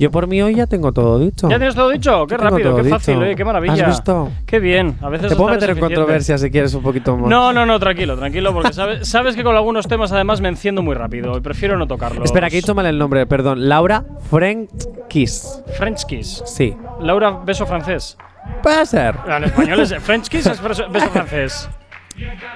[0.00, 1.48] yo por mí hoy ya tengo todo dicho.
[1.50, 2.26] ¿Ya tienes todo dicho?
[2.26, 3.36] Qué rápido, qué fácil, dicho.
[3.36, 3.74] qué maravilla.
[3.74, 4.30] ¿Has visto?
[4.46, 4.96] Qué bien.
[5.02, 7.28] A veces Te puedo meter en controversia si quieres un poquito más.
[7.28, 10.80] No, no, no, tranquilo, tranquilo, porque sabes, sabes que con algunos temas además me enciendo
[10.80, 12.24] muy rápido y prefiero no tocarlos.
[12.24, 13.68] Espera, que he dicho mal el nombre, perdón.
[13.68, 14.70] Laura Frank
[15.10, 15.62] Kiss.
[15.76, 16.42] French Kiss.
[16.46, 16.74] Sí.
[17.00, 18.16] Laura, beso francés.
[18.62, 19.16] Puede ser.
[19.28, 21.68] En español es French Kiss, es beso francés.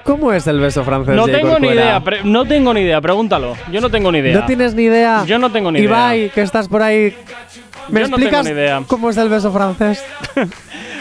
[0.05, 1.15] ¿Cómo es el beso francés?
[1.17, 3.55] No Jay tengo ni idea, pre- no tengo ni idea, pregúntalo.
[3.73, 4.41] Yo no tengo ni idea.
[4.41, 5.25] ¿No tienes ni idea?
[5.27, 5.89] Yo no tengo ni idea.
[5.89, 7.17] Ibai, que estás por ahí.
[7.89, 8.83] ¿Me Yo no tengo explicas ni idea.
[8.87, 10.05] cómo es el beso francés?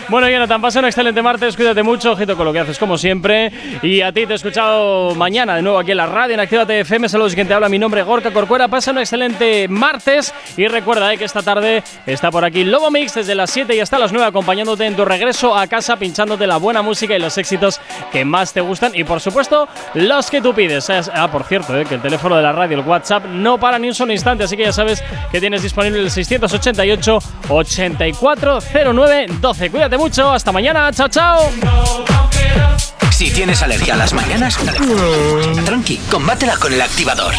[0.09, 3.51] Bueno, Jonathan, pasa un excelente martes, cuídate mucho, ojito con lo que haces como siempre.
[3.81, 6.81] Y a ti te he escuchado mañana de nuevo aquí en la radio, en Actívate
[6.81, 7.07] FM.
[7.09, 8.67] Saludos, quien te habla, mi nombre es Gorka Corcuera.
[8.67, 13.15] Pasa un excelente martes y recuerda eh, que esta tarde está por aquí Lobo Mix
[13.15, 16.57] desde las 7 y hasta las 9 acompañándote en tu regreso a casa, pinchándote la
[16.57, 17.80] buena música y los éxitos
[18.11, 20.89] que más te gustan y por supuesto los que tú pides.
[20.89, 23.80] Es- Ah, por cierto, eh, que el teléfono de la radio, el WhatsApp, no para
[23.80, 25.01] ni un solo instante, así que ya sabes
[25.31, 27.19] que tienes disponible el 688
[27.49, 29.69] 8409 12.
[29.71, 31.51] Cuídate mucho, hasta mañana, chao, chao.
[33.11, 34.57] Si tienes alergia a las mañanas,
[35.65, 37.33] tranqui, combátela con el activador.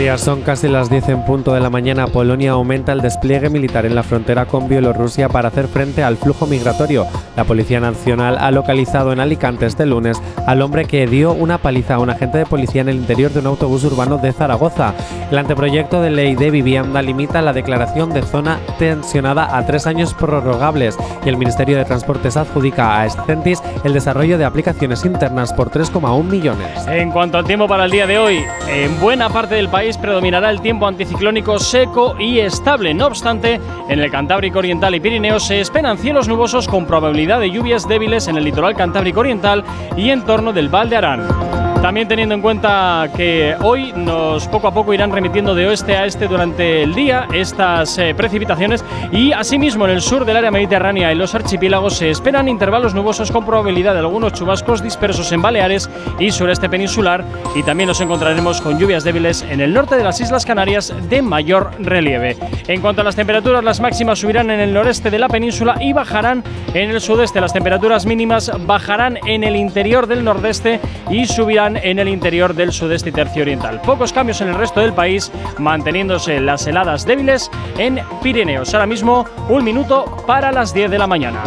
[0.00, 2.06] Días, son casi las 10 en punto de la mañana.
[2.06, 6.46] Polonia aumenta el despliegue militar en la frontera con Bielorrusia para hacer frente al flujo
[6.46, 7.06] migratorio.
[7.36, 11.96] La Policía Nacional ha localizado en Alicante este lunes al hombre que dio una paliza
[11.96, 14.94] a un agente de policía en el interior de un autobús urbano de Zaragoza.
[15.30, 20.14] El anteproyecto de ley de vivienda limita la declaración de zona tensionada a tres años
[20.14, 20.96] prorrogables
[21.26, 26.24] y el Ministerio de Transportes adjudica a Scentis el desarrollo de aplicaciones internas por 3,1
[26.24, 26.86] millones.
[26.86, 30.50] En cuanto al tiempo para el día de hoy, en buena parte del país predominará
[30.50, 32.94] el tiempo anticiclónico seco y estable.
[32.94, 37.50] No obstante, en el Cantábrico Oriental y Pirineos se esperan cielos nubosos con probabilidad de
[37.50, 39.64] lluvias débiles en el litoral Cantábrico Oriental
[39.96, 41.69] y en torno del Val de Arán.
[41.90, 46.06] También teniendo en cuenta que hoy nos poco a poco irán remitiendo de oeste a
[46.06, 51.10] este durante el día estas eh, precipitaciones y asimismo en el sur del área mediterránea
[51.10, 55.90] y los archipiélagos se esperan intervalos nubosos con probabilidad de algunos chubascos dispersos en Baleares
[56.20, 57.24] y sureste peninsular
[57.56, 61.22] y también nos encontraremos con lluvias débiles en el norte de las Islas Canarias de
[61.22, 62.36] mayor relieve.
[62.68, 65.92] En cuanto a las temperaturas, las máximas subirán en el noreste de la península y
[65.92, 67.40] bajarán en el sudeste.
[67.40, 70.78] Las temperaturas mínimas bajarán en el interior del nordeste
[71.10, 73.80] y subirán en el interior del sudeste y tercio oriental.
[73.82, 78.72] Pocos cambios en el resto del país, manteniéndose las heladas débiles en Pirineos.
[78.74, 81.42] Ahora mismo, un minuto para las 10 de la mañana.